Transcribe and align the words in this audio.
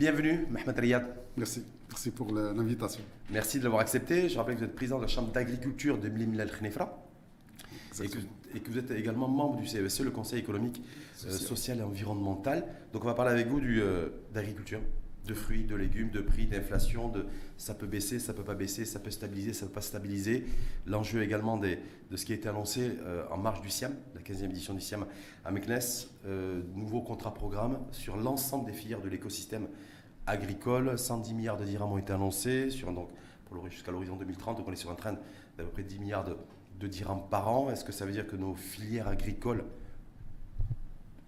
Bienvenue, 0.00 0.46
Mohamed 0.48 0.78
Riyad. 0.78 1.06
Merci. 1.36 1.62
Merci 1.90 2.10
pour 2.10 2.32
l'invitation. 2.32 3.02
Merci 3.28 3.58
de 3.58 3.64
l'avoir 3.64 3.82
accepté. 3.82 4.30
Je 4.30 4.38
rappelle 4.38 4.54
que 4.54 4.60
vous 4.60 4.64
êtes 4.64 4.74
président 4.74 4.96
de 4.96 5.02
la 5.02 5.08
Chambre 5.08 5.30
d'agriculture 5.30 5.98
de 5.98 6.08
Mlimil 6.08 6.40
Al-Khnefra. 6.40 7.04
Et 8.02 8.08
que, 8.08 8.16
et 8.54 8.60
que, 8.60 8.70
vous 8.70 8.78
êtes 8.78 8.92
également 8.92 9.28
membre 9.28 9.58
du 9.58 9.66
CESE, 9.66 10.00
le 10.00 10.10
Conseil 10.10 10.38
économique, 10.38 10.82
euh, 11.26 11.32
social 11.32 11.80
et 11.80 11.82
environnemental. 11.82 12.64
Donc 12.94 13.04
on 13.04 13.08
va 13.08 13.12
parler 13.12 13.32
avec 13.32 13.48
vous 13.48 13.60
euh, 13.60 14.08
d'agriculture, 14.32 14.80
de 15.26 15.34
fruits, 15.34 15.64
de 15.64 15.76
légumes, 15.76 16.08
de 16.08 16.22
prix, 16.22 16.46
d'inflation, 16.46 17.10
de 17.10 17.26
ça 17.58 17.74
peut 17.74 17.86
baisser, 17.86 18.18
ça 18.18 18.32
peut 18.32 18.42
pas 18.42 18.54
baisser, 18.54 18.86
ça 18.86 19.00
peut 19.00 19.10
stabiliser, 19.10 19.52
ça 19.52 19.66
peut 19.66 19.72
pas 19.72 19.82
stabiliser. 19.82 20.46
L'enjeu 20.86 21.22
également 21.22 21.58
des, 21.58 21.78
de 22.10 22.16
ce 22.16 22.24
qui 22.24 22.32
a 22.32 22.36
été 22.36 22.48
annoncé 22.48 22.92
euh, 23.02 23.24
en 23.30 23.36
marge 23.36 23.60
du 23.60 23.68
SIAM, 23.68 23.92
la 24.14 24.22
15e 24.22 24.46
édition 24.46 24.72
du 24.72 24.80
SIAM 24.80 25.04
à 25.44 25.50
Meknes, 25.50 25.78
nouveau 26.74 27.02
contrat 27.02 27.34
programme 27.34 27.80
sur 27.90 28.16
l'ensemble 28.16 28.64
des 28.64 28.72
filières 28.72 29.02
de 29.02 29.10
l'écosystème 29.10 29.68
agricole. 30.30 30.98
110 30.98 31.34
milliards 31.34 31.56
de 31.56 31.64
dirhams 31.64 31.92
ont 31.92 31.98
été 31.98 32.12
annoncés 32.12 32.70
sur, 32.70 32.92
donc, 32.92 33.08
jusqu'à 33.68 33.92
l'horizon 33.92 34.16
2030. 34.16 34.58
Donc 34.58 34.68
on 34.68 34.72
est 34.72 34.76
sur 34.76 34.90
un 34.90 34.94
train 34.94 35.12
d'à 35.12 35.64
peu 35.64 35.70
près 35.70 35.82
10 35.82 35.98
milliards 35.98 36.24
de, 36.24 36.86
dirhams 36.86 37.22
par 37.28 37.48
an. 37.48 37.70
Est-ce 37.70 37.84
que 37.84 37.92
ça 37.92 38.06
veut 38.06 38.12
dire 38.12 38.26
que 38.26 38.36
nos 38.36 38.54
filières 38.54 39.08
agricoles 39.08 39.64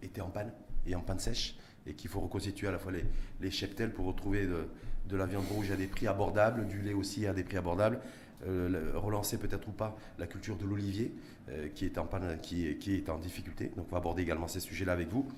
étaient 0.03 0.23
en 0.23 0.31
panne 0.31 0.53
et 0.87 0.95
en 0.95 1.01
panne 1.01 1.19
sèche 1.19 1.57
et 1.87 1.95
qu'il 1.95 2.09
faut 2.09 2.21
reconstituer 2.21 2.69
à 2.69 2.73
la 2.73 2.79
fois 2.79 2.93
les, 3.41 3.51
cheptels 3.51 3.93
pour 3.93 4.07
retrouver 4.07 4.47
de, 4.47 5.17
la 5.17 5.27
viande 5.27 5.45
rouge 5.51 5.71
à 5.71 5.77
des 5.77 5.87
prix 5.87 6.07
abordables, 6.07 6.67
du 6.69 6.81
lait 6.81 6.95
aussi 6.95 7.27
à 7.27 7.35
des 7.35 7.45
prix 7.45 7.57
abordables, 7.57 8.01
euh, 8.47 8.93
relancer 8.95 9.37
peut-être 9.37 9.69
ou 9.69 9.73
pas 9.73 9.97
la 10.19 10.27
culture 10.27 10.57
de 10.57 10.65
l'olivier 10.65 11.13
euh, 11.49 11.69
qui, 11.75 11.85
est 11.85 11.99
en 11.99 12.07
panne, 12.07 12.39
qui, 12.41 12.77
qui, 12.79 12.95
est 12.95 13.09
en 13.09 13.19
difficulté. 13.19 13.73
Donc 13.77 13.87
on 13.89 13.93
va 13.93 13.99
aborder 13.99 14.23
également 14.23 14.49
ces 14.49 14.61
sujets-là 14.61 14.93
avec 14.93 15.09
vous. 15.09 15.29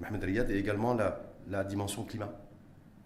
Mohamed 0.00 0.22
Riyad 0.22 0.50
et 0.50 0.58
également 0.58 0.94
la, 0.94 1.64
dimension 1.64 2.04
climat, 2.04 2.32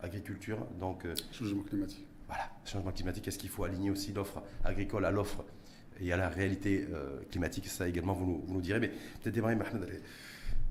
agriculture. 0.01 0.67
Donc, 0.79 1.05
euh, 1.05 1.15
changement 1.33 1.63
climatique. 1.63 2.07
Voilà, 2.27 2.51
changement 2.65 2.93
climatique. 2.93 3.29
Est-ce 3.29 3.39
qu'il 3.39 3.51
faut 3.51 3.65
aligner 3.65 3.91
aussi 3.91 4.13
l'offre 4.13 4.43
agricole 4.65 5.05
à 5.05 5.11
l'offre 5.11 5.45
et 6.01 6.13
à 6.13 6.17
la 6.17 6.29
réalité 6.29 6.87
euh, 6.93 7.21
climatique? 7.31 7.67
Ça 7.67 7.89
également, 7.89 8.15
vous 8.15 8.27
nous, 8.27 8.43
vous 8.47 8.55
nous 8.55 8.61
direz. 8.61 8.81
Mais 8.81 8.89
peut-être 8.89 9.35
démarrer, 9.35 9.57
Mohamed 9.57 10.03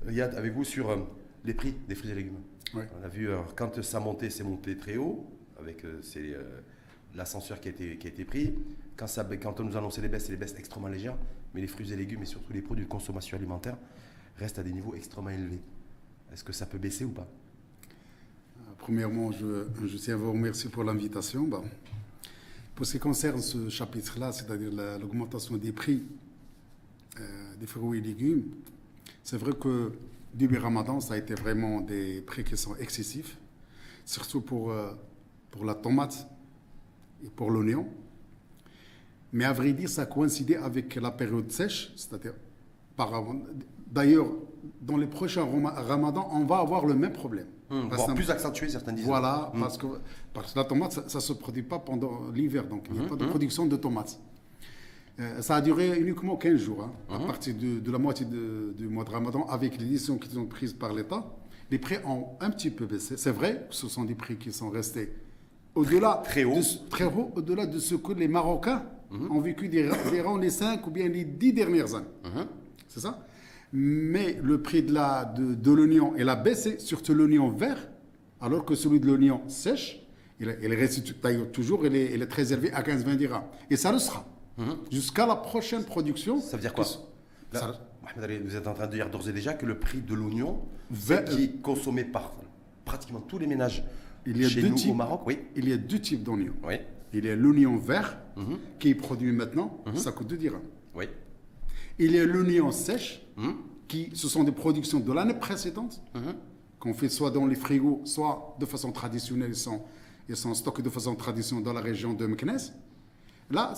Riyad, 0.04 0.34
avec 0.34 0.52
vous 0.52 0.64
sur 0.64 1.08
les 1.44 1.54
prix 1.54 1.74
des 1.88 1.94
fruits 1.94 2.10
et 2.10 2.14
légumes? 2.14 2.40
On 2.74 3.04
a 3.04 3.08
vu, 3.08 3.30
quand 3.54 3.80
ça 3.82 4.00
montait, 4.00 4.28
c'est 4.28 4.42
monté 4.44 4.76
très 4.76 4.96
haut, 4.96 5.24
avec 5.58 5.84
euh, 5.84 6.00
euh, 6.16 6.60
l'ascenseur 7.14 7.60
qui, 7.60 7.68
a 7.68 7.70
été, 7.70 7.96
qui 7.96 8.06
a 8.06 8.10
été 8.10 8.24
pris. 8.24 8.54
Quand, 8.96 9.06
ça, 9.06 9.24
quand 9.24 9.60
on 9.60 9.64
nous 9.64 9.76
annonçait 9.76 10.02
les 10.02 10.08
baisses, 10.08 10.26
c'est 10.26 10.32
les 10.32 10.38
baisses 10.38 10.54
extrêmement 10.58 10.88
légères, 10.88 11.16
mais 11.54 11.60
les 11.60 11.66
fruits 11.66 11.92
et 11.92 11.96
légumes, 11.96 12.22
et 12.22 12.26
surtout 12.26 12.52
les 12.52 12.62
produits 12.62 12.84
de 12.84 12.90
consommation 12.90 13.36
alimentaire, 13.36 13.78
restent 14.36 14.58
à 14.58 14.62
des 14.62 14.72
niveaux 14.72 14.94
extrêmement 14.94 15.30
élevés. 15.30 15.60
Est-ce 16.32 16.44
que 16.44 16.52
ça 16.52 16.66
peut 16.66 16.78
baisser 16.78 17.04
ou 17.04 17.12
pas? 17.12 17.26
Premièrement, 18.78 19.32
je, 19.32 19.96
tiens 19.96 20.14
à 20.14 20.16
vous 20.16 20.32
remercier 20.32 20.70
pour 20.70 20.84
l'invitation. 20.84 21.48
Pour 22.74 22.86
ce 22.86 22.92
qui 22.92 22.98
concerne 22.98 23.40
ce 23.40 23.68
chapitre-là, 23.68 24.32
c'est-à-dire 24.32 24.70
l'augmentation 25.00 25.56
des 25.56 25.72
prix 25.72 26.02
euh, 27.18 27.56
des 27.58 27.66
fruits 27.66 27.98
et 27.98 28.02
légumes, 28.02 28.42
c'est 29.22 29.38
vrai 29.38 29.52
que 29.58 29.92
début 30.34 30.58
Ramadan, 30.58 31.00
ça 31.00 31.14
a 31.14 31.16
été 31.16 31.34
vraiment 31.34 31.80
des 31.80 32.20
prix 32.20 32.44
qui 32.44 32.56
sont 32.56 32.76
excessifs, 32.76 33.38
surtout 34.04 34.42
pour, 34.42 34.70
euh, 34.70 34.92
pour 35.50 35.64
la 35.64 35.74
tomate 35.74 36.28
et 37.24 37.30
pour 37.30 37.50
l'oignon. 37.50 37.88
Mais 39.32 39.46
à 39.46 39.52
vrai 39.52 39.72
dire, 39.72 39.88
ça 39.88 40.02
a 40.02 40.06
coïncidé 40.06 40.56
avec 40.56 40.94
la 40.96 41.10
période 41.10 41.50
sèche, 41.50 41.92
c'est-à-dire 41.96 42.34
par 42.94 43.10
D'ailleurs, 43.86 44.26
dans 44.80 44.96
les 44.96 45.06
prochains 45.06 45.46
Ramadan, 45.88 46.28
on 46.32 46.44
va 46.44 46.58
avoir 46.58 46.86
le 46.86 46.94
même 46.94 47.12
problème. 47.12 47.46
Hum, 47.70 47.88
voire 47.90 48.14
plus 48.14 48.30
accentué, 48.30 48.68
certains 48.68 48.92
disent. 48.92 49.06
Voilà, 49.06 49.50
hum. 49.52 49.60
parce, 49.60 49.76
que, 49.76 49.86
parce 50.32 50.52
que 50.52 50.58
la 50.58 50.64
tomate, 50.64 50.92
ça 51.08 51.18
ne 51.18 51.22
se 51.22 51.32
produit 51.32 51.62
pas 51.62 51.78
pendant 51.78 52.30
l'hiver, 52.32 52.64
donc 52.66 52.86
il 52.88 52.94
n'y 52.94 53.00
a 53.00 53.02
hum, 53.02 53.08
pas 53.08 53.16
de 53.16 53.26
production 53.26 53.66
de 53.66 53.76
tomates. 53.76 54.20
Euh, 55.18 55.40
ça 55.40 55.56
a 55.56 55.60
duré 55.60 55.98
uniquement 55.98 56.36
15 56.36 56.58
jours, 56.58 56.84
hein, 56.84 56.92
à 57.14 57.18
partir 57.18 57.54
de, 57.54 57.80
de, 57.80 57.90
la 57.90 57.98
moitié 57.98 58.26
de, 58.26 58.74
du 58.76 58.86
mois 58.86 59.02
de 59.02 59.10
Ramadan, 59.10 59.46
avec 59.48 59.78
les 59.78 59.86
décisions 59.86 60.18
qui 60.18 60.28
sont 60.28 60.46
prises 60.46 60.74
par 60.74 60.92
l'État. 60.92 61.24
Les 61.70 61.78
prix 61.78 61.96
ont 62.06 62.26
un 62.40 62.50
petit 62.50 62.70
peu 62.70 62.86
baissé. 62.86 63.16
C'est 63.16 63.32
vrai 63.32 63.66
que 63.68 63.74
ce 63.74 63.88
sont 63.88 64.04
des 64.04 64.14
prix 64.14 64.36
qui 64.36 64.52
sont 64.52 64.68
restés 64.70 65.12
au-delà 65.76 66.22
très 66.24 66.44
haut, 66.44 66.54
de, 66.54 66.88
très 66.88 67.04
haut 67.04 67.30
au-delà 67.36 67.66
de 67.66 67.78
ce 67.78 67.94
que 67.94 68.12
les 68.12 68.28
Marocains 68.28 68.82
ont 69.30 69.40
vécu 69.40 69.68
durant 69.68 70.36
les 70.36 70.50
5 70.50 70.84
ou 70.86 70.90
bien 70.90 71.08
les 71.08 71.24
10 71.24 71.52
dernières 71.52 71.94
années. 71.94 72.06
C'est 72.88 73.00
ça? 73.00 73.25
Mais 73.78 74.38
le 74.42 74.62
prix 74.62 74.82
de, 74.82 74.94
la, 74.94 75.26
de, 75.26 75.54
de 75.54 75.70
l'oignon, 75.70 76.14
il 76.16 76.26
a 76.30 76.36
baissé, 76.36 76.78
surtout 76.78 77.12
l'oignon 77.12 77.50
vert, 77.50 77.90
alors 78.40 78.64
que 78.64 78.74
celui 78.74 79.00
de 79.00 79.06
l'oignon 79.06 79.42
sèche, 79.48 80.00
il, 80.40 80.56
il 80.62 80.74
reste 80.74 81.02
toujours, 81.52 81.84
il 81.84 81.94
est, 81.94 82.14
il 82.14 82.22
est 82.22 82.26
très 82.26 82.54
élevé 82.54 82.72
à 82.72 82.80
15-20 82.82 83.16
dirhams. 83.16 83.42
Et 83.68 83.76
ça 83.76 83.92
le 83.92 83.98
sera. 83.98 84.26
Mhm. 84.58 84.76
jusqu'à 84.90 85.26
la 85.26 85.36
prochaine 85.36 85.84
production. 85.84 86.40
Ça 86.40 86.56
veut 86.56 86.62
dire 86.62 86.72
quoi 86.72 86.84
Vous 86.84 88.56
êtes 88.56 88.66
en 88.66 88.72
train 88.72 88.86
de 88.86 88.92
dire 88.92 89.10
d'ores 89.10 89.28
et 89.28 89.32
déjà 89.34 89.52
que 89.52 89.66
le 89.66 89.78
prix 89.78 90.00
de 90.00 90.14
l'oignon, 90.14 90.62
qui 90.90 91.44
est 91.44 91.60
consommé 91.60 92.04
par 92.04 92.32
pratiquement 92.86 93.20
tous 93.20 93.38
les 93.38 93.46
ménages 93.46 93.84
il 94.24 94.40
y 94.40 94.44
a 94.46 94.48
chez 94.48 94.62
deux 94.62 94.68
nous 94.68 94.74
types, 94.76 94.90
au 94.90 94.94
Maroc, 94.94 95.20
oui. 95.26 95.38
Il 95.54 95.68
y 95.68 95.72
a 95.72 95.76
deux 95.76 96.00
types 96.00 96.22
d'oignons. 96.22 96.54
Oui. 96.64 96.76
Il 97.12 97.24
y 97.26 97.30
a 97.30 97.36
l'oignon 97.36 97.76
vert, 97.76 98.18
mhm. 98.36 98.58
qui 98.78 98.88
est 98.88 98.94
produit 98.94 99.30
maintenant, 99.30 99.82
mhm. 99.86 99.96
ça 99.96 100.10
coûte 100.10 100.26
2 100.28 100.36
dirhams. 100.36 100.62
Oui. 100.94 101.04
Il 101.98 102.12
y 102.12 102.18
a 102.18 102.24
l'oignon 102.24 102.72
sèche, 102.72 103.22
qui, 103.88 104.10
ce 104.14 104.28
sont 104.28 104.44
des 104.44 104.52
productions 104.52 105.00
de 105.00 105.12
l'année 105.12 105.34
précédente, 105.34 106.00
qu'on 106.78 106.94
fait 106.94 107.08
soit 107.08 107.30
dans 107.30 107.46
les 107.46 107.54
frigos, 107.54 108.02
soit 108.04 108.56
de 108.60 108.66
façon 108.66 108.92
traditionnelle, 108.92 109.50
ils 109.50 109.56
sont, 109.56 109.80
ils 110.28 110.36
sont 110.36 110.52
stockés 110.54 110.82
de 110.82 110.90
façon 110.90 111.14
traditionnelle 111.14 111.64
dans 111.64 111.72
la 111.72 111.80
région 111.80 112.12
de 112.12 112.26
Meknes. 112.26 112.72
Là, 113.50 113.74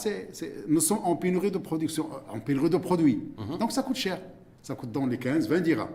nous 0.66 0.80
sommes 0.80 1.00
en 1.04 1.16
pénurie 1.16 1.50
de 1.50 1.58
production, 1.58 2.08
euh, 2.12 2.34
en 2.34 2.40
pénurie 2.40 2.70
de 2.70 2.78
produits. 2.78 3.22
Mhm. 3.38 3.58
Donc 3.58 3.72
ça 3.72 3.82
coûte 3.82 3.96
cher. 3.96 4.20
Ça 4.62 4.74
coûte 4.74 4.90
dans 4.90 5.06
les 5.06 5.18
15, 5.18 5.48
20 5.48 5.60
dirhams. 5.60 5.88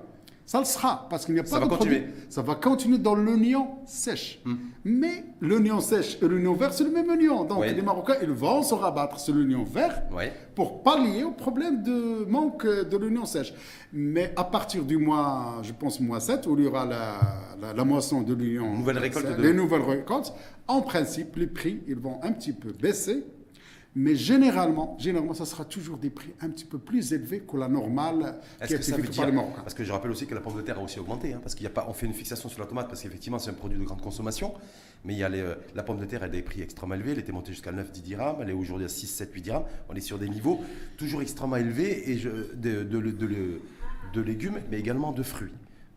Ça 0.45 0.60
le 0.60 0.66
sera, 0.66 1.07
parce 1.10 1.25
qu'il 1.25 1.36
n'y 1.36 1.40
a 1.40 1.44
pas 1.44 1.60
de 1.60 1.66
continuer. 1.66 2.04
Ça 2.30 2.42
va 2.42 2.56
continuer 2.56 2.98
dans 2.98 3.16
l'oignon 3.16 3.78
sèche. 3.86 4.42
Mhm. 4.44 4.57
Mais 4.84 5.24
l'oignon 5.40 5.80
sèche 5.80 6.18
et 6.22 6.28
l'oignon 6.28 6.54
vert, 6.54 6.74
c'est 6.74 6.84
le 6.84 6.92
même 6.92 7.10
oignon. 7.10 7.45
Donc 7.45 7.66
les 7.66 7.81
Marocains, 7.81 8.18
ils 8.22 8.30
vont 8.30 8.62
se 8.62 8.74
rabattre 8.74 9.19
sur 9.19 9.34
l'oignon 9.34 9.63
vert 9.63 10.04
pour 10.54 10.84
pallier 10.84 11.24
au 11.24 11.31
problème 11.31 11.81
de 11.81 12.25
manque 12.25 12.66
de 12.66 12.98
l'oignon 12.98 13.25
sèche. 13.25 13.54
Mais 13.94 14.34
à 14.36 14.44
partir 14.44 14.84
du 14.84 14.98
mois, 14.98 15.62
je 15.63 15.72
pense, 15.72 16.00
mois 16.00 16.19
7, 16.19 16.45
où 16.48 16.57
il 16.57 16.66
y 16.66 16.68
aura 16.68 16.86
la, 16.86 17.74
la, 17.74 17.86
moisson 17.86 18.22
de 18.22 18.34
l'oignon. 18.34 18.75
Nouvelle 18.75 18.98
récolte. 18.98 19.28
Les 19.40 19.54
nouvelles 19.54 19.81
récoltes. 19.81 20.34
En 20.68 20.81
principe, 20.81 21.36
les 21.38 21.48
prix, 21.48 21.81
ils 21.88 21.95
vont 21.95 22.19
un 22.22 22.31
petit 22.31 22.54
peu 22.54 22.72
baisser 22.74 23.24
mais 23.95 24.16
généralement, 24.16 24.98
généralement, 25.00 25.36
ça 25.36 25.45
sera 25.45 25.66
toujours 25.66 25.98
des 25.98 26.10
prix 26.10 26.34
un 26.42 26.50
petit 26.50 26.66
peu 26.66 26.80
plus 26.80 27.13
élevés 27.13 27.42
que 27.42 27.57
la 27.57 27.68
normale 27.68 28.40
qui 28.66 28.74
est 28.74 29.16
par 29.16 29.25
les 29.28 29.31
Marocains. 29.31 29.62
Parce 29.62 29.75
que 29.75 29.84
je 29.84 29.92
rappelle 29.92 30.10
aussi 30.10 30.25
que 30.25 30.34
la 30.34 30.42
pomme 30.42 30.56
de 30.56 30.62
terre 30.62 30.80
a 30.80 30.81
aussi 30.81 31.00
augmenté, 31.00 31.34
hein, 31.34 31.40
parce 31.44 31.54
qu'il 31.54 31.68
a 31.68 31.69
pas, 31.69 31.86
on 31.88 31.94
fait 31.94 32.07
une 32.07 32.13
fixation 32.13 32.50
sur 32.50 32.60
la 32.60 32.66
tomate 32.66 32.88
parce 32.88 33.01
qu'effectivement 33.01 33.38
c'est 33.38 33.51
un 33.51 33.56
produit 33.56 33.78
de 33.78 33.84
grande 33.84 34.01
consommation, 34.01 34.54
mais 35.06 35.13
il 35.13 35.19
y 35.19 35.24
a 35.24 35.30
euh, 35.30 35.56
la 35.75 35.84
pomme 35.84 36.00
de 36.00 36.06
terre 36.06 36.24
a 36.24 36.30
des 36.30 36.42
prix 36.42 36.62
extrêmement 36.62 36.95
élevés, 36.95 37.12
elle 37.12 37.19
était 37.19 37.31
montée 37.31 37.51
jusqu'à 37.51 37.72
9-10 37.72 38.01
dirhams, 38.01 38.38
elle 38.42 38.50
est 38.50 38.54
aujourd'hui 38.54 38.86
à 38.86 38.90
6, 38.90 39.06
7, 39.06 39.31
8 39.31 39.42
dirhams, 39.42 39.66
on 39.90 39.95
est 39.95 40.01
sur 40.01 40.18
des 40.18 40.30
niveaux 40.30 40.62
toujours 40.98 41.22
extrêmement 41.22 41.57
élevés 41.57 42.12
et 42.12 42.16
de, 42.16 42.84
de, 42.84 44.22
légumes, 44.22 44.60
mais 44.72 44.80
également 44.80 45.12
de 45.12 45.22
fruits 45.22 45.51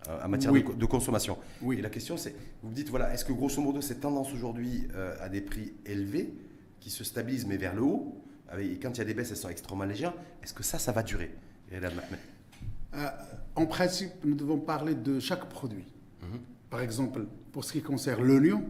euh, 0.09 0.23
en 0.23 0.29
matière 0.29 0.53
de, 0.53 0.87
consommation. 0.87 1.39
Oui. 1.63 1.79
Et 1.79 1.83
la 1.83 1.91
question 1.91 2.19
c'est, 2.19 2.35
vous 2.63 2.69
me 2.69 2.75
dites, 2.75 2.91
voilà, 2.91 3.15
est-ce 3.15 3.25
que 3.25 3.33
grosso 3.33 3.63
modo 3.63 3.81
cette 3.81 4.01
tendance 4.01 4.35
aujourd'hui 4.35 4.87
euh, 4.95 5.15
à 5.23 5.31
des 5.31 5.41
prix 5.41 5.73
élevés? 5.87 6.35
Qui 6.81 6.91
se 6.91 7.05
stabilise 7.05 7.47
mais 7.47 7.57
vers 7.57 7.75
le 7.75 7.83
haut, 7.83 8.23
et 8.59 8.79
quand 8.79 8.91
il 8.93 8.99
y 8.99 9.01
a 9.01 9.05
des 9.05 9.15
baisses, 9.15 9.31
elles 9.31 9.37
sont 9.37 9.49
extrêmement 9.49 9.85
légères, 9.85 10.15
est-ce 10.43 10.55
que 10.55 10.63
ça, 10.63 10.79
ça 10.79 10.93
va 10.93 11.03
durer 11.03 11.35
euh, 11.73 13.09
En 13.57 13.67
principe, 13.67 14.13
nous 14.25 14.35
devons 14.35 14.59
parler 14.59 14.95
de 14.95 15.19
chaque 15.19 15.49
produit. 15.49 15.85
Mhm. 16.23 16.41
Par 16.71 16.81
exemple, 16.81 17.27
pour 17.53 17.65
ce 17.65 17.73
qui 17.73 17.83
concerne 17.83 18.23
l'oignon, 18.23 18.63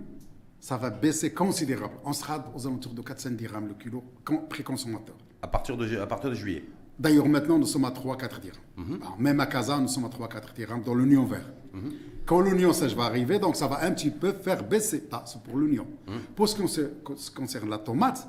ça 0.60 0.76
va 0.76 0.90
baisser 0.90 1.32
considérablement. 1.32 2.00
On 2.04 2.12
sera 2.12 2.50
aux 2.54 2.66
alentours 2.66 2.94
de 2.94 3.02
400 3.02 3.30
dirhams 3.32 3.68
le 3.68 3.74
kilo 3.74 4.02
prix 4.48 4.62
consommateur. 4.62 5.16
À 5.42 5.48
partir 5.48 5.76
de, 5.76 5.98
à 5.98 6.06
partir 6.06 6.30
de 6.30 6.34
juillet 6.34 6.64
D'ailleurs, 6.98 7.28
maintenant, 7.28 7.58
nous 7.58 7.66
sommes 7.66 7.84
à 7.84 7.90
3-4 7.90 8.40
dirhams. 8.40 8.60
Mhm. 8.76 9.00
même 9.18 9.40
à 9.40 9.46
Kazan, 9.46 9.82
nous 9.82 9.88
sommes 9.88 10.06
à 10.06 10.08
3-4 10.08 10.54
dirhams 10.54 10.82
dans 10.82 10.94
l'oignon 10.94 11.24
vert. 11.24 11.52
Mhm. 11.74 11.92
Quand 12.26 12.40
l'oignon 12.40 12.72
sèche 12.72 12.94
va 12.94 13.04
arriver, 13.04 13.38
donc 13.38 13.56
ça 13.56 13.68
va 13.68 13.84
un 13.84 13.92
petit 13.92 14.10
peu 14.10 14.32
faire 14.32 14.64
baisser. 14.64 15.04
Ah, 15.12 15.22
c'est 15.26 15.40
pour 15.42 15.56
l'oignon. 15.56 15.86
Mhm. 16.08 16.14
Pour 16.34 16.48
ce 16.48 16.56
qui 16.56 17.32
concerne 17.34 17.70
la 17.70 17.78
tomate, 17.78 18.28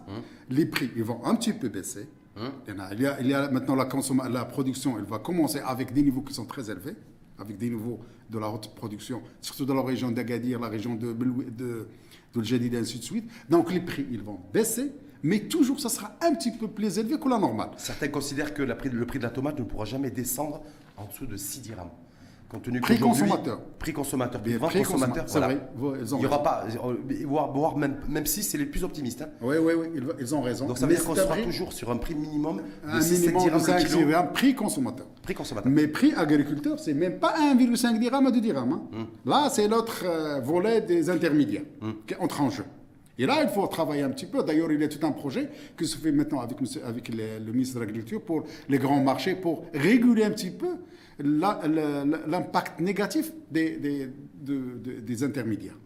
les 0.49 0.65
prix 0.67 0.91
ils 0.95 1.03
vont 1.03 1.25
un 1.25 1.35
petit 1.35 1.53
peu 1.53 1.67
baisser. 1.67 2.07
Il, 2.67 3.01
y 3.01 3.05
a, 3.07 3.19
il, 3.19 3.27
y 3.27 3.33
a, 3.33 3.49
maintenant 3.49 3.73
la, 3.75 3.87
la 4.29 4.45
production, 4.45 4.99
elle 4.99 5.05
va 5.05 5.17
commencer 5.17 5.59
avec 5.65 5.91
des 5.91 6.03
niveaux 6.03 6.21
qui 6.21 6.35
sont 6.35 6.45
très 6.45 6.69
élevés, 6.69 6.93
avec 7.39 7.57
des 7.57 7.71
niveaux 7.71 7.99
de 8.29 8.37
la 8.37 8.47
haute 8.47 8.75
production, 8.75 9.23
surtout 9.41 9.65
dans 9.65 9.73
la 9.73 9.81
région 9.81 10.11
d'Agadir, 10.11 10.59
la 10.59 10.67
région 10.67 10.93
de, 10.93 11.13
de, 11.13 11.25
de, 11.49 11.87
de 12.35 12.75
et 12.75 12.77
ainsi 12.77 12.99
de 12.99 13.03
suite. 13.03 13.27
Donc 13.49 13.71
les 13.71 13.79
prix, 13.79 14.05
ils 14.11 14.21
vont 14.21 14.39
baisser 14.53 14.91
mais 15.23 15.39
toujours 15.41 15.79
ça 15.79 15.89
sera 15.89 16.15
un 16.21 16.35
petit 16.35 16.51
peu 16.51 16.67
plus 16.67 16.99
élevé 16.99 17.19
que 17.19 17.27
la 17.27 17.39
normale. 17.39 17.71
Certains 17.77 18.07
considèrent 18.07 18.53
que 18.53 18.61
le 18.61 18.75
prix 19.05 19.17
de 19.19 19.23
la 19.23 19.29
tomate 19.29 19.59
ne 19.59 19.63
pourra 19.63 19.85
jamais 19.85 20.11
descendre 20.11 20.61
en 20.95 21.05
dessous 21.05 21.25
de 21.25 21.37
6 21.37 21.61
dirhams. 21.61 21.89
Compte 22.49 22.63
tenu 22.63 22.79
Prix 22.81 22.97
consommateur. 22.99 23.59
Prix 23.79 23.93
consommateur, 23.93 24.41
prix 24.41 24.83
consommateur. 24.83 25.25
voilà. 25.27 25.47
vrai, 25.75 25.99
Il 26.11 26.17
n'y 26.17 26.25
aura 26.25 26.41
pas, 26.43 26.65
euh, 26.85 26.93
voire, 27.25 27.51
voire 27.51 27.77
même, 27.77 27.97
même 28.07 28.25
si 28.25 28.41
c'est 28.43 28.57
les 28.57 28.65
plus 28.65 28.83
optimistes. 28.83 29.21
hein. 29.21 29.29
Oui, 29.41 29.57
oui, 29.59 29.73
oui, 29.77 30.01
ils, 30.19 30.33
ont 30.35 30.41
raison. 30.41 30.65
Donc 30.65 30.77
ça 30.77 30.85
veut 30.85 30.91
Mais 30.93 30.97
dire 30.97 31.05
qu'on 31.05 31.15
sera 31.15 31.27
prix- 31.35 31.43
toujours 31.43 31.73
sur 31.73 31.91
un 31.91 31.97
prix 31.97 32.15
minimum 32.15 32.61
de 32.85 32.89
un 32.89 33.01
6 33.01 33.19
minimum 33.21 33.43
de 33.43 33.43
dirhams 33.49 33.59
5 33.61 33.79
le 33.79 33.85
kilo. 33.85 34.05
dirhams, 34.05 34.31
prix 34.33 34.55
consommateur. 34.55 35.07
Prix 35.23 35.33
consommateur. 35.33 35.71
Mais 35.71 35.87
prix 35.87 36.13
agriculteur, 36.15 36.79
c'est 36.79 36.93
même 36.93 37.19
pas 37.19 37.33
1,5 37.37 37.99
dirham 37.99 38.25
à 38.27 38.31
2 38.31 38.39
dirhams. 38.41 38.71
hein. 38.71 38.81
Hum. 38.93 39.07
Là, 39.25 39.49
c'est 39.51 39.67
l'autre 39.67 40.03
euh, 40.05 40.39
volet 40.39 40.81
des 40.81 41.09
intermédiaires 41.09 41.63
qui 42.07 42.15
entre 42.15 42.41
en 42.41 42.49
jeu. 42.49 42.63
Et 43.19 43.25
là, 43.25 43.41
il 43.43 43.49
faut 43.49 43.65
travailler 43.67 44.03
un 44.03 44.09
petit 44.11 44.27
peu. 44.27 44.43
D'ailleurs, 44.43 44.71
il 44.71 44.79
y 44.79 44.83
a 44.83 44.87
tout 44.87 45.05
un 45.05 45.11
projet 45.11 45.49
qui 45.77 45.87
se 45.87 45.97
fait 45.97 46.11
maintenant 46.11 46.39
avec, 46.39 46.59
le, 47.09 47.43
le 47.45 47.51
ministre 47.51 47.75
de 47.75 47.79
l'Agriculture 47.79 48.21
pour 48.21 48.45
les 48.69 48.77
grands 48.77 49.01
marchés, 49.03 49.35
pour 49.35 49.65
réguler 49.73 50.23
un 50.23 50.31
petit 50.31 50.51
peu 50.51 50.75
l'impact 52.27 52.79
négatif 52.79 53.31
des, 53.51 53.77
des, 53.77 54.07
de- 54.41 54.77
de- 54.83 54.99
des 54.99 55.23
intermédiaires. 55.23 55.77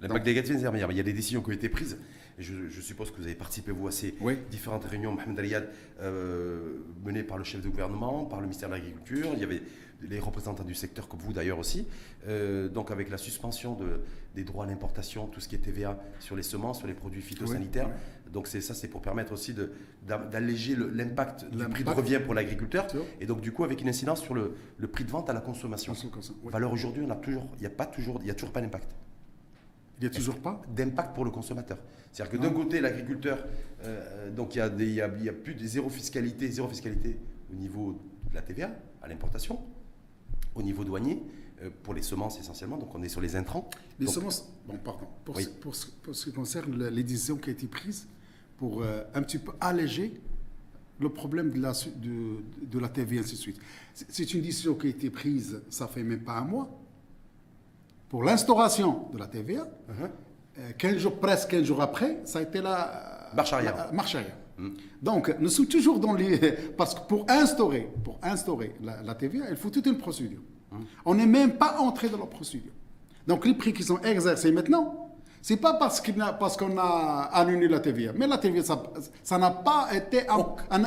L'impact 0.00 0.26
négatif 0.26 0.52
des 0.54 0.60
intermédiaires. 0.60 0.90
Il 0.92 0.96
y 0.96 1.00
a 1.00 1.04
des 1.04 1.12
décisions 1.12 1.42
qui 1.42 1.50
ont 1.50 1.54
été 1.54 1.68
prises. 1.68 1.98
Je, 2.38 2.54
je 2.70 2.80
suppose 2.80 3.10
que 3.10 3.16
vous 3.16 3.24
avez 3.24 3.34
participé, 3.34 3.72
vous, 3.72 3.88
à 3.88 3.90
ces 3.90 4.14
Oui. 4.20 4.34
différentes 4.50 4.84
réunions, 4.84 5.12
Mohamed 5.12 5.38
Aliad, 5.40 5.68
euh, 6.00 6.74
menées 7.04 7.24
par 7.24 7.36
le 7.36 7.42
chef 7.44 7.60
de 7.62 7.68
gouvernement, 7.68 8.24
par 8.26 8.38
le 8.40 8.46
ministère 8.46 8.68
de 8.68 8.74
l'Agriculture. 8.74 9.26
Il 9.34 9.40
y 9.40 9.44
avait 9.44 9.60
les 10.02 10.20
représentants 10.20 10.64
du 10.64 10.74
secteur, 10.74 11.08
comme 11.08 11.20
vous 11.20 11.32
d'ailleurs 11.32 11.58
aussi. 11.58 11.86
Euh, 12.28 12.68
donc, 12.68 12.90
avec 12.90 13.10
la 13.10 13.18
suspension 13.18 13.74
de, 13.74 14.00
des 14.34 14.44
droits 14.44 14.64
à 14.64 14.68
l'importation, 14.68 15.26
tout 15.26 15.40
ce 15.40 15.48
qui 15.48 15.56
est 15.56 15.58
TVA 15.58 15.98
sur 16.20 16.36
les 16.36 16.42
semences, 16.44 16.78
sur 16.78 16.86
les 16.86 16.94
produits 16.94 17.20
phytosanitaires. 17.22 17.88
Donc, 18.32 18.46
c'est 18.46 18.60
ça, 18.60 18.74
c'est 18.74 18.88
pour 18.88 19.00
permettre 19.02 19.32
aussi 19.32 19.54
d'alléger 20.06 20.76
l'impact 20.76 21.44
du 21.50 21.56
prix 21.68 21.82
de 21.84 21.88
revient 21.96 22.20
pour 22.24 22.34
l'agriculteur. 22.34 22.86
Et 23.20 23.26
donc, 23.26 23.40
du 23.40 23.52
coup, 23.52 23.64
avec 23.64 23.80
une 23.80 23.88
incidence 23.88 24.22
sur 24.22 24.34
le, 24.34 24.54
le 24.76 24.86
prix 24.88 25.04
de 25.04 25.10
vente 25.10 25.28
à 25.30 25.32
la 25.32 25.40
consommation. 25.40 25.92
Ouais. 26.44 26.52
Valeur 26.52 26.72
aujourd'hui, 26.72 27.02
on 27.06 27.10
a 27.10 27.16
toujours, 27.16 27.46
il 27.56 27.60
n'y 27.60 27.66
a 27.66 27.70
pas 27.70 27.86
toujours, 27.86 28.18
il 28.22 28.28
y 28.28 28.30
a 28.30 28.34
toujours 28.34 28.52
pas 28.52 28.60
d'impact 28.60 28.94
Il 29.98 30.02
n'y 30.02 30.06
a 30.06 30.10
toujours 30.10 30.38
pas 30.38 30.62
d'impact 30.74 31.14
pour 31.14 31.24
le 31.24 31.30
consommateur. 31.30 31.78
C'est-à-dire 32.12 32.32
que 32.38 32.42
d'un 32.42 32.50
côté, 32.50 32.80
l'agriculteur, 32.80 33.44
euh, 33.82 34.30
donc 34.30 34.54
il 34.54 34.58
y, 34.58 34.60
a 34.60 34.68
des- 34.68 34.84
il 34.86 34.94
y 34.94 35.00
a, 35.00 35.10
il 35.18 35.24
y 35.24 35.28
a 35.28 35.32
plus 35.32 35.54
de 35.54 35.66
zéro 35.66 35.88
fiscalité, 35.90 36.48
zéro 36.50 36.68
fiscalité 36.68 37.18
au 37.52 37.56
niveau 37.56 37.98
de 38.30 38.34
la 38.34 38.42
TVA, 38.42 38.70
à 39.02 39.08
l'importation, 39.08 39.58
au 40.58 40.62
niveau 40.62 40.84
douanier, 40.84 41.22
euh, 41.62 41.70
pour 41.82 41.94
les 41.94 42.02
semences 42.02 42.38
essentiellement, 42.38 42.76
donc 42.76 42.94
on 42.94 43.02
est 43.02 43.08
sur 43.08 43.20
les 43.20 43.36
intrants. 43.36 43.68
Les 43.98 44.06
Donc, 44.06 44.14
semences, 44.14 44.48
bon, 44.66 44.76
pardon, 44.84 45.06
pour, 45.24 45.36
Oui. 45.36 45.44
ce, 45.44 45.48
pour, 45.48 45.74
ce, 45.74 45.86
pour 46.02 46.14
ce 46.14 46.24
qui 46.26 46.32
concerne 46.32 46.76
le- 46.76 46.88
les 46.88 47.02
décisions 47.02 47.36
qui 47.36 47.48
ont 47.48 47.52
été 47.52 47.66
prises 47.66 48.06
pour 48.56 48.82
euh, 48.82 49.02
un 49.14 49.22
petit 49.22 49.38
peu 49.38 49.52
alléger 49.60 50.20
le 51.00 51.08
problème 51.10 51.50
de 51.50 51.60
la, 51.60 51.72
de, 51.72 52.42
de 52.66 52.78
la 52.78 52.88
TV, 52.88 53.18
ainsi 53.20 53.34
de 53.36 53.40
suite. 53.40 53.60
C'est- 53.94 54.34
une 54.34 54.42
décision 54.42 54.74
qui 54.74 54.88
a 54.88 54.90
été 54.90 55.10
prise, 55.10 55.62
ça 55.70 55.86
fait 55.86 56.02
même 56.02 56.22
pas 56.24 56.38
un 56.38 56.44
mois, 56.44 56.68
pour 58.08 58.24
l'instauration 58.24 59.08
de 59.12 59.18
la 59.18 59.26
TVA. 59.26 59.66
Euh, 59.90 60.72
15 60.76 60.96
jours, 60.98 61.18
presque 61.20 61.50
15 61.50 61.62
jours 61.64 61.80
après, 61.82 62.20
ça 62.24 62.40
a 62.40 62.42
été 62.42 62.60
la 62.60 63.30
Marche 63.36 63.52
arrière. 63.52 63.76
la- 63.76 63.92
marche 63.92 64.14
arrière. 64.16 64.36
Donc, 65.02 65.34
nous 65.38 65.48
sommes 65.48 65.66
toujours 65.66 66.00
dans 66.00 66.14
les. 66.14 66.52
Parce 66.76 66.94
que 66.94 67.00
pour 67.08 67.26
instaurer, 67.28 67.88
pour 68.04 68.18
instaurer 68.22 68.74
la, 68.82 69.02
la 69.02 69.14
TVA, 69.14 69.50
il 69.50 69.56
faut 69.56 69.70
toute 69.70 69.86
une 69.86 69.98
procédure. 69.98 70.40
On 71.04 71.14
n'est 71.14 71.26
même 71.26 71.52
pas 71.56 71.78
entré 71.78 72.08
dans 72.08 72.18
la 72.18 72.26
procédure. 72.26 72.72
Donc, 73.26 73.46
les 73.46 73.54
prix 73.54 73.72
qui 73.72 73.82
sont 73.82 74.00
exercés 74.00 74.52
maintenant, 74.52 75.07
c'est 75.42 75.56
pas 75.56 75.74
parce 75.74 76.00
qu'on 76.56 76.76
a 76.78 77.30
annulé 77.32 77.68
la 77.68 77.80
TVA. 77.80 78.12
Mais 78.16 78.26
la 78.26 78.38
TVA, 78.38 78.62
ça 79.22 79.38
n'a 79.38 79.50
pas 79.50 79.88
été. 79.94 80.22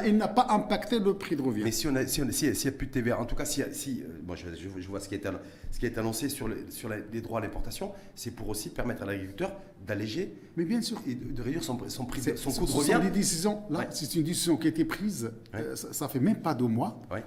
il 0.06 0.18
n'a 0.18 0.28
pas 0.28 0.48
impacté 0.50 1.00
le 1.00 1.14
prix 1.16 1.36
de 1.36 1.42
revient. 1.42 1.64
Mais 1.64 1.72
si 1.72 1.88
on 1.88 1.96
a, 1.96 2.06
si 2.06 2.22
on 2.22 2.28
a- 2.28 2.32
si- 2.32 2.72
plus 2.72 2.88
de 2.88 2.92
TVA, 2.92 3.20
en 3.20 3.26
tout 3.26 3.36
cas, 3.36 3.46
si, 3.46 3.62
si 3.72 4.04
euh, 4.04 4.36
je, 4.78 4.88
vois 4.88 5.00
ce 5.00 5.08
qui 5.10 5.16
est, 5.16 5.24
ce 5.72 5.80
qui 5.80 5.86
est 5.86 5.98
annoncé 5.98 6.30
sur, 6.30 6.48
les, 6.48 6.70
sur 6.70 6.90
la- 6.90 6.98
les 7.12 7.22
droits 7.22 7.40
à 7.40 7.42
l'importation, 7.42 7.92
c'est 8.16 8.32
pour 8.32 8.50
aussi 8.50 8.70
permettre 8.70 9.04
à 9.04 9.06
l'agriculteur 9.06 9.54
d'alléger 9.88 10.34
Mais 10.58 10.66
bien 10.66 10.82
sûr. 10.82 11.02
et 11.08 11.16
de, 11.16 11.32
de 11.34 11.42
réduire 11.42 11.64
son, 11.64 11.78
son 11.88 12.06
prix, 12.06 12.22
son 12.36 12.52
coût 12.52 12.66
de 12.66 12.72
revient. 12.72 13.00
des 13.02 13.10
décisions. 13.10 13.62
Là, 13.70 13.80
Ouais. 13.80 13.88
c'est 13.92 14.14
une 14.16 14.24
décision 14.24 14.58
qui 14.58 14.68
a 14.68 14.70
été 14.70 14.86
prise. 14.86 15.32
Ouais. 15.54 15.60
euh, 15.62 15.76
ça, 15.76 15.92
ça 15.94 16.08
fait 16.08 16.20
même 16.20 16.38
pas 16.42 16.54
deux 16.54 16.68
mois. 16.68 17.02
Ouais. 17.12 17.24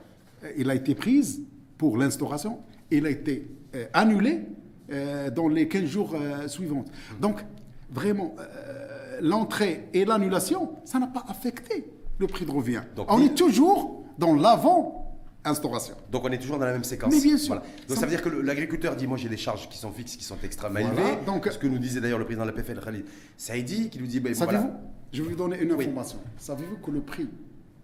Il 0.57 0.69
a 0.71 0.75
été 0.75 0.95
prise 0.95 1.41
pour 1.79 1.97
l'instauration. 1.97 2.61
Il 2.91 3.07
a 3.07 3.11
été 3.11 3.49
euh, 3.75 3.87
annulé 3.93 4.43
euh, 4.91 5.31
dans 5.31 5.49
les 5.49 5.69
15 5.69 5.85
jours 5.85 6.15
euh, 6.15 6.47
suivants. 6.49 6.85
Donc, 7.21 7.45
vraiment, 7.91 8.35
euh, 8.39 9.19
l'entrée 9.21 9.89
et 9.93 10.05
l'annulation, 10.05 10.75
ça 10.85 10.99
n'a 10.99 11.07
pas 11.07 11.25
affecté 11.29 11.91
le 12.19 12.27
prix 12.27 12.45
de 12.45 12.51
revient. 12.51 12.83
Donc, 12.97 13.07
On 13.11 13.19
il- 13.19 13.27
est 13.27 13.35
toujours 13.35 14.05
dans 14.19 14.35
l'avant-instauration. 14.35 15.95
Donc 16.11 16.25
on 16.25 16.29
est 16.31 16.39
toujours 16.39 16.59
dans 16.59 16.67
la 16.67 16.73
même 16.73 16.85
séquence. 16.85 17.13
Mais 17.13 17.21
bien 17.21 17.37
sûr. 17.37 17.55
Voilà. 17.55 17.63
Donc 17.63 17.89
Ça- 17.89 17.97
ça 17.97 18.07
veut 18.07 18.11
dire 18.11 18.23
que 18.23 18.29
l'agriculteur 18.29 18.95
dit 18.97 19.07
moi 19.07 19.17
j'ai 19.19 19.29
des 19.29 19.37
charges 19.37 19.69
qui 19.69 19.77
sont 19.79 19.91
fixes, 19.91 20.17
qui 20.17 20.25
sont 20.25 20.37
extrêmement 20.43 20.81
Voilà. 20.81 21.09
élevées. 21.11 21.25
Donc- 21.27 21.47
ce 21.51 21.59
que 21.59 21.67
nous 21.67 21.79
disait 21.79 22.01
d'ailleurs 22.01 22.19
le 22.19 22.25
président 22.25 22.45
de 22.45 22.51
la 22.51 22.55
PFL, 22.57 22.81
Khalid 22.81 23.05
Saïdi, 23.37 23.91
qui 23.91 23.99
nous 23.99 24.07
dit 24.07 24.21
ben, 24.21 24.35
Savez-vous 24.35 24.63
voilà. 24.63 24.81
Je 25.13 25.23
vais 25.23 25.29
vous 25.31 25.37
donner 25.37 25.61
une 25.61 25.73
Oui. 25.73 25.85
information. 25.85 26.19
Savez-vous 26.39 26.77
que 26.79 26.91
le 26.91 27.01
prix 27.01 27.29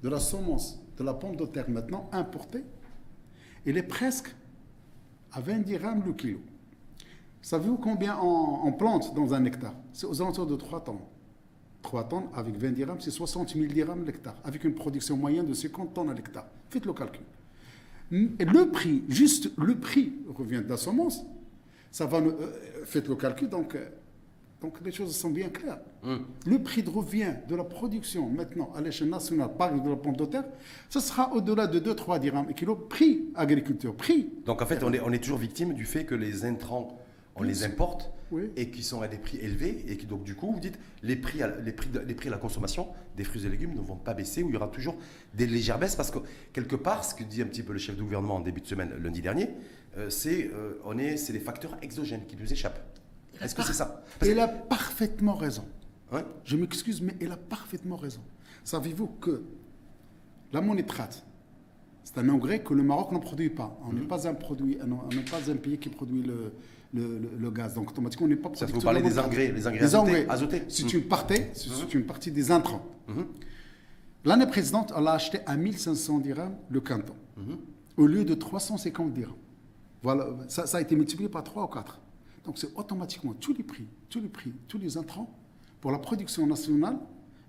de 0.02 0.09
la 0.09 0.21
semence 0.21 0.80
de 0.97 1.04
la 1.04 1.14
pomme 1.14 1.37
de 1.37 1.45
terre 1.47 1.69
maintenant 1.69 2.09
importée, 2.12 2.64
il 3.66 3.76
est 3.76 3.83
presque 3.83 4.35
à 5.33 5.40
20 5.40 5.59
dirhams 5.64 6.02
le 6.07 6.12
kilo. 6.12 6.38
Savez-vous 7.43 7.77
combien 7.79 8.19
on, 8.23 8.67
on 8.67 8.73
plante 8.73 9.15
dans 9.15 9.33
un 9.35 9.45
hectare? 9.45 9.75
C'est 9.93 10.07
aux 10.07 10.21
alentours 10.21 10.47
de 10.47 10.57
3 10.57 10.85
tonnes. 10.85 10.99
3 11.83 12.05
tonnes 12.09 12.25
avec 12.35 12.57
20 12.57 12.73
dirhams, 12.73 13.01
c'est 13.01 13.11
60 13.11 13.51
000 13.55 13.67
dirhams 13.67 14.05
l'hectare, 14.05 14.35
avec 14.45 14.65
une 14.65 14.75
production 14.75 15.17
moyenne 15.17 15.47
de 15.47 15.55
50 15.55 15.95
tonnes 15.95 16.11
à 16.11 16.15
l'hectare. 16.15 16.47
Faites 16.69 16.85
le 16.85 16.93
calcul. 16.93 17.23
Et 18.13 18.45
Le 18.45 18.71
prix, 18.71 19.05
juste 19.09 19.51
le 19.57 19.77
prix 19.77 20.13
revient 20.37 20.61
de 20.65 20.69
la 20.69 20.77
semence, 20.77 21.25
ça 21.91 22.07
va 22.07 22.21
nous- 22.21 22.31
euh, 22.31 22.53
faites 22.85 23.09
le 23.09 23.15
calcul, 23.15 23.49
donc, 23.49 23.75
euh, 23.77 23.89
donc 24.61 24.75
les 24.85 24.91
choses 24.93 25.17
sont 25.17 25.31
bien 25.31 25.49
claires. 25.49 25.79
Le 26.45 26.59
prix 26.63 26.83
de 26.83 26.91
revient 26.91 27.35
de 27.49 27.55
la 27.55 27.65
production 27.65 28.29
maintenant 28.29 28.71
à 28.77 28.81
l'échelle 28.83 29.09
nationale, 29.11 29.51
par 29.57 29.73
de 29.81 29.89
la 29.89 29.97
pomme 29.97 30.17
de 30.17 30.25
terre, 30.27 30.45
ce 30.91 30.99
sera 31.01 31.33
au-delà 31.33 31.67
de 31.67 31.79
2-3 31.79 32.19
dirhams 32.19 32.47
le 32.49 32.53
kilo, 32.53 32.75
prix 32.77 33.31
agriculteur, 33.35 33.95
prix. 33.95 34.29
Donc 34.45 34.61
en 34.61 34.67
fait 34.67 34.83
on 34.83 34.93
est, 34.93 35.01
on 35.01 35.13
est 35.13 35.21
toujours 35.23 35.39
victime 35.39 35.73
du 35.73 35.85
fait 35.87 36.05
que 36.05 36.15
les 36.17 36.45
intrants, 36.45 36.99
on 37.41 37.43
les 37.43 37.65
importe 37.65 38.11
Oui. 38.31 38.51
et 38.57 38.71
qui 38.71 38.83
sont 38.83 39.03
à 39.03 39.09
des 39.09 39.17
prix 39.19 39.39
élevés 39.39 39.85
et 39.89 39.97
qui 39.97 40.07
donc 40.07 40.23
du 40.23 40.35
coup 40.35 40.53
vous 40.53 40.61
dites 40.61 40.79
les 41.03 41.17
prix, 41.17 41.43
à, 41.43 41.49
les 41.61 41.73
prix, 41.73 41.89
de- 41.89 42.01
les 42.01 42.15
prix 42.15 42.29
à 42.29 42.33
la 42.33 42.39
consommation 42.39 42.89
des 43.17 43.25
fruits 43.25 43.45
et 43.47 43.49
légumes 43.49 43.75
ne 43.75 43.81
vont 43.81 43.97
pas 43.97 44.15
baisser 44.15 44.43
ou 44.43 44.49
il 44.49 44.53
y 44.55 44.57
aura 44.57 44.69
toujours 44.69 44.97
des 45.35 45.47
légères 45.47 45.79
baisses 45.79 45.97
parce 45.97 46.11
que 46.11 46.19
quelque 46.53 46.77
part 46.77 47.05
ce 47.05 47.15
que 47.15 47.25
dit 47.25 47.43
un 47.43 47.47
petit 47.47 47.63
peu 47.63 47.73
le 47.73 47.79
chef 47.79 47.97
de 47.97 48.03
gouvernement 48.03 48.37
en 48.37 48.41
début 48.41 48.61
de 48.61 48.67
semaine 48.67 48.93
lundi 49.03 49.21
dernier, 49.23 49.49
euh, 49.97 50.11
c'est 50.11 50.51
euh, 50.53 50.75
on 50.85 50.99
est 50.99 51.17
c'est 51.17 51.33
les 51.33 51.41
facteurs 51.41 51.77
exogènes 51.83 52.27
qui 52.27 52.37
nous 52.37 52.53
échappent. 52.53 52.81
Est-ce 53.41 53.55
que 53.55 53.63
c'est 53.63 53.73
ça? 53.73 54.05
Parce 54.19 54.31
que- 54.31 54.39
a 54.39 54.47
parfaitement 54.49 55.35
raison. 55.35 55.65
Ouais. 56.13 56.25
Je 56.45 56.57
m'excuse, 56.57 57.01
mais 57.01 57.17
il 57.21 57.31
a 57.33 57.37
parfaitement 57.37 57.97
raison. 57.97 58.21
Savez-vous 58.65 59.07
que 59.07 59.43
la 60.53 60.61
monétrate, 60.61 61.25
c'est 62.05 62.19
un 62.19 62.29
engrais 62.29 62.63
que 62.63 62.75
le 62.75 62.83
Maroc 62.83 63.13
ne 63.13 63.19
produit 63.19 63.51
pas. 63.51 63.79
On 63.85 63.93
Mhm. 63.93 64.01
n'est 64.01 64.07
pas 64.07 64.29
un 64.29 64.35
produit, 64.35 64.77
on 64.83 65.15
n'est 65.15 65.23
pas 65.23 65.51
un 65.51 65.57
pays 65.57 65.79
qui 65.79 65.89
produit 65.89 66.23
le, 66.23 66.53
le, 66.93 67.19
le- 67.19 67.31
le 67.39 67.51
gaz. 67.51 67.75
Donc 67.75 67.91
automatiquement, 67.91 68.27
on 68.27 68.31
n'est 68.31 68.37
pas 68.37 68.51
Ça, 68.55 68.67
vous 68.67 68.81
parlez 68.81 69.01
de 69.03 69.09
des 69.09 69.19
engrais, 69.19 69.53
les 69.53 69.67
engrais 69.67 69.81
Les 69.81 69.87
azotés- 69.87 69.97
engrais. 69.99 70.27
azotés. 70.29 70.63
C'est 70.69 70.93
une 70.93 71.03
partie, 71.03 71.43
c'est 71.55 71.95
une 71.95 72.05
partie 72.05 72.31
des 72.33 72.51
intrants. 72.51 72.85
Mhm. 73.09 73.27
L'année 74.25 74.47
précédente, 74.47 74.93
on 74.95 75.01
l'a 75.01 75.13
acheté 75.13 75.39
à 75.47 75.57
1500 75.57 76.19
dirhams 76.19 76.55
le 76.69 76.81
canton, 76.81 77.15
Mhm. 77.37 77.57
au 77.97 78.07
lieu 78.07 78.25
de 78.25 78.35
350 78.35 79.13
dirhams. 79.15 79.35
Voilà, 80.03 80.27
ça, 80.49 80.67
ça 80.67 80.79
a 80.79 80.81
été 80.81 80.95
multiplié 80.97 81.29
par 81.29 81.43
3 81.45 81.65
ou 81.65 81.69
4. 81.69 82.01
Donc 82.45 82.59
c'est 82.59 82.75
automatiquement 82.77 83.35
tous 83.35 83.53
les 83.55 83.63
prix, 83.63 83.87
tous 84.09 84.21
les 84.21 84.29
prix, 84.29 84.53
tous 84.69 84.79
les 84.79 84.97
intrants 84.97 85.31
pour 85.81 85.91
la 85.93 85.99
production 85.99 86.47
nationale, 86.47 86.99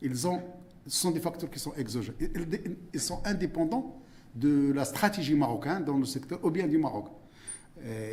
ils 0.01 0.27
ont, 0.27 0.41
ce 0.87 0.97
sont 1.01 1.11
des 1.11 1.19
facteurs 1.19 1.49
qui 1.49 1.59
sont 1.59 1.73
exogènes. 1.75 2.15
Ils, 2.19 2.29
ils- 2.35 2.75
ils 2.93 2.99
sont 2.99 3.21
indépendants 3.25 3.97
de 4.35 4.71
la 4.73 4.85
stratégie 4.85 5.35
marocaine 5.35 5.83
dans 5.83 5.97
le 5.97 6.05
secteur, 6.05 6.39
ou 6.43 6.49
bien 6.51 6.67
du 6.67 6.77
Maroc. 6.77 7.07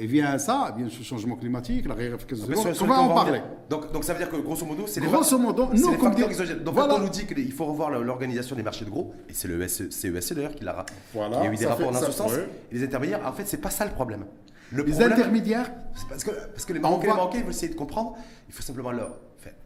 Et 0.01 0.07
vient 0.07 0.39
ça, 0.39 0.73
bien 0.77 0.89
sûr, 0.89 1.01
le 1.01 1.05
changement 1.05 1.37
climatique, 1.37 1.87
la 1.87 1.95
réification 1.95 2.47
sur- 2.47 2.75
sur 2.75 2.85
on 2.85 2.89
va 2.89 3.01
en 3.01 3.09
va 3.09 3.15
parler. 3.15 3.41
Donc, 3.69 3.93
donc 3.93 4.05
ça 4.05 4.13
veut 4.15 4.19
dire 4.19 4.31
que 4.31 4.37
grosso 4.37 4.65
modo, 4.65 4.87
c'est 4.87 5.01
les, 5.01 5.07
Grosso 5.07 5.39
modo, 5.39 5.67
nous, 5.67 5.91
les 5.91 5.97
comme 5.97 6.09
facteurs 6.09 6.29
exogènes. 6.31 6.59
Donc 6.61 6.75
voilà. 6.75 6.95
quand 6.95 7.01
on 7.01 7.05
nous 7.05 7.09
dit 7.11 7.27
qu'il 7.27 7.53
faut 7.53 7.67
revoir 7.67 7.91
l'organisation 7.91 8.57
des 8.57 8.63
marchés 8.63 8.85
de 8.85 8.91
gros, 8.91 9.13
et 9.29 9.33
c'est 9.35 9.49
le 9.49 9.67
CESC 9.69 10.35
d'ailleurs 10.35 10.55
qui 10.55 10.65
l'a 10.65 10.87
Voilà, 11.13 11.41
a 11.41 11.47
eu 11.53 11.57
des 11.57 11.67
rapports 11.67 11.91
dans 11.93 12.01
ce 12.01 12.13
sens. 12.13 12.33
Et 12.71 12.75
les 12.77 12.85
intermédiaires, 12.85 13.21
en 13.27 13.33
fait, 13.33 13.45
c'est 13.47 13.61
pas 13.61 13.71
ça 13.71 13.85
le 13.85 13.91
problème. 13.93 14.25
Le 14.71 14.85
Les 14.85 14.91
problème, 14.93 15.13
intermédiaires, 15.13 15.71
parce 16.11 16.25
que, 16.25 16.31
parce 16.31 16.65
que 16.67 16.73
les 16.75 16.79
On 16.81 16.83
Marocains, 16.83 17.07
voit- 17.07 17.15
les 17.15 17.21
Marocains 17.21 17.41
veulent 17.41 17.51
essayer 17.51 17.73
de 17.73 17.79
comprendre. 17.79 18.17
Il 18.49 18.55
faut 18.55 18.63
simplement 18.63 18.93
leur, 18.93 19.19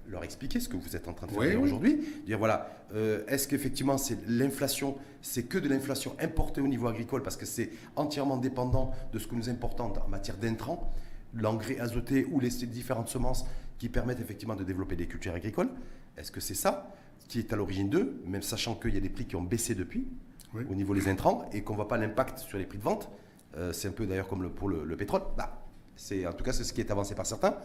leur 0.09 0.25
expliquer 0.25 0.61
ce 0.61 0.69
que 0.69 0.77
vous 0.77 0.97
êtes 0.97 1.09
en 1.09 1.13
train 1.13 1.27
de 1.27 1.33
faire 1.33 1.41
Oui, 1.41 1.47
d'ailleurs 1.47 1.63
oui. 1.63 1.69
aujourd'hui. 1.69 2.01
Dire 2.27 2.39
voilà, 2.39 2.69
euh, 2.95 3.25
est-ce 3.27 3.49
qu'effectivement 3.49 3.99
c'est 3.99 4.19
l'inflation, 4.29 4.97
c'est 5.21 5.45
que 5.45 5.59
de 5.59 5.69
l'inflation 5.69 6.17
importée 6.21 6.61
au 6.61 6.69
niveau 6.69 6.89
agricole 6.89 7.23
parce 7.23 7.37
que 7.37 7.47
c'est 7.47 7.71
entièrement 7.97 8.37
dépendant 8.37 8.93
de 9.13 9.19
ce 9.19 9.27
que 9.27 9.35
nous 9.35 9.49
importons 9.49 9.93
en 10.05 10.09
matière 10.09 10.37
d'intrants, 10.37 10.91
l'engrais 11.35 11.79
azoté 11.79 12.27
ou 12.31 12.41
les 12.41 12.51
différentes 12.51 13.09
semences 13.09 13.45
qui 13.79 13.89
permettent 13.89 14.21
effectivement 14.21 14.55
de 14.57 14.65
développer 14.65 14.97
des 14.97 15.07
cultures 15.07 15.35
agricoles? 15.35 15.71
Est-ce 16.17 16.31
que 16.31 16.41
c'est 16.41 16.55
ça 16.55 16.95
qui 17.29 17.39
est 17.39 17.53
à 17.53 17.57
l'origine 17.57 17.89
d'eux, 17.89 18.21
même 18.27 18.43
sachant 18.43 18.75
qu'il 18.75 18.95
y 18.95 18.97
a 18.97 19.01
des 19.01 19.09
prix 19.09 19.25
qui 19.25 19.37
ont 19.37 19.43
baissé 19.43 19.75
depuis 19.75 20.07
Oui. 20.55 20.65
au 20.71 20.75
niveau 20.75 20.95
des 20.95 21.09
intrants 21.09 21.49
et 21.53 21.63
qu'on 21.63 21.73
ne 21.73 21.77
voit 21.79 21.89
pas 21.89 21.97
l'impact 21.97 22.39
sur 22.41 22.59
les 22.59 22.67
prix 22.67 22.79
de 22.79 22.83
vente? 22.83 23.11
Euh, 23.57 23.73
c'est 23.73 23.89
un 23.89 23.93
peu 23.93 24.07
d'ailleurs 24.07 24.29
comme 24.29 24.43
le, 24.43 24.51
pour 24.51 24.69
le, 24.69 24.97
pétrole. 24.97 25.23
Bah, 25.37 25.63
c'est, 25.97 26.27
en 26.27 26.33
tout 26.33 26.45
cas, 26.45 26.53
c'est 26.53 26.65
ce 26.65 26.73
qui 26.73 26.81
est 26.81 26.91
avancé 26.91 27.15
par 27.15 27.27
certains. 27.27 27.57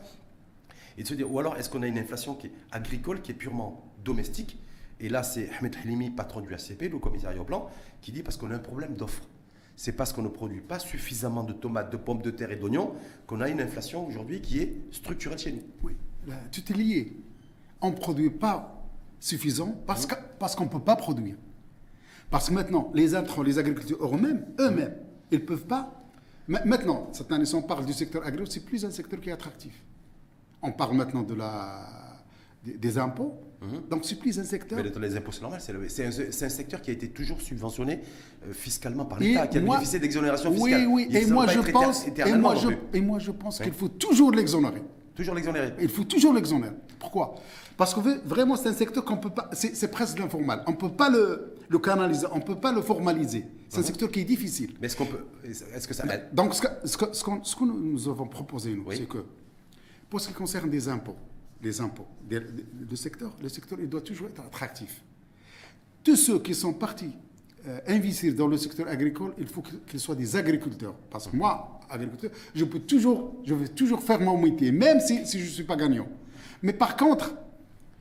Et 0.98 1.04
de 1.04 1.08
se 1.08 1.14
dire, 1.14 1.32
ou 1.32 1.40
alors 1.40 1.56
est-ce 1.58 1.70
qu'on 1.70 1.84
a 1.84 1.88
une 1.88 1.98
inflation 1.98 2.36
qui 2.36 2.48
est 2.48 2.52
agricole, 2.72 3.22
qui 3.22 3.32
est 3.32 3.36
purement 3.36 3.94
domestique 4.04 4.58
Et 5.00 5.10
là, 5.10 5.24
c'est 5.24 5.50
Ahmed 5.60 5.76
Halimi, 5.84 6.10
patron 6.10 6.42
du 6.42 6.54
ACP, 6.54 6.90
le 6.92 6.98
commissariat 6.98 7.40
au 7.40 7.46
plan, 7.46 7.70
qui 8.02 8.12
dit 8.12 8.24
parce 8.24 8.38
qu'on 8.38 8.50
a 8.52 8.56
un 8.56 8.60
problème 8.60 8.96
d'offre. 8.96 9.24
C'est 9.76 9.92
parce 9.92 10.12
qu'on 10.12 10.24
ne 10.24 10.28
produit 10.28 10.62
pas 10.62 10.80
suffisamment 10.80 11.44
de 11.44 11.54
tomates, 11.54 11.92
de 11.92 11.98
pommes 11.98 12.24
de 12.24 12.32
terre 12.32 12.52
et 12.52 12.56
d'oignons 12.56 12.96
qu'on 13.28 13.42
a 13.42 13.50
une 13.50 13.62
inflation 13.62 14.08
aujourd'hui 14.08 14.42
qui 14.42 14.60
est 14.60 14.76
structurelle 14.92 15.38
chez 15.38 15.52
nous. 15.52 15.62
Oui, 15.84 15.96
tout 16.52 16.72
est 16.72 16.76
lié. 16.76 17.16
On 17.80 17.92
ne 17.92 17.96
produit 17.96 18.32
pas 18.32 18.84
suffisant 19.20 19.80
parce, 19.86 20.08
parce 20.40 20.56
qu'on 20.56 20.64
ne 20.64 20.70
peut 20.70 20.80
pas 20.80 20.96
produire. 20.96 21.36
Parce 22.32 22.50
que 22.50 22.56
maintenant, 22.56 22.92
les 22.96 23.14
intrants, 23.14 23.44
les 23.44 23.60
agriculteurs 23.60 24.16
eux-mêmes, 24.16 24.48
eux-mêmes, 24.60 24.96
ils 25.32 25.40
ne 25.40 25.46
peuvent 25.46 25.68
pas. 25.68 25.94
Maintenant, 26.48 27.10
cette 27.14 27.32
année, 27.32 27.46
si 27.46 27.56
on 27.56 27.62
parle 27.62 27.86
du 27.86 27.94
secteur 27.94 28.26
agricole, 28.26 28.48
c'est 28.50 28.66
plus 28.66 28.84
un 28.84 28.92
secteur 28.92 29.20
qui 29.20 29.30
est 29.30 29.34
attractif. 29.34 29.84
On 30.62 30.72
parle 30.72 30.96
maintenant 30.96 31.24
de 31.24 31.34
la, 31.34 31.88
des, 32.64 32.98
impôts. 32.98 33.36
Mhm. 33.62 33.90
Donc, 33.90 34.06
c'est 34.06 34.16
plus 34.16 34.40
un 34.40 34.44
secteur. 34.44 34.80
Mais 34.84 35.08
les 35.08 35.16
impôts, 35.18 35.32
c'est 35.32 35.42
normal. 35.42 35.62
C'est 35.62 36.06
un, 36.06 36.50
secteur 36.50 36.82
qui 36.82 36.90
a 36.90 36.94
été 36.94 37.10
toujours 37.10 37.42
subventionné 37.42 38.02
euh, 38.46 38.54
fiscalement 38.54 39.06
par 39.06 39.20
l'État, 39.20 39.48
qui 39.48 39.58
a 39.58 39.62
bénéficié 39.62 40.00
d'exonération 40.00 40.52
fiscale. 40.52 40.88
Oui, 40.88 41.08
oui. 41.10 41.18
Et 41.18 41.26
moi, 41.28 41.48
je 41.48 41.60
pense, 41.72 42.08
et 42.08 42.34
moi, 42.36 42.56
je, 42.56 42.70
et 42.94 43.02
moi, 43.02 43.20
je 43.20 43.32
pense 43.32 43.60
qu'il 43.60 43.74
faut 43.74 43.90
toujours 43.90 44.32
l'exonérer. 44.32 44.82
Toujours 45.16 45.34
l'exonérer. 45.34 45.74
Il 45.82 45.90
faut 45.90 46.04
toujours 46.04 46.34
l'exonérer. 46.34 46.76
Pourquoi? 47.00 47.36
Parce 47.76 47.94
que 47.94 48.00
vraiment, 48.28 48.56
c'est 48.56 48.70
un 48.70 48.74
secteur 48.74 49.04
qu'on 49.04 49.18
peut 49.18 49.32
pas. 49.32 49.50
C'est 49.54 49.90
presque 49.90 50.20
l'informal. 50.20 50.64
On 50.68 50.72
ne 50.72 50.76
peut 50.76 50.92
pas 50.92 51.10
le, 51.10 51.56
le, 51.70 51.80
canaliser, 51.80 52.28
on 52.32 52.38
ne 52.38 52.44
peut 52.44 52.60
pas 52.60 52.72
le 52.72 52.82
formaliser. 52.82 53.46
C'est 53.68 53.78
un 53.78 53.82
mhm. 53.82 53.88
secteur 53.88 54.12
qui 54.12 54.20
est 54.20 54.26
difficile. 54.26 54.76
Mais 54.80 54.88
est-ce 54.88 54.96
qu'on 54.96 55.08
peut. 55.08 55.26
Est-ce 55.44 55.88
que 55.88 55.94
ça 55.96 56.04
Donc, 56.34 56.54
ce 56.54 56.62
que, 56.62 56.68
ce, 56.86 56.98
que, 56.98 57.06
ce, 57.12 57.56
que, 57.56 57.64
nous 57.64 58.08
avons 58.08 58.28
proposé, 58.28 58.76
nous, 58.76 58.86
c'est 58.92 59.08
que, 59.08 59.26
pour 60.10 60.22
ce 60.22 60.28
qui 60.30 60.34
concerne 60.34 60.70
des 60.70 60.88
impôts, 60.88 61.18
les 61.62 61.82
impôts, 61.82 62.08
le 62.30 62.96
secteur, 62.96 63.34
le 63.42 63.50
secteur, 63.50 63.78
il 63.80 63.90
doit 63.90 64.02
toujours 64.02 64.28
être 64.28 64.42
attractif. 64.42 65.02
Tous 66.04 66.16
ceux 66.16 66.40
qui 66.40 66.56
sont 66.56 66.74
partis 66.74 67.12
euh, 67.68 67.80
investir 67.88 68.34
dans 68.34 68.48
le 68.48 68.56
secteur 68.56 68.88
agricole, 68.88 69.34
il 69.38 69.48
faut 69.48 69.62
qu'ils 69.62 70.00
soient 70.00 70.16
des 70.16 70.36
agriculteurs. 70.38 70.94
Parce 71.10 71.28
que 71.28 71.36
moi, 71.36 71.82
agriculteur, 71.90 72.32
je 72.56 72.64
peux 72.64 72.80
toujours, 72.80 73.36
je 73.44 73.54
vais 73.54 73.68
toujours 73.68 74.02
faire 74.02 74.22
mon 74.22 74.38
métier, 74.38 74.72
même 74.72 75.00
si, 75.02 75.26
je 75.26 75.44
ne 75.44 75.50
suis 75.50 75.64
pas 75.64 75.76
gagnant. 75.76 76.08
Mais 76.62 76.72
par 76.72 76.96
contre, 76.96 77.34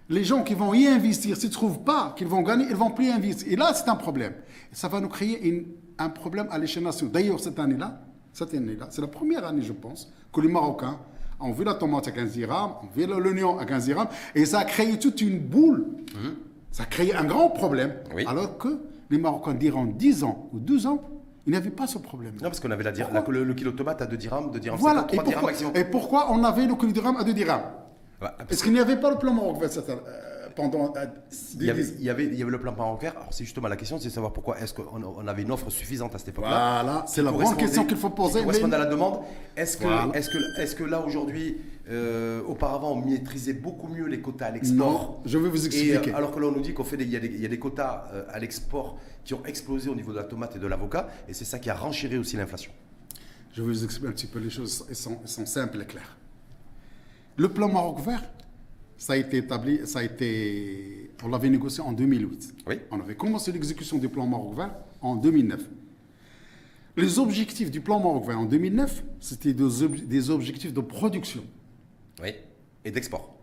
les 0.08 0.22
gens 0.22 0.44
qui 0.44 0.54
vont 0.54 0.72
y 0.72 0.86
investir, 0.86 1.36
s'ils 1.36 1.48
ne 1.48 1.54
trouvent 1.54 1.82
pas 1.82 2.14
qu'ils 2.16 2.28
vont 2.28 2.42
gagner, 2.42 2.66
ils 2.70 2.76
vont 2.76 2.92
plus 2.92 3.10
investir. 3.10 3.52
Et 3.52 3.56
là, 3.56 3.74
c'est 3.74 3.88
un 3.88 3.96
problème. 3.96 4.34
ça 4.70 4.86
va 4.86 5.00
nous 5.00 5.08
créer 5.08 5.66
un 5.98 6.08
problème 6.10 6.46
à 6.50 6.58
l'échelle 6.58 6.84
nationale. 6.84 7.12
D'ailleurs, 7.12 7.40
cette 7.40 7.58
année-là, 7.58 8.00
cette 8.32 8.54
année-là, 8.54 8.86
c'est 8.90 9.00
la 9.00 9.08
première 9.08 9.44
année, 9.44 9.62
je 9.62 9.72
pense, 9.72 10.12
que 10.32 10.40
les 10.40 10.48
Marocains 10.48 11.00
ont 11.40 11.52
vu 11.52 11.64
la 11.64 11.74
tomate 11.74 12.08
à 12.08 12.10
15 12.10 12.32
dirhams, 12.32 12.72
ont 12.82 12.88
vu 12.96 13.06
l'oignon 13.06 13.58
à 13.58 13.64
15 13.64 13.84
dirhams, 13.84 14.08
et 14.34 14.44
ça 14.46 14.60
a 14.60 14.64
créé 14.64 14.98
toute 14.98 15.20
une 15.20 15.38
boule. 15.38 15.86
Mmh. 16.14 16.28
Ça 16.72 16.82
a 16.84 16.86
créé 16.86 17.14
un 17.14 17.24
grand 17.24 17.50
problème. 17.50 17.94
Alors 18.26 18.58
que 18.58 18.80
les 19.10 19.18
Marocains 19.18 19.54
diront 19.54 19.84
10 19.86 20.24
ans 20.24 20.48
ou 20.52 20.58
12 20.58 20.86
ans, 20.86 21.02
il 21.46 21.52
n'y 21.52 21.56
avait 21.56 21.70
pas 21.70 21.86
ce 21.86 21.98
problème. 21.98 22.34
Non, 22.34 22.48
parce 22.48 22.60
qu'on 22.60 22.70
avait 22.70 22.82
la, 22.82 22.90
le, 22.90 23.54
kilo 23.54 23.70
de 23.70 23.76
tomate 23.76 24.02
à 24.02 24.06
2 24.06 24.16
dirhams, 24.16 24.50
2 24.50 24.58
dirhams, 24.58 24.78
voilà. 24.78 25.04
3 25.04 25.22
et 25.22 25.24
pourquoi, 25.24 25.52
dirhams 25.52 25.76
Et 25.76 25.84
pourquoi 25.84 26.32
on 26.32 26.42
avait 26.42 26.66
le 26.66 26.74
kilo 26.74 26.88
de 26.88 26.92
dirhams 26.92 27.16
à 27.16 27.24
2 27.24 27.32
dirhams 27.32 27.62
Est-ce 28.50 28.64
qu'il 28.64 28.72
n'y 28.72 28.80
avait 28.80 28.96
pas 28.96 29.10
le 29.10 29.16
plan 29.16 29.32
marocain 29.32 29.68
pendant 30.56 30.92
euh, 30.96 31.06
il, 31.60 31.66
y 31.66 31.70
avait, 31.70 31.84
il, 31.84 32.02
y 32.02 32.10
avait, 32.10 32.24
il 32.24 32.34
y 32.34 32.42
avait 32.42 32.50
le 32.50 32.58
plan 32.58 32.74
marocain. 32.74 33.12
Alors, 33.14 33.28
c'est 33.30 33.44
justement 33.44 33.68
la 33.68 33.76
question, 33.76 33.98
c'est 33.98 34.08
de 34.08 34.12
savoir 34.12 34.32
pourquoi 34.32 34.58
est-ce 34.58 34.74
qu'on 34.74 35.02
on 35.04 35.28
avait 35.28 35.42
une 35.42 35.52
offre 35.52 35.70
suffisante 35.70 36.14
à 36.14 36.18
cette 36.18 36.28
époque-là. 36.28 36.82
Voilà, 36.82 37.04
c'est 37.06 37.22
la 37.22 37.30
grande 37.30 37.56
question 37.56 37.84
qu'il 37.84 37.98
faut 37.98 38.10
poser. 38.10 38.42
Pour 38.42 38.50
répondre 38.50 38.74
à 38.74 38.78
la 38.78 38.86
demande, 38.86 39.20
est-ce 39.56 39.76
que, 39.76 40.16
est-ce 40.16 40.30
que, 40.30 40.60
est-ce 40.60 40.74
que 40.74 40.84
là, 40.84 41.04
aujourd'hui, 41.06 41.58
euh, 41.88 42.42
auparavant, 42.44 42.92
on 42.92 43.06
maîtrisait 43.06 43.52
beaucoup 43.52 43.86
mieux 43.86 44.06
les 44.06 44.20
quotas 44.20 44.46
à 44.46 44.50
l'export. 44.50 44.76
Non, 44.92 45.20
je 45.24 45.38
vais 45.38 45.48
vous 45.48 45.66
expliquer. 45.66 46.12
alors 46.14 46.32
que 46.32 46.40
là, 46.40 46.48
on 46.48 46.52
nous 46.52 46.60
dit 46.60 46.74
qu'il 46.74 46.84
fait 46.84 46.96
y, 47.04 47.16
a 47.16 47.20
des, 47.20 47.28
y 47.28 47.44
a 47.44 47.48
des 47.48 47.58
quotas 47.58 48.08
euh, 48.12 48.24
à 48.30 48.40
l'export 48.40 48.98
qui 49.24 49.34
ont 49.34 49.44
explosé 49.44 49.88
au 49.90 49.94
niveau 49.94 50.12
de 50.12 50.16
la 50.16 50.24
tomate 50.24 50.56
et 50.56 50.58
de 50.58 50.66
l'avocat, 50.66 51.08
et 51.28 51.34
c'est 51.34 51.44
ça 51.44 51.58
qui 51.58 51.70
a 51.70 51.74
renchéré 51.74 52.18
aussi 52.18 52.36
l'inflation. 52.36 52.72
Je 53.52 53.62
vais 53.62 53.68
vous 53.68 53.84
expliquer 53.84 54.08
un 54.08 54.12
petit 54.12 54.26
peu 54.26 54.38
les 54.38 54.50
choses, 54.50 54.84
elles 54.88 54.96
sont, 54.96 55.18
sont 55.24 55.46
simples 55.46 55.80
et 55.82 55.86
claires. 55.86 56.16
Le 57.36 57.48
plan 57.48 57.68
Maroc 57.68 58.00
vert, 58.00 58.22
ça 58.98 59.12
a 59.12 59.16
été 59.16 59.38
établi, 59.38 59.80
ça 59.84 60.00
a 60.00 60.02
été, 60.02 61.10
on 61.22 61.28
l'avait 61.28 61.50
négocié 61.50 61.82
en 61.82 61.92
2008. 61.92 62.54
Oui. 62.66 62.80
On 62.90 63.00
avait 63.00 63.14
commencé 63.14 63.52
l'exécution 63.52 63.98
du 63.98 64.08
plan 64.08 64.26
Maroc 64.26 64.56
vert 64.56 64.74
en 65.00 65.16
2009. 65.16 65.60
Les 66.96 67.18
objectifs 67.18 67.70
du 67.70 67.80
plan 67.80 68.00
Maroc 68.00 68.26
vert 68.26 68.40
en 68.40 68.46
2009, 68.46 69.04
c'était 69.20 69.52
des 69.52 70.30
objectifs 70.30 70.72
de 70.72 70.80
production. 70.80 71.44
Oui, 72.22 72.30
et 72.84 72.90
d'export. 72.90 73.34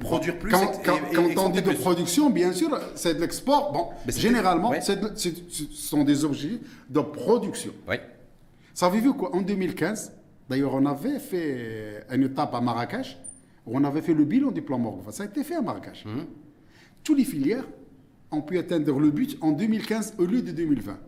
Produire 0.00 0.38
plus. 0.38 0.52
Quand, 0.52 0.70
on 1.16 1.48
dit 1.48 1.62
de 1.62 1.72
production, 1.72 2.30
bien 2.30 2.52
sûr, 2.52 2.78
c'est 2.94 3.14
de 3.14 3.20
l'export. 3.20 3.72
Bon, 3.72 3.88
généralement, 4.06 4.72
ce 4.80 5.30
sont 5.72 6.04
des 6.04 6.24
objets 6.24 6.60
de 6.88 7.00
production. 7.00 7.72
Oui. 7.88 7.96
Savez-vous 8.72 9.14
quoi 9.14 9.34
En 9.34 9.40
2015, 9.40 10.12
d'ailleurs, 10.48 10.74
on 10.74 10.86
avait 10.86 11.18
fait 11.18 12.04
une 12.10 12.24
étape 12.24 12.54
à 12.54 12.60
Marrakech 12.60 13.16
où 13.66 13.76
on 13.76 13.84
avait 13.84 14.02
fait 14.02 14.14
le 14.14 14.24
bilan 14.24 14.50
du 14.50 14.62
plan 14.62 14.78
Morgan. 14.78 15.12
Ça 15.12 15.22
a 15.22 15.26
été 15.26 15.44
fait 15.44 15.54
à 15.54 15.62
Marrakech. 15.62 16.04
Mmh. 16.04 16.10
Toutes 17.02 17.18
les 17.18 17.24
filières 17.24 17.64
ont 18.30 18.42
pu 18.42 18.58
atteindre 18.58 18.98
le 18.98 19.10
but 19.10 19.36
en 19.40 19.52
2015 19.52 20.14
au 20.18 20.24
lieu 20.24 20.42
de 20.42 20.52
2020. 20.52 20.98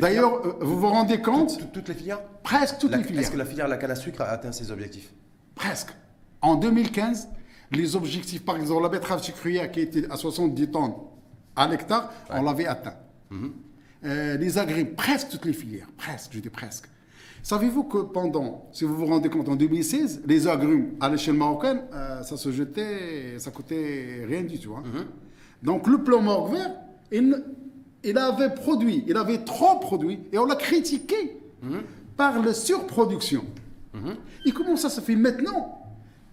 D'ailleurs, 0.00 0.46
euh, 0.46 0.58
vous 0.60 0.80
vous 0.80 0.88
rendez 0.88 1.20
compte 1.20 1.58
Toutes, 1.72 1.88
les 1.88 1.94
filières 1.94 2.22
Presque 2.42 2.78
toutes 2.78 2.96
les 2.96 3.02
filières. 3.02 3.22
Est-ce 3.22 3.30
que 3.30 3.36
la 3.36 3.44
filière 3.44 3.68
la 3.68 3.76
canne 3.76 3.90
à 3.90 3.96
sucre 3.96 4.22
a 4.22 4.30
atteint 4.30 4.52
ses 4.52 4.70
objectifs? 4.70 5.12
Presque. 5.54 5.90
En 6.40 6.56
2015, 6.56 7.28
les 7.72 7.96
objectifs, 7.96 8.44
par 8.44 8.56
exemple, 8.56 8.82
la 8.82 8.88
betterave 8.88 9.22
sucrière 9.22 9.70
qui 9.70 9.80
était 9.80 10.10
à 10.10 10.16
70 10.16 10.70
tonnes 10.70 10.94
à 11.56 11.68
l'hectare, 11.68 12.12
on 12.30 12.42
l'avait 12.42 12.66
atteint. 12.66 12.96
Mhm. 13.30 13.52
Euh, 14.04 14.36
les 14.36 14.58
agriculteurs, 14.58 14.96
presque 14.96 15.28
toutes 15.28 15.44
les 15.44 15.52
filières, 15.52 15.88
presque, 15.96 16.32
je 16.32 16.40
dis 16.40 16.50
presque. 16.50 16.86
Savez-vous 17.44 17.84
que 17.84 17.98
pendant, 17.98 18.70
si 18.72 18.84
vous 18.84 18.96
vous 18.96 19.04
rendez 19.04 19.28
compte, 19.28 19.50
en 19.50 19.54
2016, 19.54 20.22
les 20.26 20.48
agrumes 20.48 20.94
à 20.98 21.10
l'échelle 21.10 21.34
marocaine, 21.34 21.82
euh, 21.92 22.22
ça 22.22 22.38
se 22.38 22.50
jetait, 22.50 23.38
ça 23.38 23.50
coûtait 23.50 24.24
rien 24.26 24.42
du 24.42 24.58
tout. 24.58 24.74
Hein. 24.74 24.82
Mhm. 24.82 25.04
Donc 25.62 25.86
le 25.86 26.02
plan 26.02 26.22
Maroc 26.22 26.52
vert, 26.52 26.70
il, 27.12 27.44
il, 28.02 28.16
avait 28.16 28.54
produit, 28.54 29.04
il 29.06 29.18
avait 29.18 29.44
trop 29.44 29.78
produit, 29.78 30.20
et 30.32 30.38
on 30.38 30.46
l'a 30.46 30.56
critiqué 30.56 31.38
mhm. 31.62 31.82
par 32.16 32.42
la 32.42 32.54
surproduction. 32.54 33.44
Et 34.46 34.50
comment 34.50 34.76
ça 34.76 34.88
se 34.88 35.02
fait 35.02 35.14
maintenant? 35.14 35.83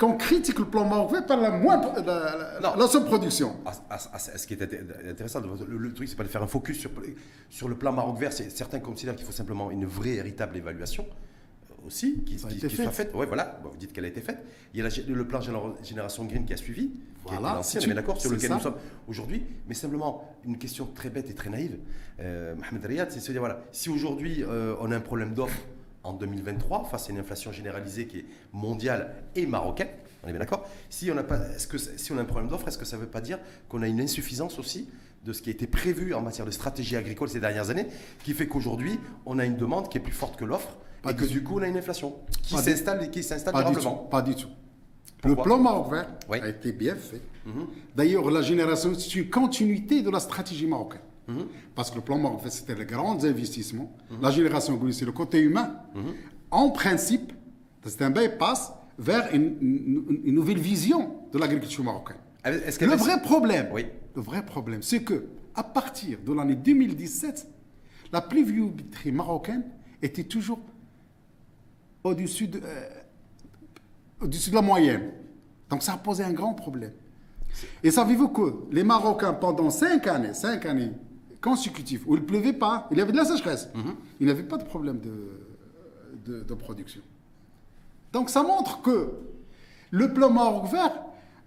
Qu'on 0.02 0.18
critique 0.18 0.58
le 0.58 0.66
plan 0.66 0.84
marocain 0.84 1.22
par 1.22 1.40
la, 1.40 1.52
moindre, 1.52 1.94
la, 2.04 2.76
la, 2.76 2.88
surproduction. 2.88 3.58
Ah, 3.64 3.72
ah, 3.88 4.00
ah, 4.14 4.18
ce 4.18 4.48
qui 4.48 4.56
est 4.56 5.08
intéressant, 5.08 5.42
le, 5.42 5.94
truc, 5.94 6.10
c'est 6.10 6.16
pas 6.16 6.24
de 6.24 6.28
faire 6.28 6.42
un 6.42 6.48
focus 6.48 6.80
sur, 6.80 6.90
sur 7.52 7.70
le 7.70 7.76
plan 7.76 7.94
Maroc 7.94 8.18
vert. 8.18 8.34
Certains 8.34 8.80
considèrent 8.80 9.16
qu'il 9.16 9.28
faut 9.28 9.32
simplement 9.32 9.70
une 9.70 9.86
vraie, 9.86 10.16
véritable 10.16 10.58
évaluation 10.58 11.06
euh, 11.06 11.86
aussi, 11.86 12.24
qui, 12.26 12.38
qui, 12.38 12.70
soit 12.76 12.90
faite. 12.90 13.14
Ouais, 13.14 13.28
voilà, 13.28 13.62
vous 13.64 13.78
dites 13.78 13.94
qu'elle 13.94 14.06
a 14.06 14.08
été 14.08 14.22
faite. 14.22 14.40
Il 14.74 14.84
y 14.84 14.84
a 14.84 14.90
le 15.08 15.28
plan 15.28 15.40
Génération 15.40 16.26
Green 16.26 16.46
qui 16.46 16.54
a 16.54 16.58
suivi, 16.58 16.88
qui 16.88 17.36
voilà, 17.36 17.58
l'ancien, 17.58 17.80
on 17.86 17.92
est 17.92 17.94
d'accord, 17.94 18.20
sur 18.20 18.32
lequel 18.32 18.54
nous 18.54 18.60
sommes 18.60 18.78
aujourd'hui. 19.08 19.44
Mais 19.68 19.76
simplement, 19.76 20.36
une 20.46 20.58
question 20.58 20.88
très 20.96 21.12
bête 21.12 21.30
et 21.30 21.36
très 21.36 21.52
naïve, 21.52 21.78
euh, 22.20 22.56
Mohamed 22.56 22.84
Riyad, 22.88 23.12
c'est 23.12 23.20
de 23.20 23.24
se 23.24 23.32
dire, 23.32 23.42
voilà, 23.42 23.62
si 23.72 23.92
aujourd'hui 23.92 24.44
euh, 24.44 24.74
on 24.80 24.92
a 24.92 24.96
un 24.96 25.02
problème 25.02 25.36
d'offre, 25.36 25.60
en 26.04 26.14
2023 26.14 26.86
face 26.86 27.10
à 27.10 27.12
une 27.12 27.20
inflation 27.20 27.52
généralisée 27.52 28.08
qui 28.08 28.20
est 28.20 28.26
mondiale 28.54 29.14
et 29.36 29.46
marocaine. 29.46 29.90
On 30.24 30.28
est 30.28 30.32
bien 30.32 30.40
d'accord 30.40 30.68
si, 30.90 31.10
on 31.12 31.18
a 31.18 31.24
pas, 31.24 31.38
est-ce 31.56 31.68
que, 31.68 31.78
si 31.78 32.12
on 32.12 32.18
a 32.18 32.22
un 32.22 32.26
problème 32.26 32.50
d'offre, 32.50 32.68
est-ce 32.68 32.78
que 32.78 32.86
ça 32.86 32.98
ne 32.98 33.02
veut 33.02 33.08
pas 33.08 33.22
dire 33.22 33.40
qu'on 33.70 33.82
a 33.82 33.88
une 33.88 34.02
insuffisance 34.02 34.60
aussi 34.60 34.90
de 35.26 35.34
ce 35.34 35.42
qui 35.42 35.50
a 35.50 35.54
été 35.54 35.68
prévu 35.68 36.14
en 36.14 36.22
matière 36.22 36.46
de 36.46 36.52
stratégie 36.52 36.96
agricole 36.96 37.30
ces 37.30 37.40
dernières 37.40 37.70
années, 37.70 37.88
qui 38.24 38.34
fait 38.34 38.48
qu'aujourd'hui, 38.48 39.00
on 39.26 39.38
a 39.40 39.46
une 39.46 39.56
demande 39.56 39.90
qui 39.90 39.98
est 39.98 40.02
plus 40.02 40.14
forte 40.14 40.38
que 40.38 40.46
l'offre 40.46 40.78
et 41.08 41.16
que 41.16 41.26
du 41.26 41.44
coup, 41.44 41.60
on 41.60 41.62
a 41.62 41.68
une 41.68 41.78
inflation 41.78 42.16
qui 42.44 42.58
s'installe 42.58 43.04
et 43.04 43.10
qui 43.10 43.24
s'installe 43.24 43.54
durablement 43.54 43.96
Pas 43.96 44.22
du 44.22 44.36
tout. 44.36 44.50
Le 45.24 45.36
plan 45.36 45.60
Maroc 45.60 45.92
vert 45.92 46.08
a 46.32 46.50
été 46.50 46.72
bien 46.72 46.96
fait. 46.96 47.22
Mhm. 47.46 47.68
D'ailleurs, 47.96 48.30
la 48.32 48.42
génération, 48.42 48.94
c'est 48.98 49.16
une 49.16 49.30
continuité 49.30 50.02
de 50.02 50.10
la 50.10 50.20
stratégie 50.20 50.68
marocaine. 50.68 51.02
Mhm. 51.28 51.48
Parce 51.76 51.92
que 51.92 51.96
le 51.96 52.02
plan 52.02 52.18
Maroc, 52.18 52.42
c'était 52.50 52.76
les 52.76 52.86
grands 52.86 53.24
investissements. 53.24 53.96
La 54.22 54.32
génération 54.32 54.76
Gouli, 54.76 54.94
c'est 54.94 55.06
le 55.06 55.12
côté 55.12 55.40
humain. 55.40 55.76
Mhm. 55.96 56.14
En 56.52 56.70
principe, 56.70 57.34
c'est 57.86 58.02
un 58.02 58.10
bypass 58.10 58.74
vers 58.98 59.34
une, 59.34 59.58
nouvelle 60.26 60.60
vision 60.60 61.16
de 61.32 61.40
l'agriculture 61.40 61.84
marocaine. 61.84 62.18
le 62.46 62.96
vrai 62.96 63.22
problème, 63.22 63.70
le 64.16 64.22
vrai 64.22 64.46
problème, 64.46 64.82
c'est 64.82 65.04
que 65.04 65.26
à 65.56 65.64
partir 65.64 66.20
de 66.26 66.34
l'année 66.34 66.56
2017, 66.56 67.48
la 68.12 68.22
pluviométrie 68.22 69.12
marocaine 69.12 69.64
était 70.02 70.24
toujours 70.24 70.60
au-dessus 72.04 72.48
de, 72.48 72.62
euh, 72.64 74.28
de 74.28 74.54
la 74.56 74.62
moyenne. 74.62 75.12
Donc 75.70 75.84
ça 75.84 75.94
a 75.94 75.98
posé 75.98 76.24
un 76.24 76.34
grand 76.34 76.54
problème. 76.54 76.94
Et 77.84 77.92
savez-vous 77.92 78.30
que 78.30 78.66
les 78.72 78.84
Marocains, 78.84 79.34
pendant 79.34 79.70
cinq 79.70 80.08
années, 80.08 80.34
cinq 80.34 80.66
années, 80.66 80.92
consécutif 81.42 82.04
où 82.06 82.16
il 82.16 82.22
ne 82.22 82.26
pleuvait 82.26 82.54
pas, 82.54 82.88
il 82.92 82.98
y 82.98 83.02
avait 83.02 83.12
de 83.12 83.18
la 83.18 83.26
sécheresse. 83.26 83.70
Il 84.20 84.26
n'y 84.26 84.32
avait 84.32 84.44
pas 84.44 84.58
de 84.58 84.64
problème 84.64 85.00
de 86.26 86.54
production. 86.54 87.02
Donc 88.14 88.30
ça 88.30 88.44
montre 88.44 88.82
que 88.82 89.12
le 89.90 90.14
plan 90.14 90.30
Maroc 90.30 90.72
vert 90.72 90.94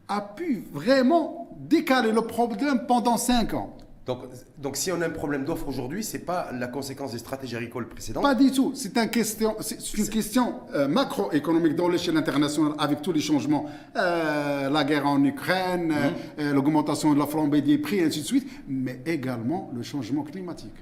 a 0.08 0.20
pu 0.20 0.66
vraiment 0.72 1.48
décaler 1.58 2.12
le 2.12 2.22
problème 2.22 2.86
pendant 2.86 3.16
5 3.16 3.54
ans. 3.54 3.76
Donc, 4.06 4.18
donc 4.58 4.76
si 4.76 4.92
on 4.92 5.00
a 5.00 5.06
un 5.06 5.10
problème 5.10 5.44
d'offre 5.46 5.66
aujourd'hui, 5.66 6.04
ce 6.04 6.16
n'est 6.18 6.22
pas 6.22 6.50
la 6.52 6.66
conséquence 6.66 7.12
des 7.12 7.18
stratégies 7.18 7.56
agricoles 7.56 7.88
précédentes 7.88 8.22
Pas 8.22 8.34
du 8.34 8.50
tout. 8.50 8.72
C'est 8.74 8.98
un 8.98 9.06
question, 9.06 9.56
c'est 9.60 9.94
une 9.96 10.08
question 10.08 10.56
euh, 10.74 10.86
macroéconomique 10.88 11.74
dans 11.74 11.88
l'échelle 11.88 12.16
internationale 12.18 12.74
avec 12.78 13.00
tous 13.00 13.12
les 13.12 13.22
changements. 13.22 13.64
Euh, 13.96 14.68
la 14.68 14.84
guerre 14.84 15.06
en 15.06 15.24
Ukraine, 15.24 15.90
euh, 15.90 16.10
euh, 16.38 16.52
l'augmentation 16.52 17.14
de 17.14 17.18
la 17.18 17.26
flambée 17.26 17.62
des 17.62 17.78
prix, 17.78 17.96
et 18.00 18.04
ainsi 18.04 18.20
de 18.20 18.26
suite. 18.26 18.46
Mais 18.68 19.00
également 19.06 19.70
le 19.74 19.82
changement 19.82 20.22
climatique. 20.22 20.74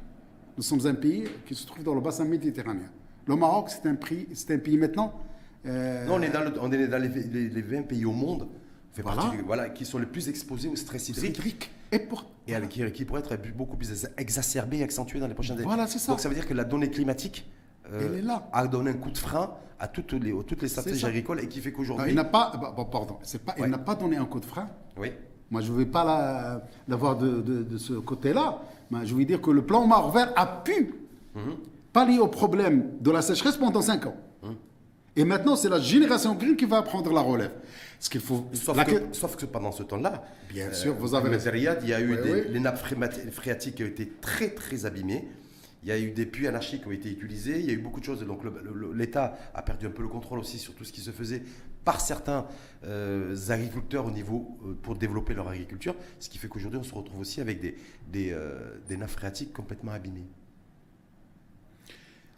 Nous 0.57 0.63
sommes 0.65 0.85
un 0.87 0.95
pays 0.95 1.25
qui 1.47 1.55
se 1.55 1.65
trouve 1.65 1.85
dans 1.85 1.95
le 1.95 2.01
bassin 2.01 2.25
méditerranéen. 2.25 2.91
Le 3.27 3.37
Maroc, 3.37 3.69
c'est 3.71 3.87
un, 3.89 3.95
pays 3.95 4.77
maintenant... 4.77 5.13
Non, 5.65 6.15
on 6.15 6.23
est 6.23 6.29
dans, 6.29 6.41
le- 6.41 6.53
on 6.61 6.73
est 6.73 6.89
dans 6.89 6.99
les, 7.01 7.09
les- 7.09 7.49
les 7.49 7.63
20 7.63 7.83
pays 7.83 8.05
au 8.05 8.11
monde 8.11 8.49
fait 8.91 9.03
Voilà. 9.03 9.23
partie 9.23 9.37
du- 9.37 9.43
voilà, 9.45 9.69
qui 9.69 9.85
sont 9.85 9.99
les 9.99 10.07
plus 10.07 10.29
exposés 10.29 10.69
au 10.69 10.75
stress 10.75 11.09
hydrique. 11.11 11.71
Et 11.93 11.99
pour... 11.99 12.25
et 12.47 12.55
avec- 12.55 12.71
qui, 12.71 12.93
qui 12.93 13.05
pourraient 13.05 13.21
être 13.21 13.37
beaucoup 13.57 13.77
plus 13.77 14.07
exacerbés 14.17 14.79
et 14.79 14.83
accentués 14.83 15.21
dans 15.21 15.27
les 15.29 15.35
prochaines 15.35 15.57
années. 15.57 15.65
Voilà, 15.67 15.87
c'est 15.87 15.99
ça. 15.99 16.13
Donc 16.13 16.21
ça 16.21 16.29
veut 16.29 16.35
dire 16.35 16.47
que 16.47 16.55
la 16.55 16.65
donnée 16.65 16.91
climatique 16.91 17.51
euh, 17.93 18.09
Elle 18.13 18.19
est 18.19 18.23
là. 18.23 18.49
a 18.53 18.67
donné 18.67 18.91
un 18.91 18.95
coup 18.95 19.11
de 19.11 19.19
frein 19.19 19.51
à 19.79 19.89
toutes 19.89 20.13
les, 20.13 20.33
toutes 20.47 20.63
les 20.63 20.69
stratégies 20.69 21.05
agricoles 21.07 21.41
et 21.41 21.49
qui 21.49 21.61
fait 21.61 21.73
qu'aujourd'hui... 21.73 22.11
il 22.11 22.15
n'a 22.15 22.25
pas... 22.25 22.53
bah, 22.61 22.73
bon, 22.77 22.85
pardon. 22.85 23.19
C'est 23.23 23.43
pas, 23.45 23.53
Ouais. 23.59 23.63
Il 23.67 23.71
n'a 23.71 23.79
pas 23.79 23.95
donné 23.95 24.17
un 24.17 24.25
coup 24.25 24.41
de 24.41 24.45
frein. 24.47 24.69
Oui. 24.97 25.13
Moi, 25.51 25.61
je 25.61 25.71
ne 25.73 25.77
vais 25.79 25.87
pas 25.87 26.05
la- 26.05 26.63
l'avoir 26.89 27.17
de, 27.19 27.41
de- 27.43 27.63
de 27.63 27.79
ce 27.79 27.93
côté-là. 27.95 28.63
Mais 28.91 29.05
je 29.07 29.15
veux 29.15 29.25
dire 29.25 29.41
que 29.43 29.51
le 29.51 29.63
plan 29.63 29.87
Maroc 29.87 30.15
vert 30.15 30.33
a 30.37 30.47
pu 30.47 30.95
pallier 31.93 32.19
au 32.21 32.29
problème 32.29 32.93
de 33.01 33.11
la 33.11 33.21
sécheresse 33.23 33.57
pendant 33.57 33.83
5 33.83 34.07
ans. 34.07 34.17
Et 35.15 35.25
maintenant, 35.25 35.57
c'est 35.57 35.69
la 35.69 35.79
génération 35.81 36.35
green 36.35 36.57
qui 36.57 36.65
va 36.65 36.81
prendre 36.81 37.13
la 37.13 37.21
relève. 37.21 37.53
Ce 38.03 38.11
qu'il 38.11 38.21
faut. 38.21 38.49
Sauf, 38.53 38.77
la- 38.77 38.85
que, 38.85 39.13
sauf 39.13 39.37
que 39.37 39.47
pendant 39.47 39.71
ce 39.71 39.85
temps-là, 39.85 40.25
Bien 40.51 40.73
sûr, 40.73 40.93
vous 40.97 41.15
avez. 41.15 41.37
Riyad, 41.37 41.79
il 41.85 41.91
y 41.91 41.95
a 41.95 42.01
eu 42.01 42.17
Oui, 42.17 42.23
des- 42.23 42.33
oui. 42.33 42.43
les 42.51 42.59
nappes 42.59 42.81
phréatiques 43.31 43.77
qui 43.77 43.85
ont 43.85 43.87
été 43.87 44.09
très 44.21 44.49
très 44.51 44.87
abîmées. 44.87 45.29
Il 45.85 45.89
y 45.89 45.93
a 45.93 45.99
eu 46.01 46.11
des 46.11 46.27
puits 46.27 46.49
anarchiques 46.49 46.83
qui 46.83 46.89
ont 46.89 46.93
été 46.93 47.13
utilisés. 47.13 47.61
Il 47.61 47.67
y 47.67 47.71
a 47.71 47.75
eu 47.75 47.79
beaucoup 47.79 48.01
de 48.01 48.05
choses. 48.05 48.25
Donc 48.27 48.43
l'État 48.93 49.39
a 49.55 49.63
perdu 49.63 49.87
un 49.87 49.91
peu 49.91 50.03
le 50.03 50.09
contrôle 50.09 50.41
aussi 50.41 50.59
sur 50.59 50.75
tout 50.75 50.83
ce 50.85 50.93
qui 50.93 51.01
se 51.01 51.13
faisait 51.13 51.45
par 51.85 52.01
certains 52.01 52.47
euh, 52.85 53.37
agriculteurs 53.51 54.07
au 54.07 54.11
niveau 54.11 54.59
euh, 54.67 54.75
pour 54.83 54.97
développer 54.97 55.35
leur 55.35 55.47
agriculture. 55.49 55.95
Ce 56.19 56.29
qui 56.29 56.39
fait 56.39 56.49
qu'aujourd'hui, 56.49 56.81
on 56.81 56.85
se 56.85 56.95
retrouve 56.95 57.21
aussi 57.21 57.41
avec 57.41 57.61
des, 57.61 57.77
des, 58.09 58.33
euh, 58.33 58.79
des 58.89 58.97
nappes 58.97 59.11
phréatiques 59.11 59.53
complètement 59.53 59.93
abîmées. 59.93 60.27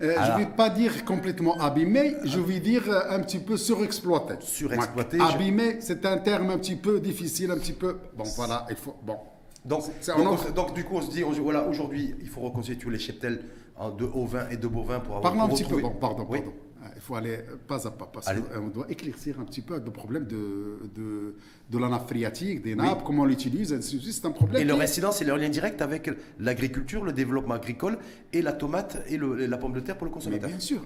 Euh, 0.02 0.14
je 0.26 0.32
ne 0.32 0.38
vais 0.38 0.46
pas 0.50 0.70
dire 0.70 1.04
complètement 1.04 1.54
abîmé, 1.60 2.16
je 2.24 2.40
vais 2.40 2.58
dire 2.58 2.82
euh, 2.88 3.00
un 3.16 3.20
petit 3.20 3.38
peu 3.38 3.56
surexploité. 3.56 4.34
Surexploité, 4.40 5.18
je- 5.18 5.22
Abîmé, 5.22 5.76
c'est 5.80 6.04
un 6.04 6.18
terme 6.18 6.50
un 6.50 6.58
petit 6.58 6.74
peu 6.76 6.98
difficile, 6.98 7.50
un 7.52 7.58
petit 7.58 7.72
peu. 7.72 7.98
Bon, 8.16 8.24
voilà, 8.36 8.66
il 8.70 8.76
faut. 8.76 8.96
Bon. 9.02 9.18
Donc, 9.64 9.84
donc, 10.18 10.52
donc, 10.54 10.74
du 10.74 10.84
coup, 10.84 10.96
on 10.96 11.00
se 11.00 11.10
dit, 11.10 11.22
on- 11.24 11.30
voilà, 11.30 11.62
aujourd'hui, 11.68 12.14
il 12.20 12.28
faut 12.28 12.40
reconstituer 12.40 12.90
les 12.90 12.98
cheptels 12.98 13.40
en- 13.76 13.90
de 13.90 14.04
ovins 14.04 14.48
et 14.50 14.56
de 14.56 14.66
bovins 14.66 14.98
pour 15.00 15.16
avoir 15.16 15.32
Parlons 15.32 15.44
un 15.44 15.48
petit 15.56 15.64
peu. 15.64 15.80
Bon, 15.80 15.90
pardon, 15.90 16.26
Oui. 16.28 16.38
pardon. 16.40 16.52
Euh, 16.84 16.88
Il 16.96 17.00
faut 17.00 17.14
aller 17.14 17.38
pas 17.66 17.86
à 17.86 17.90
pas, 17.90 18.06
parce 18.12 18.28
qu'on 18.32 18.68
doit 18.68 18.90
éclaircir 18.90 19.40
un 19.40 19.44
petit 19.44 19.62
peu 19.62 19.76
le 19.78 19.90
problème 19.90 20.24
de, 20.26 20.78
de, 20.94 21.34
de 21.70 21.78
la 21.78 21.88
nappe 21.88 22.08
phréatique, 22.08 22.62
des 22.62 22.74
nappes, 22.74 23.02
comment 23.04 23.22
on 23.22 23.26
l'utilise. 23.26 23.78
C'est 23.80 24.26
un 24.26 24.30
problème. 24.30 24.56
Et 24.60 24.64
qui 24.64 24.68
leur 24.68 24.80
est- 24.80 24.84
incidence 24.84 25.22
et 25.22 25.24
leur 25.24 25.36
lien 25.38 25.48
direct 25.48 25.80
avec 25.82 26.10
l'agriculture, 26.38 27.04
le 27.04 27.12
développement 27.12 27.54
agricole 27.54 27.98
et 28.32 28.42
la 28.42 28.52
tomate 28.52 29.02
et, 29.08 29.16
le- 29.16 29.40
et 29.40 29.46
la 29.46 29.56
pomme 29.58 29.72
de 29.72 29.80
terre 29.80 29.96
pour 29.96 30.04
le 30.06 30.10
Mais 30.10 30.14
consommateur. 30.14 30.48
bien 30.48 30.60
sûr, 30.60 30.84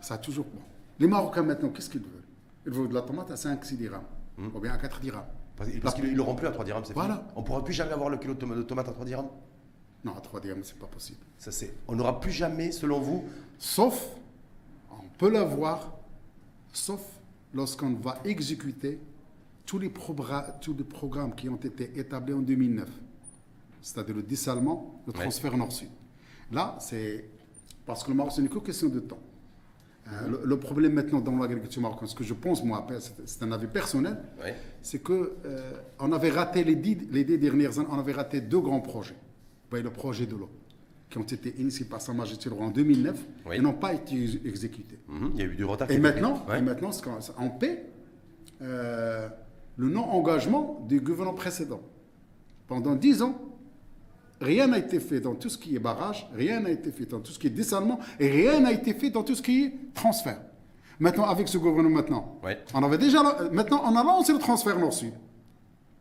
ça 0.00 0.14
a 0.14 0.18
toujours. 0.18 0.46
bon. 0.46 0.60
Les 0.98 1.06
Marocains 1.06 1.42
maintenant, 1.42 1.68
qu'est-ce 1.70 1.90
qu'ils 1.90 2.00
veulent? 2.02 2.10
Ils 2.66 2.72
veulent 2.72 2.88
de 2.88 2.94
la 2.94 3.02
tomate 3.02 3.30
à 3.30 3.34
5-6 3.36 3.76
dirhams, 3.76 4.02
ou 4.54 4.58
bien 4.60 4.72
à 4.72 4.78
4 4.78 5.00
dirhams. 5.00 5.24
Parce, 5.56 5.70
parce 5.82 5.94
qu'ils 5.94 6.10
ne 6.10 6.16
l'auront 6.16 6.34
plus 6.34 6.46
à 6.46 6.50
3 6.50 6.64
dirhams, 6.64 6.84
c'est 6.84 6.92
Voilà. 6.92 7.14
fini. 7.14 7.26
On 7.36 7.40
ne 7.40 7.46
pourra 7.46 7.64
plus 7.64 7.72
jamais 7.72 7.92
avoir 7.92 8.10
le 8.10 8.18
kilo 8.18 8.34
de 8.34 8.38
toma- 8.38 8.56
de 8.56 8.62
tomate 8.62 8.88
à 8.88 8.92
3 8.92 9.04
dirhams? 9.06 9.28
Non, 10.04 10.12
à 10.16 10.20
3 10.20 10.40
dirhams, 10.40 10.62
c'est 10.62 10.78
pas 10.78 10.86
possible. 10.86 11.20
Ça, 11.38 11.50
c'est, 11.52 11.72
on 11.88 11.94
n'aura 11.96 12.20
plus 12.20 12.30
jamais, 12.32 12.72
selon 12.72 13.00
vous, 13.00 13.24
Sauf, 13.58 14.06
peut 15.18 15.30
l'avoir, 15.30 15.92
sauf 16.72 17.02
lorsqu'on 17.54 17.94
va 17.94 18.18
exécuter 18.24 18.98
tous 19.64 19.78
les, 19.78 19.88
progra- 19.88 20.58
tous 20.60 20.74
les 20.74 20.84
programmes 20.84 21.34
qui 21.34 21.48
ont 21.48 21.56
été 21.56 21.98
établis 21.98 22.34
en 22.34 22.40
2009, 22.42 22.88
c'est-à-dire 23.82 24.16
le 24.16 24.22
dessalement, 24.22 25.00
le 25.06 25.12
Ouais. 25.12 25.20
transfert 25.20 25.56
nord-sud. 25.56 25.88
Là, 26.52 26.76
c'est 26.80 27.28
parce 27.84 28.04
que 28.04 28.10
le 28.10 28.16
Maroc, 28.16 28.32
ce 28.32 28.40
n'est 28.40 28.48
que 28.48 28.58
question 28.58 28.88
de 28.88 29.00
temps. 29.00 29.18
Euh, 30.08 30.28
le, 30.28 30.40
le 30.44 30.56
problème 30.58 30.92
maintenant 30.92 31.20
dans 31.20 31.34
l'agriculture 31.36 31.82
marocaine, 31.82 32.06
ce 32.06 32.14
que 32.14 32.22
je 32.22 32.34
pense, 32.34 32.62
moi, 32.62 32.86
c'est 33.24 33.42
un 33.42 33.50
avis 33.50 33.66
personnel, 33.66 34.22
c'est 34.80 35.00
que 35.02 35.34
euh, 35.44 35.72
on 35.98 36.12
avait 36.12 36.30
raté 36.30 36.62
les 36.62 36.76
dix, 36.76 36.96
les 37.10 37.24
dix 37.24 37.38
dernières 37.38 37.76
années, 37.80 37.88
on 37.90 37.98
avait 37.98 38.12
raté 38.12 38.40
deux 38.40 38.60
grands 38.60 38.80
projets. 38.80 39.14
Vous 39.14 39.70
voyez, 39.70 39.82
le 39.84 39.90
projet 39.90 40.26
de 40.26 40.36
l'eau, 40.36 40.48
qui 41.10 41.18
ont 41.18 41.22
été 41.22 41.54
initiés 41.60 41.86
par 41.86 42.00
Sa 42.00 42.12
Majesté 42.12 42.48
le 42.50 42.56
roi 42.56 42.66
en 42.66 42.70
2009 42.70 43.16
Oui. 43.46 43.56
et 43.56 43.60
n'ont 43.60 43.72
pas 43.74 43.94
été 43.94 44.22
ex- 44.22 44.38
exécutés. 44.44 44.98
mhm, 45.08 45.30
il 45.34 45.40
y 45.40 45.42
a 45.42 45.46
eu 45.46 45.54
du 45.56 45.64
retard. 45.64 45.90
Et 45.90 45.98
maintenant. 45.98 46.44
Ouais. 46.48 46.58
et 46.58 46.62
maintenant 46.62 46.90
on 47.38 47.50
paie 47.50 47.86
euh, 48.62 49.28
le 49.76 49.88
non-engagement 49.88 50.84
du 50.88 51.00
gouvernement 51.00 51.34
précédent. 51.36 51.80
Pendant 52.66 52.94
dix 52.96 53.22
ans, 53.22 53.38
rien 54.40 54.66
n'a 54.66 54.78
été 54.78 54.98
fait 55.00 55.20
dans 55.20 55.34
tout 55.34 55.48
ce 55.48 55.58
qui 55.58 55.76
est 55.76 55.78
barrage, 55.78 56.28
rien 56.34 56.60
n'a 56.60 56.70
été 56.70 56.90
fait 56.90 57.06
dans 57.06 57.20
tout 57.20 57.30
ce 57.32 57.38
qui 57.38 57.46
est 57.46 57.50
dessalement, 57.50 58.00
et 58.18 58.28
rien 58.28 58.60
n'a 58.60 58.72
été 58.72 58.92
fait 58.94 59.10
dans 59.10 59.22
tout 59.22 59.34
ce 59.34 59.42
qui 59.42 59.64
est 59.64 59.74
transfert. 59.94 60.40
Maintenant, 60.98 61.24
avec 61.24 61.46
ce 61.46 61.58
gouvernement 61.58 61.94
maintenant, 61.96 62.38
Ouais. 62.42 62.58
on 62.74 62.82
avait 62.82 62.98
déjà, 62.98 63.22
maintenant, 63.52 63.82
on 63.84 63.94
a 63.94 64.02
lancé 64.02 64.32
le 64.32 64.38
transfert 64.38 64.78
nord-sud, 64.78 65.12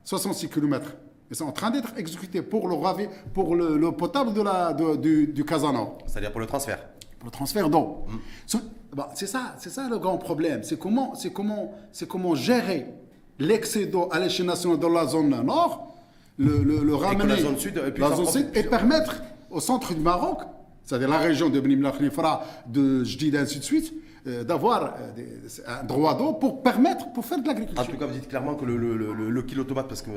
66 0.06 0.48
km. 0.50 0.96
Ils 1.30 1.36
sont 1.36 1.46
en 1.46 1.52
train 1.52 1.72
d'être 1.72 1.94
exécutés 1.98 2.42
pour 2.42 2.68
le, 2.68 2.76
ravi- 2.76 3.10
pour 3.34 3.56
le, 3.56 3.78
le 3.78 3.92
potable 3.92 4.34
de 4.34 4.42
la, 4.42 4.74
de- 4.74 4.96
du, 4.96 5.28
du 5.28 5.44
Casanor 5.44 5.98
C'est-à-dire 6.06 6.32
pour 6.32 6.40
le 6.42 6.46
transfert. 6.46 6.80
pour 7.20 7.26
le 7.28 7.32
transfert 7.32 7.70
d'eau. 7.70 8.06
Mm. 8.54 8.58
Bah, 8.94 9.10
c'est 9.16 9.28
ça, 9.28 9.56
c'est 9.58 9.70
ça 9.72 9.90
le 9.90 9.98
grand 10.00 10.18
problème. 10.18 10.62
C'est 10.64 10.80
comment, 10.80 11.16
c'est 11.16 11.34
comment, 11.34 11.74
c'est 11.92 12.08
comment 12.08 12.34
gérer 12.36 12.86
l'excès 13.40 13.88
d'eau 13.88 14.08
à 14.12 14.20
l'échelle 14.20 14.46
nationale 14.46 14.78
dans 14.80 14.88
la 14.90 15.06
zone 15.08 15.30
nord, 15.44 15.96
le, 16.38 16.64
le, 16.64 16.84
le 16.84 16.96
ramener 16.96 17.28
la 17.36 17.42
zone 17.42 17.58
sud, 17.58 17.74
puisse 17.94 18.10
la 18.10 18.16
zone 18.16 18.28
sud, 18.28 18.48
et 18.54 18.64
permettre 18.64 19.22
au 19.50 19.60
centre 19.60 19.94
du 19.94 20.00
Maroc, 20.00 20.40
c'est-à-dire 20.86 21.10
la 21.10 21.18
région 21.18 21.50
de 21.50 21.60
Bni 21.60 21.76
Mlakhnifra, 21.76 22.44
de 22.68 23.04
Jdida, 23.04 23.42
ainsi 23.42 23.60
de 23.60 23.64
suite, 23.66 23.94
d'avoir 24.26 24.96
euh, 25.18 25.48
un 25.68 25.84
droit 25.84 26.18
d'eau 26.18 26.34
pour 26.34 26.64
permettre, 26.64 27.12
pour 27.14 27.24
faire 27.26 27.38
de 27.38 27.44
En 27.44 27.48
l'agriculture. 27.48 27.86
tout 27.88 27.98
cas, 27.98 28.06
vous 28.08 28.14
dites 28.14 28.28
clairement 28.28 28.56
que 28.56 28.66
le, 28.66 28.76
le- 28.78 28.96
le- 28.98 29.30
le 29.30 29.42
kilo 29.44 29.64
tomate, 29.64 29.88
parce 29.88 30.02
qu'à 30.02 30.12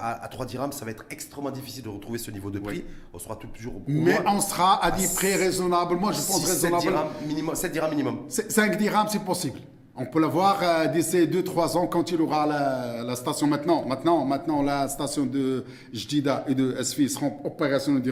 à, 0.00 0.24
à 0.24 0.28
3 0.28 0.46
dirhams, 0.46 0.72
ça 0.72 0.84
va 0.84 0.90
être 0.90 1.04
extrêmement 1.10 1.50
difficile 1.52 1.84
de 1.84 1.88
retrouver 1.88 2.18
ce 2.18 2.30
niveau 2.30 2.50
de 2.50 2.58
prix. 2.58 2.84
On 3.14 3.18
sera 3.18 3.36
tout- 3.36 3.46
toujours 3.48 3.76
au 3.76 3.82
Mais 3.86 4.20
moins 4.20 4.34
on 4.36 4.40
sera 4.40 4.84
à 4.84 4.90
des 4.90 5.06
prix 5.14 5.34
raisonnables. 5.34 5.96
Moi, 5.96 6.12
je 6.12 6.18
pense 6.18 6.40
6, 6.40 6.46
7 6.46 6.72
raisonnable. 6.72 6.82
dirhams 6.82 7.08
minimum. 7.28 7.54
7 7.54 7.72
dirhams 7.72 7.90
minimum. 7.90 8.18
5 8.28 8.76
dirhams, 8.78 9.06
c'est 9.10 9.24
possible. 9.24 9.60
On 9.98 10.04
peut 10.06 10.20
l'avoir 10.20 10.60
euh, 10.62 10.86
d'ici 10.86 11.16
2-3 11.26 11.76
ans 11.78 11.86
quand 11.86 12.10
il 12.10 12.20
aura 12.20 12.46
la, 12.46 13.02
la 13.02 13.16
station 13.16 13.46
maintenant. 13.46 13.84
Maintenant, 13.86 14.24
maintenant, 14.24 14.62
la 14.62 14.88
station 14.88 15.24
de 15.26 15.64
Jdida 15.92 16.44
et 16.48 16.54
de 16.54 16.76
SFI 16.82 17.08
seront 17.08 17.38
opérationnelles 17.44 18.02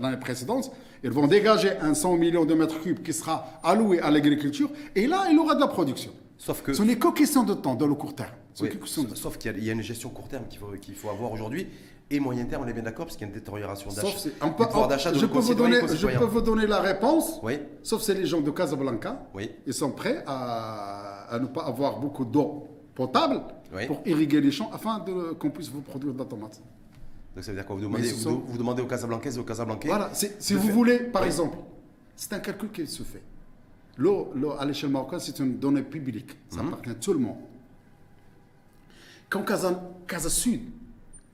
l'année 0.00 0.16
précédente. 0.16 0.70
Ils 1.04 1.10
vont 1.10 1.26
dégager 1.26 1.70
un 1.80 1.94
100 1.94 2.16
millions 2.16 2.44
de 2.44 2.54
mètres 2.54 2.80
cubes 2.80 3.02
qui 3.02 3.12
sera 3.12 3.60
alloué 3.62 4.00
à 4.00 4.10
l'agriculture. 4.10 4.70
Et 4.96 5.06
là, 5.06 5.26
il 5.30 5.38
aura 5.38 5.54
de 5.54 5.60
la 5.60 5.68
production. 5.68 6.12
Sauf 6.38 6.62
que. 6.62 6.72
Ce 6.72 6.82
n'est 6.82 6.96
que 6.96 7.12
question 7.12 7.42
de 7.44 7.54
temps, 7.54 7.74
dans 7.74 7.86
le 7.86 7.94
court 7.94 8.14
terme. 8.14 8.30
Oui, 8.60 8.70
de 8.70 9.14
sauf- 9.14 9.38
qu'il 9.38 9.52
y, 9.52 9.54
a- 9.54 9.58
il 9.58 9.64
y 9.64 9.70
a 9.70 9.72
une 9.72 9.82
gestion 9.82 10.08
court 10.08 10.26
terme 10.28 10.44
qu'il 10.48 10.58
faut, 10.58 10.72
qu'il 10.80 10.94
faut 10.96 11.10
avoir 11.10 11.30
aujourd'hui 11.30 11.68
et 12.10 12.20
moyen 12.20 12.44
terme, 12.46 12.62
on 12.64 12.68
est 12.68 12.72
bien 12.72 12.82
d'accord, 12.82 13.04
parce 13.04 13.16
qu'il 13.16 13.26
y 13.26 13.30
a 13.30 13.32
une 13.32 13.38
détérioration 13.38 13.90
d'achat. 13.90 14.30
Pouvoir 14.56 14.88
d'achat 14.88 15.12
de 15.12 15.18
je, 15.18 15.26
peux 15.26 15.38
vous 15.38 15.54
donner, 15.54 15.76
je 15.86 16.06
peux 16.06 16.24
vous 16.24 16.40
donner 16.40 16.66
la 16.66 16.80
réponse. 16.80 17.38
Oui, 17.42 17.58
Sauf 17.82 18.02
c'est 18.02 18.14
les 18.14 18.24
gens 18.26 18.40
de 18.40 18.50
Casablanca. 18.50 19.26
Oui. 19.34 19.50
Ils 19.66 19.74
sont 19.74 19.90
prêts 19.90 20.24
à, 20.26 21.17
à 21.30 21.38
ne 21.38 21.46
pas 21.46 21.62
avoir 21.66 21.98
beaucoup 22.00 22.24
d'eau 22.24 22.66
potable 22.94 23.42
Oui. 23.74 23.86
pour 23.86 24.00
irriguer 24.06 24.40
les 24.40 24.50
champs 24.50 24.70
afin 24.72 25.04
qu'on 25.38 25.50
puisse 25.50 25.68
vous 25.68 25.82
produire 25.82 26.12
de 26.14 26.18
la 26.18 26.24
tomate. 26.24 26.60
donc 27.34 27.44
ça 27.44 27.52
veut 27.52 27.56
dire 27.58 27.66
quoi? 27.66 27.76
Vous 27.76 27.82
demandez, 27.82 28.02
Mais 28.02 28.08
ce 28.08 28.14
vous, 28.14 28.20
sont- 28.20 28.42
vous 28.46 28.58
demandez 28.58 28.82
aux 28.82 28.86
Casablancaises 28.86 29.36
et 29.36 29.40
aux 29.40 29.44
Casablancais 29.44 29.88
Voilà, 29.88 30.10
si 30.12 30.54
vous 30.54 30.60
faire- 30.62 30.72
voulez, 30.74 30.98
par 31.00 31.22
Oui. 31.22 31.28
exemple, 31.28 31.58
c'est 32.16 32.32
un 32.32 32.40
calcul 32.40 32.70
qui 32.70 32.86
se 32.86 33.02
fait. 33.02 33.22
L'eau, 33.96 34.32
à 34.58 34.64
l'échelle 34.64 34.90
marocaine, 34.90 35.18
c'est 35.20 35.38
une 35.40 35.58
donnée 35.58 35.82
publique. 35.82 36.30
Ça 36.50 36.62
Mhm. 36.62 36.68
appartient 36.68 36.90
à 36.90 36.94
tout 36.94 37.12
le 37.12 37.18
monde. 37.20 37.36
Quand 39.28 39.42
Casa, 39.42 39.80
Casa 40.06 40.30
Sud, 40.30 40.62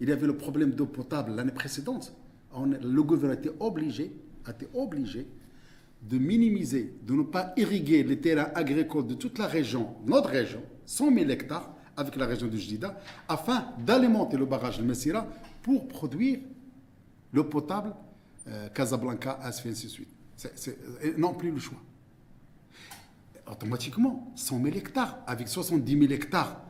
il 0.00 0.08
y 0.08 0.12
avait 0.12 0.26
le 0.26 0.36
problème 0.36 0.70
d'eau 0.72 0.86
potable 0.86 1.34
l'année 1.34 1.52
précédente, 1.52 2.12
on- 2.52 2.66
le 2.66 3.02
gouvernement 3.02 3.40
était 3.40 3.54
obligé, 3.60 4.12
a 4.46 4.50
été 4.50 4.66
obligé 4.74 5.26
de 6.08 6.18
minimiser, 6.18 6.94
de 7.02 7.14
ne 7.14 7.22
pas 7.22 7.52
irriguer 7.56 8.02
les 8.02 8.20
terrains 8.20 8.50
agricoles 8.54 9.06
de 9.06 9.14
toute 9.14 9.38
la 9.38 9.46
région, 9.46 9.94
notre 10.06 10.28
région, 10.28 10.62
100 10.86 11.12
000 11.14 11.30
hectares, 11.30 11.70
avec 11.96 12.16
la 12.16 12.26
région 12.26 12.48
de 12.48 12.56
Jdida, 12.56 12.98
afin 13.28 13.66
d'alimenter 13.86 14.36
le 14.36 14.46
barrage 14.46 14.78
de 14.78 14.84
Messira 14.84 15.26
pour 15.62 15.86
produire 15.88 16.40
le 17.32 17.44
potable 17.48 17.94
euh, 18.48 18.68
Casablanca, 18.68 19.38
Asfi, 19.42 19.68
ainsi 19.68 19.86
de 19.86 19.90
suite. 19.90 20.08
C'est- 20.36 20.76
non 21.16 21.32
plus 21.32 21.50
le 21.50 21.58
choix. 21.58 21.78
automatiquement, 23.50 24.32
100 24.36 24.62
000 24.64 24.76
hectares, 24.76 25.18
avec 25.26 25.48
70 25.48 25.98
000 25.98 26.12
hectares. 26.12 26.60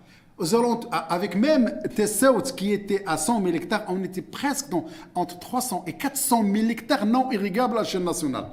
Avec 1.09 1.37
même 1.37 1.81
Tessaut 1.94 2.42
qui 2.42 2.73
était 2.73 3.05
à 3.07 3.16
100 3.16 3.42
000 3.44 3.55
hectares, 3.55 3.85
on 3.88 4.03
était 4.03 4.23
presque 4.23 4.68
dans, 4.70 4.85
entre 5.14 5.38
300 5.38 5.85
et 5.87 5.92
400 5.92 6.42
000 6.53 6.66
hectares 6.70 7.07
non 7.07 7.31
irrigables 7.31 7.75
à 7.77 7.83
la 7.83 7.85
chaîne 7.85 8.03
nationale. 8.05 8.47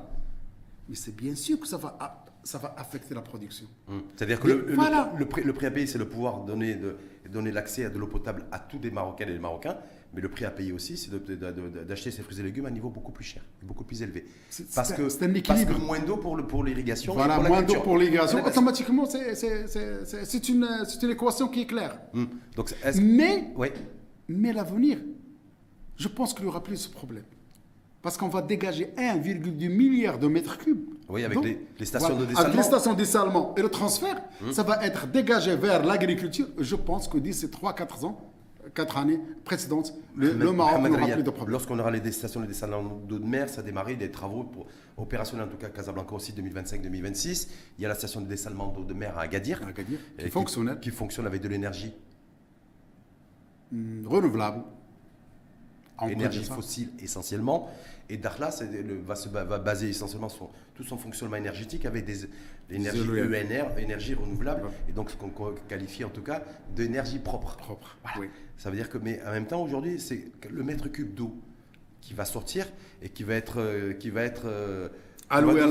Mais 0.91 0.97
c'est 0.97 1.15
bien 1.15 1.35
sûr 1.35 1.57
que 1.57 1.65
ça 1.67 1.77
va, 1.77 1.97
ça 2.43 2.57
va 2.57 2.75
affecter 2.77 3.15
la 3.15 3.21
production. 3.21 3.65
Hum. 3.87 4.01
C'est-à-dire 4.17 4.41
que 4.41 4.47
le, 4.49 4.65
le- 4.67 4.75
voilà. 4.75 5.13
le 5.17 5.25
prix, 5.25 5.41
le 5.41 5.53
prix 5.53 5.67
à 5.67 5.71
payer, 5.71 5.87
c'est 5.87 5.97
le 5.97 6.09
pouvoir 6.09 6.41
donner, 6.43 6.75
de, 6.75 6.97
donner 7.29 7.49
l'accès 7.49 7.85
à 7.85 7.89
de 7.89 7.97
l'eau 7.97 8.07
potable 8.07 8.43
à 8.51 8.59
tous 8.59 8.77
les 8.83 8.91
Marocaines 8.91 9.29
et 9.29 9.33
les 9.33 9.39
Marocains. 9.39 9.77
Mais 10.13 10.19
le 10.19 10.27
prix 10.27 10.43
à 10.43 10.51
payer 10.51 10.73
aussi, 10.73 10.97
c'est 10.97 11.09
d'acheter 11.87 12.11
ces 12.11 12.23
fruits 12.23 12.37
et 12.41 12.43
légumes 12.43 12.65
à 12.65 12.67
un 12.67 12.71
niveau 12.71 12.89
beaucoup 12.89 13.13
plus 13.13 13.23
cher, 13.23 13.41
beaucoup 13.63 13.85
plus 13.85 14.01
élevé. 14.01 14.25
Parce 14.75 14.91
que, 14.91 15.03
un- 15.03 15.41
parce 15.41 15.63
que 15.63 15.71
moins 15.85 15.99
d'eau 15.99 16.17
pour 16.17 16.35
l'irrigation. 16.65 17.13
Voilà, 17.13 17.35
pour 17.35 17.45
moins 17.47 17.61
d'eau 17.61 17.79
pour 17.79 17.97
l'irrigation, 17.97 18.43
automatiquement, 18.45 19.05
c'est- 19.05 20.49
une, 20.49 20.67
une 21.03 21.09
équation 21.09 21.47
qui 21.47 21.61
est 21.61 21.67
claire. 21.67 21.97
Hum. 22.13 22.27
Donc, 22.57 22.75
Mais. 23.01 23.53
Mais 24.27 24.51
l'avenir, 24.51 24.97
je 25.95 26.09
pense 26.09 26.33
qu'il 26.33 26.43
n'y 26.43 26.49
aura 26.49 26.61
plus 26.61 26.75
ce 26.75 26.89
problème. 26.89 27.23
Parce 28.01 28.17
qu'on 28.17 28.29
va 28.29 28.41
dégager 28.41 28.91
1,2 28.97 29.67
milliard 29.69 30.17
de 30.17 30.27
mètres 30.27 30.57
cubes. 30.57 30.89
Oui, 31.07 31.23
avec 31.23 31.39
les- 31.43 31.67
les 31.77 31.85
stations 31.85 32.09
de 32.09 32.23
Avec 32.23 32.29
dessalement. 32.29 32.55
les 32.57 32.63
stations 32.63 32.93
de 32.93 32.97
dessalement 32.97 33.55
et 33.55 33.61
le 33.61 33.69
transfert, 33.69 34.21
ça 34.51 34.63
va 34.63 34.83
être 34.85 35.05
dégagé 35.07 35.55
vers 35.55 35.85
l'agriculture. 35.85 36.47
Je 36.57 36.75
pense 36.75 37.07
que 37.07 37.19
d'ici 37.19 37.47
3-4 37.47 38.03
ans, 38.05 38.19
4 38.73 38.97
années 38.97 39.19
précédentes, 39.43 39.93
le, 40.15 40.33
le 40.33 40.51
Maroc 40.51 40.81
n'aura 40.89 41.07
plus 41.09 41.23
de 41.23 41.29
problème. 41.29 41.51
Lorsqu'on 41.51 41.77
aura 41.77 41.91
les 41.91 42.11
stations 42.11 42.39
de 42.41 42.45
dessalement 42.47 42.81
d'eau 43.07 43.19
de 43.19 43.25
mer, 43.25 43.49
ça 43.49 43.61
a 43.61 43.63
démarré 43.63 43.95
des 43.95 44.09
travaux 44.09 44.43
pour, 44.45 44.65
opérationnels, 44.97 45.45
en 45.47 45.49
tout 45.51 45.57
cas 45.57 45.69
Casablanca 45.69 46.15
aussi 46.15 46.31
2025-2026. 46.33 47.49
Il 47.77 47.81
y 47.83 47.85
a 47.85 47.89
la 47.89 47.95
station 47.95 48.21
de 48.21 48.25
dessalement 48.27 48.69
d'eau 48.69 48.83
de 48.83 48.93
mer 48.95 49.15
à 49.17 49.21
Agadir. 49.23 49.61
À 49.63 49.67
Agadir, 49.69 49.99
qui 50.81 50.89
fonctionne 50.91 51.25
avec 51.27 51.41
de 51.41 51.47
l'énergie, 51.49 51.93
Hum, 53.73 54.03
renouvelable. 54.05 54.63
Énergie 56.09 56.43
fossile 56.43 56.89
essentiellement. 56.99 57.69
Et 58.09 58.17
Dakhla 58.17 58.49
le- 58.71 58.99
va 59.01 59.15
se 59.15 59.29
va 59.29 59.45
baser 59.59 59.89
essentiellement 59.89 60.27
son, 60.29 60.49
tout 60.75 60.83
son 60.83 60.97
fonctionnement 60.97 61.37
énergétique 61.37 61.85
avec 61.85 62.05
des 62.05 62.27
l'énergie 62.69 62.99
éoliennes. 62.99 63.47
ENR, 63.51 63.77
énergie 63.79 64.13
renouvelable, 64.13 64.65
Ouais. 64.65 64.71
et 64.89 64.91
donc 64.91 65.09
ce 65.11 65.15
qu'on 65.15 65.31
qualifie 65.69 66.03
en 66.03 66.09
tout 66.09 66.21
cas 66.23 66.41
d'énergie 66.75 67.19
propre. 67.19 67.55
Propre, 67.57 67.97
Voilà. 68.03 68.19
oui. 68.19 68.29
Ça 68.57 68.69
veut 68.69 68.75
dire 68.75 68.89
que, 68.89 68.97
mais 68.97 69.21
en 69.25 69.31
même 69.31 69.45
temps, 69.47 69.61
aujourd'hui, 69.63 69.99
c'est 69.99 70.25
le 70.49 70.63
mètre 70.63 70.87
cube 70.89 71.13
d'eau 71.13 71.35
qui 72.01 72.13
va 72.13 72.25
sortir 72.25 72.65
et 73.01 73.09
qui 73.09 73.23
va 73.23 73.35
être, 73.35 73.59
euh, 73.59 73.93
qui 73.93 74.09
va 74.09 74.23
être 74.23 74.43
euh, 74.45 74.89
Alloué 75.29 75.61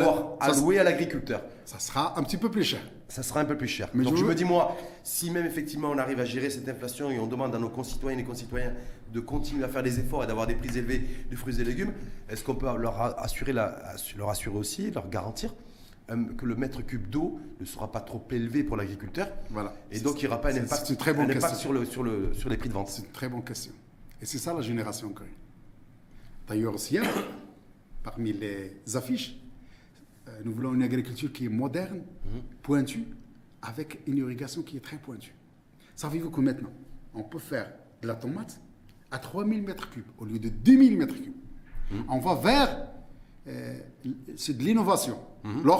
à 0.40 0.52
ça, 0.54 0.84
l'agriculteur. 0.84 1.42
Ça 1.66 1.78
sera 1.78 2.18
un 2.18 2.22
petit 2.22 2.38
peu 2.38 2.50
plus 2.50 2.64
cher. 2.64 2.80
Ça 3.08 3.22
sera 3.22 3.40
un 3.40 3.44
peu 3.44 3.56
plus 3.58 3.68
cher. 3.68 3.90
Mais 3.92 4.04
Donc 4.04 4.14
je 4.14 4.20
je, 4.20 4.24
veux- 4.24 4.30
me 4.30 4.34
dis, 4.34 4.44
moi, 4.44 4.76
si 5.04 5.30
même 5.30 5.44
effectivement 5.44 5.90
on 5.90 5.98
arrive 5.98 6.18
à 6.20 6.24
gérer 6.24 6.48
cette 6.48 6.66
inflation 6.68 7.10
et 7.10 7.18
on 7.18 7.26
demande 7.26 7.54
à 7.54 7.58
nos 7.58 7.68
concitoyennes 7.68 8.20
et 8.20 8.24
concitoyens 8.24 8.72
de 9.12 9.20
continuer 9.20 9.64
à 9.64 9.68
faire 9.68 9.82
des 9.82 9.98
efforts 9.98 10.24
et 10.24 10.26
d'avoir 10.26 10.46
des 10.46 10.54
prix 10.54 10.76
élevés 10.76 11.02
de 11.30 11.36
fruits 11.36 11.60
et 11.60 11.64
légumes, 11.64 11.92
est-ce 12.28 12.44
qu'on 12.44 12.54
peut 12.54 12.66
leur 12.78 13.00
assurer, 13.20 13.52
la, 13.52 13.94
leur 14.16 14.30
assurer 14.30 14.56
aussi, 14.56 14.90
leur 14.90 15.08
garantir 15.08 15.54
euh, 16.10 16.24
que 16.36 16.46
le 16.46 16.56
mètre 16.56 16.82
cube 16.82 17.08
d'eau 17.08 17.40
ne 17.60 17.64
sera 17.64 17.90
pas 17.90 18.00
trop 18.00 18.26
élevé 18.30 18.64
pour 18.64 18.76
l'agriculteur 18.76 19.28
Voilà. 19.50 19.74
et 19.90 20.00
donc 20.00 20.20
il 20.20 20.24
n'y 20.24 20.28
aura 20.28 20.40
pas 20.40 20.52
un 20.52 20.62
impact, 20.62 20.86
c'est 20.86 20.92
une 20.92 20.98
très 20.98 21.12
bonne 21.12 21.26
un 21.30 21.36
impact 21.36 21.54
question. 21.54 21.58
sur, 21.58 21.72
le, 21.72 21.84
sur, 21.84 22.02
le, 22.02 22.34
sur 22.34 22.48
les 22.48 22.56
prix 22.56 22.68
de 22.68 22.74
vente. 22.74 22.88
C'est 22.88 23.02
une 23.02 23.12
très 23.12 23.28
bonne 23.28 23.44
question. 23.44 23.72
Et 24.20 24.26
c'est 24.26 24.38
ça 24.38 24.54
la 24.54 24.60
génération 24.62 25.08
coréenne. 25.10 25.34
D'ailleurs, 26.48 26.74
aussi, 26.74 26.98
hein, 26.98 27.04
parmi 28.02 28.32
les 28.32 28.76
affiches, 28.94 29.36
euh, 30.28 30.40
nous 30.44 30.52
voulons 30.52 30.74
une 30.74 30.82
agriculture 30.82 31.32
qui 31.32 31.46
est 31.46 31.50
moderne, 31.50 32.02
pointue, 32.62 33.04
avec 33.62 34.00
une 34.06 34.18
irrigation 34.18 34.62
qui 34.62 34.76
est 34.76 34.80
très 34.80 34.96
pointue. 34.98 35.34
Savez-vous 35.96 36.30
que 36.30 36.40
maintenant, 36.40 36.72
on 37.14 37.22
peut 37.22 37.38
faire 37.38 37.72
de 38.02 38.06
la 38.08 38.14
tomate 38.14 38.60
à 39.10 39.18
3000 39.18 39.62
mètres 39.62 39.90
cubes 39.90 40.04
au 40.18 40.24
lieu 40.24 40.38
de 40.38 40.48
2000 40.48 40.96
mètres 40.98 41.14
cubes 41.14 41.34
On 42.08 42.18
va 42.18 42.34
vers 42.34 42.86
euh, 43.48 43.78
c'est 44.36 44.56
de 44.56 44.62
l'innovation, 44.62 45.18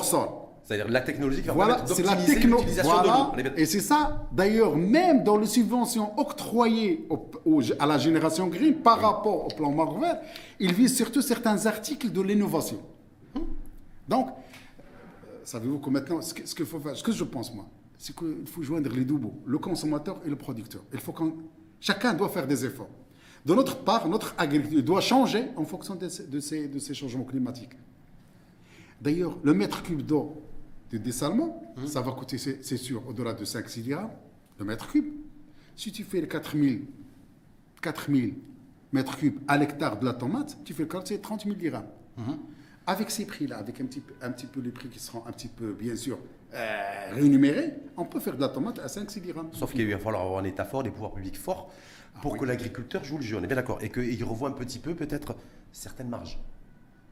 sol. 0.03 0.29
C'est-à-dire 0.65 0.89
la 0.89 1.01
technologie 1.01 1.41
qui 1.43 1.49
va 1.49 1.55
Voilà, 1.55 1.85
c'est 1.87 2.03
la 2.05 2.17
techno. 2.17 2.59
Voilà. 2.83 3.33
de 3.37 3.61
Et 3.61 3.67
c'est 3.67 3.81
ça, 3.81 4.29
d'ailleurs, 4.33 4.77
même 4.77 5.25
dans 5.25 5.37
les 5.37 5.47
subventions 5.47 6.19
octroyées 6.19 7.07
au- 7.11 7.31
au- 7.45 7.63
à 7.79 7.87
la 7.87 7.99
génération 7.99 8.47
green 8.49 8.75
par 8.77 9.01
rapport 9.01 9.47
au 9.47 9.49
plan 9.49 9.71
Maroc 9.73 10.01
vert, 10.01 10.21
il 10.61 10.73
vise 10.75 10.97
surtout 10.97 11.23
certains 11.23 11.67
articles 11.67 12.11
de 12.13 12.21
l'innovation. 12.21 12.79
Donc, 14.09 14.29
euh, 14.29 15.41
savez-vous 15.45 15.79
que 15.79 15.91
maintenant, 15.91 16.21
ce 16.23 16.35
qu'il 16.35 16.67
faut 16.67 16.79
faire, 16.81 16.97
ce 16.97 17.03
que 17.03 17.13
je 17.13 17.25
pense 17.25 17.53
moi, 17.55 17.67
c'est 17.99 18.15
qu'il 18.17 18.47
faut 18.47 18.63
joindre 18.63 18.91
les 18.91 19.05
deux 19.05 19.17
bouts, 19.17 19.41
le 19.47 19.59
consommateur 19.59 20.21
et 20.25 20.31
le 20.31 20.37
producteur. 20.37 20.83
Il 20.93 21.01
faut 21.01 21.13
qu'on, 21.13 21.35
chacun 21.81 22.15
doit 22.15 22.29
faire 22.29 22.47
des 22.47 22.65
efforts. 22.65 22.89
De 23.47 23.55
notre 23.55 23.79
part, 23.85 24.09
notre 24.09 24.35
agriculture 24.39 24.83
doit 24.83 25.01
changer 25.01 25.45
en 25.57 25.65
fonction 25.65 25.95
de 25.95 26.09
ces, 26.09 26.27
de 26.27 26.41
ces- 26.41 26.69
de 26.69 26.79
ces 26.79 26.95
changements 26.95 27.25
climatiques. 27.25 27.73
D'ailleurs, 29.01 29.39
le 29.43 29.55
mètre 29.55 29.83
cube 29.83 30.03
d'eau 30.03 30.43
de 30.91 30.99
dessalement, 30.99 31.63
ça 31.87 32.01
va 32.01 32.13
coûter, 32.13 32.37
c'est 32.39 32.77
sûr, 32.77 33.03
au-delà 33.09 33.33
de 33.33 33.45
5-6 33.45 33.81
dirhams, 33.83 34.11
le 34.59 34.65
mètre 34.65 34.89
cube. 34.91 35.07
Si 35.77 35.91
tu 35.93 36.05
fais 36.05 36.21
les 36.21 36.29
4000, 36.29 36.83
4000 37.81 38.35
mètres 38.93 39.17
cubes 39.17 39.39
à 39.49 39.57
l'hectare 39.57 39.99
de 39.99 40.05
la 40.05 40.13
tomate, 40.13 40.59
tu 40.65 40.75
fais 40.75 40.83
le 40.83 40.89
calcul, 40.89 41.09
c'est 41.09 41.23
30 41.23 41.45
000 41.45 41.55
dirhams. 41.57 41.87
Avec 42.87 43.11
ces 43.11 43.25
prix-là, 43.25 43.59
avec 43.59 43.81
un 43.81 43.85
petit, 43.87 44.01
peu- 44.01 44.15
un 44.21 44.31
petit 44.33 44.47
peu 44.47 44.61
les 44.61 44.71
prix 44.73 44.89
qui 44.89 44.99
seront 44.99 45.23
un 45.27 45.33
petit 45.33 45.49
peu, 45.49 45.73
bien 45.73 45.95
sûr, 45.97 46.19
euh, 46.53 47.11
rémunérés, 47.15 47.75
on 47.97 48.05
peut 48.05 48.19
faire 48.21 48.35
de 48.37 48.41
la 48.41 48.49
tomate 48.49 48.81
à 48.81 48.89
5-6 48.89 49.21
dirhams. 49.21 49.49
Sauf 49.53 49.73
qu'il 49.73 49.89
va 49.91 49.99
falloir 49.99 50.23
avoir 50.25 50.41
un 50.41 50.45
État 50.45 50.65
fort, 50.65 50.83
des 50.83 50.91
pouvoirs 50.91 51.13
publics 51.13 51.39
forts, 51.39 51.73
pour 52.23 52.37
que 52.37 52.45
l'agriculteur 52.45 53.05
joue 53.05 53.17
le 53.17 53.23
jeu. 53.23 53.37
On 53.37 53.43
est 53.43 53.47
bien 53.47 53.57
d'accord. 53.57 53.79
Et 53.83 53.91
qu'il 53.91 54.23
revoie 54.25 54.49
un 54.49 54.53
petit 54.53 54.79
peu, 54.79 54.95
peut-être, 54.95 55.35
certaines 55.73 56.09
marges. 56.09 56.39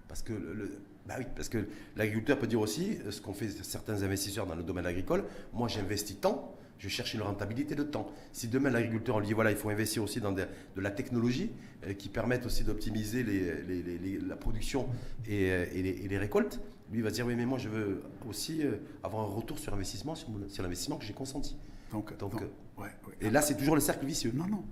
Parce 0.09 0.23
que 0.23 0.33
le, 0.33 0.55
le- 0.55 0.79
bah 1.07 1.15
oui, 1.19 1.25
parce 1.37 1.49
que 1.49 1.67
l'agriculteur 1.97 2.39
peut 2.39 2.47
dire 2.47 2.61
aussi, 2.61 2.99
euh, 3.07 3.11
ce 3.11 3.21
qu'ont 3.21 3.33
fait 3.33 3.49
certains 3.49 4.03
investisseurs 4.03 4.47
dans 4.47 4.55
le 4.55 4.63
domaine 4.63 4.87
agricole, 4.87 5.25
moi 5.53 5.69
j'investis 5.69 6.21
tant, 6.21 6.55
je 6.79 6.89
cherche 6.89 7.15
une 7.15 7.23
rentabilité 7.23 7.75
de 7.75 7.83
temps. 7.83 8.11
Si 8.33 8.49
demain 8.49 8.71
l'agriculteur 8.71 9.17
on 9.17 9.21
lui 9.21 9.27
dit 9.27 9.33
voilà, 9.33 9.51
il 9.51 9.57
faut 9.57 9.69
investir 9.71 10.03
aussi 10.03 10.21
dans 10.21 10.33
de, 10.33 10.43
de 10.77 10.81
la 10.81 10.91
technologie 10.91 11.51
euh, 11.87 11.93
qui 11.95 12.09
permettent 12.09 12.47
aussi 12.47 12.63
d'optimiser 12.65 13.23
les- 13.23 13.63
les- 13.65 13.83
les- 13.83 13.99
les- 13.99 14.19
la 14.19 14.37
production 14.37 14.89
et, 15.27 15.51
euh, 15.51 15.67
et 15.73 15.83
les, 15.83 15.91
et 15.91 16.09
les 16.09 16.19
récoltes, 16.19 16.61
lui 16.93 17.01
va 17.03 17.11
dire 17.11 17.27
oui 17.27 17.35
mais 17.35 17.47
moi 17.47 17.59
je 17.59 17.69
veux 17.69 18.03
aussi 18.29 18.63
euh, 18.65 18.77
avoir 19.03 19.25
un 19.25 19.35
retour 19.35 19.59
sur 19.59 19.75
investissement 19.75 20.15
sur, 20.15 20.29
l'investissement 20.63 20.97
que 20.99 21.05
j'ai 21.05 21.15
consenti. 21.15 21.57
Donc, 21.91 22.17
Donc, 22.19 22.33
donc, 22.33 22.43
euh, 22.43 22.47
ouais, 22.79 22.87
ouais. 23.07 23.15
Et 23.21 23.31
là 23.31 23.43
c'est 23.43 23.57
toujours 23.57 23.75
le 23.75 23.81
cercle 23.81 24.07
vicieux. 24.07 24.33
Non, 24.35 24.47
non. 24.47 24.65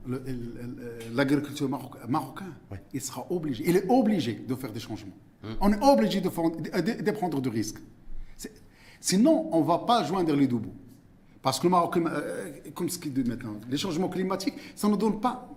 L'agriculture 1.14 1.68
maroc- 1.68 1.96
marocain, 2.08 2.46
Ouais. 2.70 2.82
il 2.92 3.00
sera 3.00 3.26
obligé, 3.30 3.64
il 3.68 3.76
est 3.76 3.86
obligé 3.88 4.34
de 4.34 4.54
faire 4.54 4.72
des 4.72 4.80
changements. 4.80 5.16
On 5.60 5.72
est 5.72 5.82
obligé 5.82 6.20
de, 6.20 6.28
prendre 6.28 7.40
de 7.40 7.48
risques. 7.48 7.78
C'est- 8.36 8.52
Sinon, 9.00 9.48
on 9.52 9.60
ne 9.60 9.66
va 9.66 9.78
pas 9.78 10.02
joindre 10.02 10.34
les 10.34 10.46
deux 10.48 10.56
bouts. 10.56 10.74
Parce 11.42 11.60
que 11.60 11.64
le 11.66 11.70
Maroc, 11.70 11.96
euh, 11.98 12.50
comme 12.74 12.88
ce 12.88 12.98
qu'il 12.98 13.12
dit 13.12 13.22
maintenant, 13.22 13.54
les 13.70 13.76
changements 13.76 14.08
climatiques, 14.08 14.54
ça 14.74 14.88
ne 14.88 14.96
donne 14.96 15.20
pas 15.20 15.48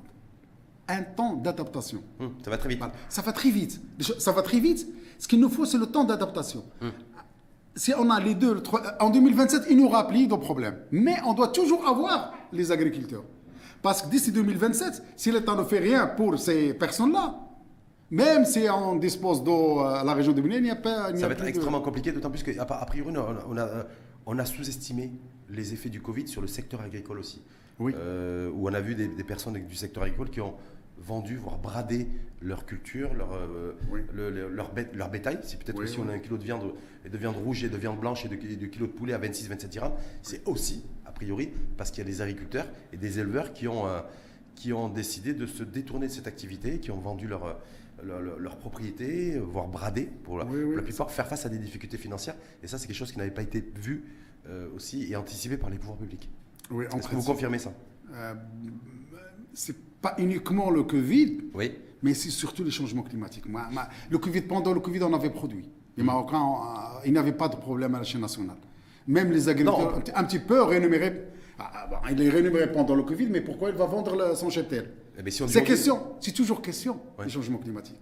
un 0.88 1.02
temps 1.02 1.34
d'adaptation. 1.36 2.04
Hum, 2.20 2.34
ça 2.44 2.52
va 2.52 2.58
très 2.60 2.70
vite. 2.70 2.78
Voilà. 2.80 2.94
Ça 3.10 3.22
va 3.24 3.32
très 3.34 3.50
vite. 3.50 3.82
Ça 4.20 4.32
va 4.32 4.42
très 4.44 4.60
vite. 4.60 4.86
Ce 5.18 5.28
qu'il 5.28 5.40
nous 5.40 5.50
faut, 5.50 5.66
c'est 5.66 5.80
le 5.80 5.88
temps 5.88 6.04
d'adaptation. 6.04 6.64
Si 7.76 7.92
on 7.98 8.10
a 8.12 8.20
les 8.20 8.36
deux, 8.36 8.54
le 8.54 8.62
trois- 8.62 8.84
en 9.00 9.10
2027, 9.10 9.64
il 9.70 9.78
n'y 9.78 9.84
aura 9.84 10.08
plus 10.08 10.28
de 10.28 10.36
problème. 10.36 10.78
Mais 10.92 11.16
on 11.26 11.34
doit 11.34 11.48
toujours 11.48 11.88
avoir 11.88 12.34
les 12.52 12.72
agriculteurs. 12.72 13.24
Parce 13.82 14.02
que 14.02 14.10
d'ici 14.10 14.32
2027, 14.32 15.04
si 15.16 15.32
l'État 15.32 15.56
ne 15.56 15.64
fait 15.64 15.80
rien 15.80 16.08
pour 16.08 16.38
ces 16.38 16.74
personnes-là, 16.74 17.40
même 18.12 18.44
si 18.46 18.62
on 18.70 18.96
dispose 18.96 19.44
d'eau 19.44 19.80
à 19.80 20.04
la 20.04 20.14
région 20.14 20.34
de 20.34 20.42
Bénin, 20.42 20.58
il 20.58 20.64
n'y 20.64 20.72
a 20.72 20.76
pas. 20.76 21.12
il 21.12 21.20
Ça 21.20 21.28
va 21.28 21.34
être 21.34 21.44
de- 21.44 21.48
extrêmement 21.48 21.82
compliqué, 21.82 22.12
d'autant 22.12 22.32
plus 22.32 22.44
qu'à 22.44 22.62
a 22.62 22.86
priori, 22.86 23.14
on 23.16 23.58
a, 23.58 23.86
on 24.26 24.46
sous-estimé 24.46 25.12
les 25.50 25.74
effets 25.74 25.90
du 25.90 26.02
Covid 26.02 26.28
sur 26.28 26.42
le 26.42 26.48
secteur 26.48 26.82
agricole 26.82 27.20
aussi. 27.20 27.42
Oui. 27.80 27.94
Euh, 27.96 28.50
où 28.54 28.68
on 28.68 28.74
a 28.74 28.82
vu 28.82 28.96
des, 28.96 29.08
des 29.08 29.24
personnes 29.24 29.54
du 29.54 29.76
secteur 29.76 30.04
agricole 30.04 30.30
qui 30.30 30.42
ont 30.42 30.56
vendu, 30.98 31.38
voire 31.38 31.58
bradé 31.60 32.08
leur 32.42 32.66
culture, 32.66 33.14
leur, 33.14 33.32
euh, 33.34 33.72
Oui. 33.92 34.02
le- 34.14 34.30
le- 34.30 34.50
leur, 34.50 34.74
bête- 34.74 34.94
leur 34.96 35.10
bétail. 35.10 35.40
C'est 35.44 35.58
peut-être 35.58 35.78
Oui, 35.78 35.86
aussi 35.86 35.98
oui. 36.00 36.04
on 36.06 36.10
a 36.10 36.14
un 36.16 36.20
kilo 36.20 36.38
de 36.38 36.44
viande, 36.44 36.74
de 37.10 37.18
viande 37.18 37.38
rouge 37.38 37.64
et 37.64 37.70
de 37.70 37.78
viande 37.78 38.00
blanche 38.00 38.26
et 38.26 38.28
de, 38.28 38.36
de 38.36 38.66
kilo 38.66 38.88
de 38.88 38.92
poulet 38.92 39.14
à 39.14 39.18
26-27 39.18 39.70
dirhams. 39.70 39.94
C'est 40.22 40.46
aussi, 40.48 40.84
priori, 41.20 41.50
parce 41.78 41.92
qu'il 41.92 42.00
y 42.04 42.08
a 42.08 42.10
des 42.10 42.22
agriculteurs 42.22 42.68
et 42.94 42.98
des 42.98 43.20
éleveurs 43.20 43.52
qui 43.54 43.68
ont, 43.68 43.86
euh, 43.88 44.00
qui 44.56 44.72
ont 44.72 44.88
décidé 44.88 45.34
de 45.34 45.46
se 45.46 45.64
détourner 45.64 46.08
de 46.08 46.12
cette 46.14 46.28
activité, 46.28 46.80
qui 46.80 46.92
ont 46.92 47.00
vendu 47.00 47.28
leur, 47.28 47.46
euh, 47.46 48.38
leur, 48.38 48.58
propriété, 48.58 49.38
voire 49.38 49.68
bradé 49.68 50.10
pour 50.24 50.38
la, 50.38 50.46
Oui, 50.46 50.64
oui. 50.64 50.76
la 50.78 50.82
plupart, 50.82 51.12
faire 51.12 51.28
face 51.28 51.46
à 51.46 51.50
des 51.50 51.58
difficultés 51.58 51.98
financières. 51.98 52.36
Et 52.64 52.68
ça, 52.68 52.78
c'est 52.78 52.88
quelque 52.88 52.96
chose 52.96 53.12
qui 53.12 53.18
n'avait 53.18 53.32
pas 53.34 53.42
été 53.42 53.62
vu 53.76 54.06
euh, 54.48 54.68
aussi 54.76 55.12
et 55.12 55.16
anticipé 55.18 55.58
par 55.58 55.70
les 55.70 55.78
pouvoirs 55.78 55.98
publics. 55.98 56.30
Oui, 56.72 56.86
Est-ce 56.86 57.10
que 57.10 57.16
vous 57.16 57.24
confirmez 57.24 57.60
ça? 57.60 57.74
Euh, 58.14 58.34
c'est 59.54 59.76
pas 60.02 60.16
uniquement 60.18 60.70
le 60.70 60.84
Covid, 60.84 61.42
Oui. 61.54 61.74
mais 62.02 62.14
c'est 62.14 62.30
surtout 62.30 62.64
les 62.64 62.72
changements 62.72 63.04
climatiques. 63.04 63.44
Le 64.10 64.18
Covid, 64.18 64.42
pendant 64.44 64.74
le 64.74 64.80
Covid, 64.80 65.04
on 65.04 65.14
avait 65.14 65.30
produit. 65.32 65.68
Les 65.98 66.04
Marocains, 66.04 66.38
euh, 66.40 67.06
ils 67.06 67.12
n'avaient 67.12 67.34
pas 67.34 67.50
de 67.50 67.58
problème 67.58 67.94
à 67.96 67.98
la 67.98 68.06
chaîne 68.06 68.22
nationale. 68.22 68.56
Même 69.10 69.32
les 69.32 69.50
agriculteurs, 69.50 69.92
Non. 69.92 70.02
un 70.16 70.24
petit- 70.24 70.40
peu 70.40 70.62
rémunérés. 70.62 71.24
Ah, 71.58 71.90
ah, 71.92 72.12
il 72.12 72.22
est 72.22 72.30
rémunéré 72.30 72.72
pendant 72.72 72.94
le 72.96 73.02
Covid, 73.04 73.28
mais 73.28 73.42
pourquoi 73.42 73.70
il 73.70 73.76
va 73.76 73.86
vendre 73.86 74.36
son 74.36 74.50
cheptel 74.52 74.92
Eh 75.18 75.24
ben, 75.24 75.32
si 75.32 75.44
C'est 75.48 75.64
question, 75.64 76.00
c'est 76.20 76.32
toujours 76.32 76.62
question 76.62 77.00
Ouais. 77.18 77.26
du 77.26 77.32
changement 77.32 77.58
climatique. 77.58 78.00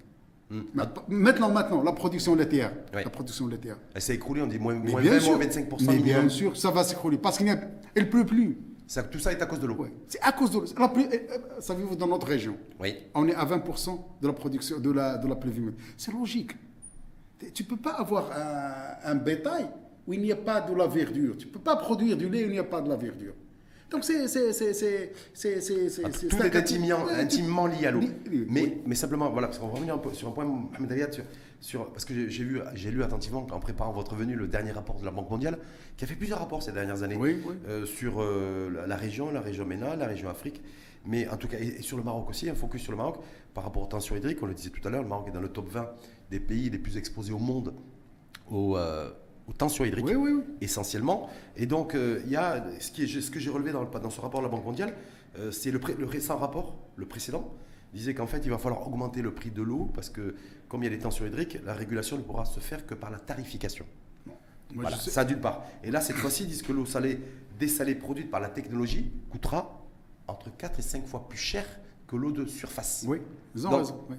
Hmm. 0.50 0.62
Maintenant, 1.08 1.50
maintenant, 1.50 1.82
la 1.82 1.94
production 1.94 2.36
laitière. 2.36 2.72
Ouais. 2.94 3.04
La 3.06 3.10
production 3.10 3.48
laitière. 3.48 3.78
Elle 3.96 4.02
s'est 4.02 4.16
écroulée, 4.16 4.42
on 4.42 4.48
dit 4.48 4.60
moins, 4.60 4.76
moins 4.76 5.02
bien 5.02 5.14
20, 5.14 5.20
sûr, 5.22 5.32
moins 5.38 5.46
25%. 5.46 5.92
mais 5.92 5.98
bien 6.00 6.28
sûr, 6.30 6.56
ça 6.58 6.72
va 6.72 6.84
s'écrouler 6.84 7.18
parce 7.18 7.38
qu'il 7.38 7.48
elle 7.96 8.10
pleut 8.10 8.26
plus. 8.26 8.58
Ça- 8.86 9.04
tout 9.04 9.20
ça 9.20 9.32
est 9.32 9.42
à 9.42 9.46
cause 9.46 9.60
de 9.60 9.68
l'eau. 9.68 9.76
Ouais. 9.76 9.92
C'est 10.08 10.22
à 10.22 10.32
cause 10.34 10.52
de 10.52 10.60
l'eau. 10.60 10.66
La 10.78 10.88
pluie- 10.90 11.06
euh, 11.12 11.18
euh, 11.32 11.38
Savez-vous, 11.62 11.96
dans 11.96 12.08
notre 12.08 12.28
région, 12.28 12.56
Oui. 12.80 12.96
on 13.16 13.28
est 13.28 13.36
à 13.36 13.44
20% 13.46 14.18
de 14.22 14.28
la 14.28 14.34
production 14.34 14.80
de 14.80 14.92
la, 14.92 15.18
de 15.18 15.28
la. 15.28 15.38
C'est 15.98 16.14
logique. 16.14 16.52
Tu 17.54 17.64
ne 17.64 17.68
peux 17.68 17.78
pas 17.78 17.92
avoir 17.92 18.30
un, 18.32 19.12
un 19.12 19.16
bétail 19.16 19.68
où 20.08 20.14
il 20.14 20.22
n'y 20.22 20.32
a 20.32 20.36
pas 20.38 20.62
de 20.62 20.74
la 20.74 20.88
verdure. 20.88 21.36
Tu 21.38 21.48
ne 21.48 21.52
peux 21.52 21.60
pas 21.60 21.76
produire 21.76 22.16
du 22.18 22.30
lait 22.30 22.44
où 22.46 22.48
il 22.48 22.54
n'y 22.54 22.60
a 22.60 22.64
pas 22.64 22.82
de 22.82 22.90
la 22.90 22.96
verdure. 22.96 23.34
Donc 23.90 24.04
c'est... 24.04 24.28
c'est- 24.28 24.52
c'est- 24.54 24.74
c'est- 24.74 25.14
c'est- 25.34 25.62
c'est- 25.62 25.90
c'est- 25.90 26.02
Ah, 26.06 26.10
Tout 26.10 26.38
est 26.44 26.56
intimement, 26.56 27.08
intimement 27.10 27.68
lié 27.68 27.86
à 27.88 27.92
l'eau. 27.92 28.02
Mais, 28.50 28.62
oui. 28.62 28.74
mais 28.86 28.96
simplement, 28.96 29.30
voilà, 29.30 29.48
parce 29.48 29.60
qu'on 29.60 29.68
va 29.68 29.76
revenir 29.76 29.94
un 29.96 29.98
peu 29.98 30.14
sur 30.14 30.28
un 30.28 30.32
point, 30.32 30.44
Mohamed 30.46 30.92
Aliad, 30.92 31.14
sur, 31.14 31.24
sur- 31.62 31.92
parce 31.92 32.04
que 32.04 32.14
j'ai- 32.30 32.44
vu, 32.44 32.60
j'ai 32.76 32.92
lu 32.92 33.02
attentivement 33.04 33.48
en 33.50 33.60
préparant 33.60 33.94
votre 33.94 34.16
venue 34.16 34.36
le 34.36 34.48
dernier 34.48 34.72
rapport 34.72 35.00
de 35.00 35.06
la 35.06 35.12
Banque 35.12 35.30
mondiale, 35.30 35.58
qui 35.96 36.04
a 36.04 36.08
fait 36.08 36.16
plusieurs 36.16 36.40
rapports 36.40 36.62
ces 36.64 36.74
dernières 36.74 37.04
années 37.04 37.16
Oui, 37.16 37.38
oui. 37.48 37.56
euh, 37.70 37.86
sur 37.86 38.22
euh, 38.22 38.70
la, 38.70 38.88
la 38.88 38.96
région, 38.98 39.32
la 39.32 39.40
région 39.42 39.66
MENA, 39.66 39.96
la 39.96 40.06
région 40.08 40.30
Afrique, 40.30 40.62
mais 41.06 41.28
en 41.30 41.38
tout 41.38 41.48
cas, 41.48 41.58
et, 41.58 41.68
et 41.80 41.82
sur 41.82 41.96
le 41.96 42.04
Maroc 42.04 42.30
aussi, 42.30 42.50
un 42.50 42.56
focus 42.56 42.82
sur 42.82 42.92
le 42.92 42.98
Maroc 42.98 43.20
par 43.54 43.64
rapport 43.64 43.84
aux 43.84 43.88
tensions 43.88 44.18
hydriques. 44.18 44.44
On 44.44 44.48
le 44.48 44.54
disait 44.54 44.70
tout 44.70 44.86
à 44.86 44.92
l'heure, 44.92 45.02
le 45.04 45.08
Maroc 45.08 45.30
est 45.30 45.32
dans 45.32 45.40
le 45.42 45.48
top 45.50 45.70
20 45.70 45.90
des 46.30 46.42
pays 46.42 46.70
les 46.70 46.78
plus 46.78 46.98
exposés 46.98 47.32
au 47.32 47.40
monde 47.40 47.74
aux, 48.52 48.76
euh, 48.76 49.10
aux 49.48 49.54
tensions 49.54 49.86
hydriques 49.86 50.06
Oui, 50.06 50.16
oui, 50.16 50.32
oui. 50.32 50.44
essentiellement. 50.62 51.30
Et 51.56 51.66
donc, 51.66 51.96
euh, 51.96 52.22
il 52.26 52.32
y 52.32 52.36
a 52.36 52.66
ce, 52.80 52.92
qui 52.92 53.04
est- 53.04 53.22
ce 53.22 53.32
que 53.32 53.40
j'ai 53.40 53.50
relevé 53.50 53.72
dans, 53.72 53.82
le- 53.82 54.00
dans 54.00 54.10
ce 54.10 54.20
rapport 54.22 54.42
de 54.42 54.46
la 54.46 54.52
Banque 54.52 54.66
mondiale, 54.66 54.94
euh, 55.40 55.52
c'est 55.52 55.72
le, 55.72 55.80
le 55.98 56.06
récent 56.06 56.38
rapport, 56.38 56.76
le 56.96 57.06
précédent, 57.06 57.54
disait 57.94 58.14
qu'en 58.14 58.28
fait, 58.28 58.40
il 58.44 58.50
va 58.50 58.58
falloir 58.58 58.86
augmenter 58.88 59.22
le 59.22 59.34
prix 59.34 59.50
de 59.52 59.62
l'eau 59.62 59.90
parce 59.94 60.10
que, 60.10 60.36
comme 60.68 60.84
il 60.84 60.92
y 60.92 60.94
a 60.94 60.96
des 60.98 61.02
tensions 61.02 61.26
hydriques, 61.26 61.58
la 61.66 61.74
régulation 61.74 62.18
ne 62.18 62.22
pourra 62.24 62.46
se 62.46 62.60
faire 62.60 62.86
que 62.86 62.94
par 62.94 63.10
la 63.10 63.20
tarification. 63.20 63.86
Moi, 64.26 64.36
voilà, 64.84 64.98
ça 64.98 65.24
d'une 65.24 65.40
part. 65.40 65.64
Et 65.84 65.92
là, 65.92 66.02
cette 66.02 66.18
fois-ci, 66.18 66.44
ils 66.44 66.50
disent 66.50 66.62
que 66.62 66.74
l'eau 66.74 66.86
salée 66.86 67.20
dessalée 67.58 67.96
produite 67.96 68.30
par 68.30 68.42
la 68.42 68.50
technologie 68.50 69.10
coûtera 69.30 69.82
entre 70.28 70.50
4 70.58 70.80
et 70.80 70.82
5 70.82 71.08
fois 71.08 71.26
plus 71.30 71.38
cher 71.38 71.66
que 72.06 72.18
l'eau 72.18 72.32
de 72.34 72.46
surface. 72.46 73.06
Oui, 73.08 73.20
ils 73.56 73.66
ont 73.66 73.78
raison. 73.78 74.02
oui. 74.10 74.18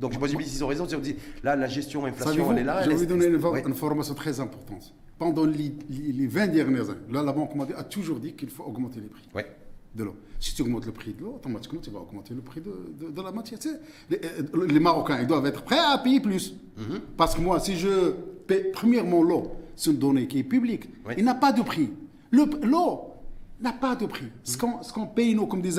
Donc, 0.00 0.12
je 0.12 0.18
me 0.18 0.26
dis, 0.28 0.34
ils 0.56 0.64
ont 0.64 0.66
raison. 0.68 0.88
si 0.88 0.94
on 0.96 1.00
dit, 1.00 1.16
là, 1.42 1.56
la 1.56 1.68
gestion 1.68 2.04
inflation, 2.04 2.52
elle 2.52 2.58
est 2.58 2.64
là. 2.64 2.82
je 2.82 2.88
vais 2.90 2.96
vous 2.96 3.06
donner 3.06 3.26
une, 3.26 3.36
information 3.70 4.14
très 4.14 4.40
importante. 4.40 4.92
Pendant 5.18 5.44
les, 5.44 5.72
les- 5.88 6.12
les 6.12 6.26
20 6.26 6.48
dernières 6.48 6.90
années, 6.90 6.98
là, 7.12 7.22
la 7.22 7.32
Banque 7.32 7.54
mondiale 7.54 7.78
a 7.78 7.84
toujours 7.84 8.18
dit 8.18 8.32
qu'il 8.32 8.50
faut 8.50 8.64
augmenter 8.64 9.00
les 9.00 9.06
prix 9.06 9.22
de 9.94 10.02
l'eau. 10.04 10.16
Si 10.40 10.54
tu 10.54 10.62
augmentes 10.62 10.86
le 10.86 10.92
prix 10.92 11.12
de 11.12 11.22
l'eau, 11.22 11.34
automatiquement, 11.36 11.80
tu 11.80 11.90
vas 11.90 12.00
augmenter 12.00 12.34
le 12.34 12.40
prix 12.40 12.60
de, 12.60 12.72
de- 13.06 13.12
de 13.12 13.22
la 13.22 13.30
matière. 13.30 13.60
Tu 13.60 13.68
sais, 13.68 13.80
les, 14.10 14.20
euh, 14.24 14.66
les 14.66 14.80
Marocains, 14.80 15.20
ils 15.20 15.26
doivent 15.28 15.46
être 15.46 15.62
prêts 15.62 15.78
à 15.78 15.96
payer 15.98 16.18
plus. 16.20 16.54
Mhm. 16.76 16.98
Parce 17.16 17.36
que 17.36 17.40
moi, 17.40 17.60
si 17.60 17.76
je 17.76 18.10
paie 18.48 18.70
premièrement 18.72 19.22
l'eau, 19.22 19.52
c'est 19.76 19.90
une 19.92 19.98
donnée 19.98 20.26
qui 20.26 20.40
est 20.40 20.44
publique, 20.44 20.88
Oui. 21.06 21.14
il 21.16 21.24
n'a 21.24 21.34
pas 21.36 21.52
de 21.52 21.62
prix. 21.62 21.90
Le- 22.32 22.66
L'eau 22.66 23.12
n'a 23.60 23.72
pas 23.72 23.94
de 23.94 24.06
prix. 24.06 24.26
Ce 24.42 24.58
qu'on 24.58 24.82
ce 24.82 24.92
qu'on 24.92 25.06
paye, 25.06 25.34
nous, 25.36 25.46
comme 25.46 25.62
des 25.62 25.70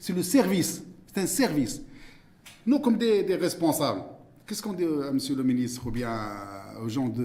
c'est 0.00 0.12
le 0.12 0.22
service. 0.24 0.82
C'est 1.14 1.20
un 1.22 1.26
service. 1.26 1.82
Nous, 2.66 2.78
comme 2.78 2.96
des, 2.96 3.22
des 3.24 3.34
responsables, 3.36 4.02
qu'est-ce 4.46 4.62
qu'on 4.62 4.72
dit 4.72 4.84
à 4.84 5.10
monsieur 5.12 5.34
le 5.34 5.42
ministre 5.42 5.86
ou 5.86 5.90
bien 5.90 6.16
aux 6.82 6.88
gens 6.88 7.08
de, 7.08 7.22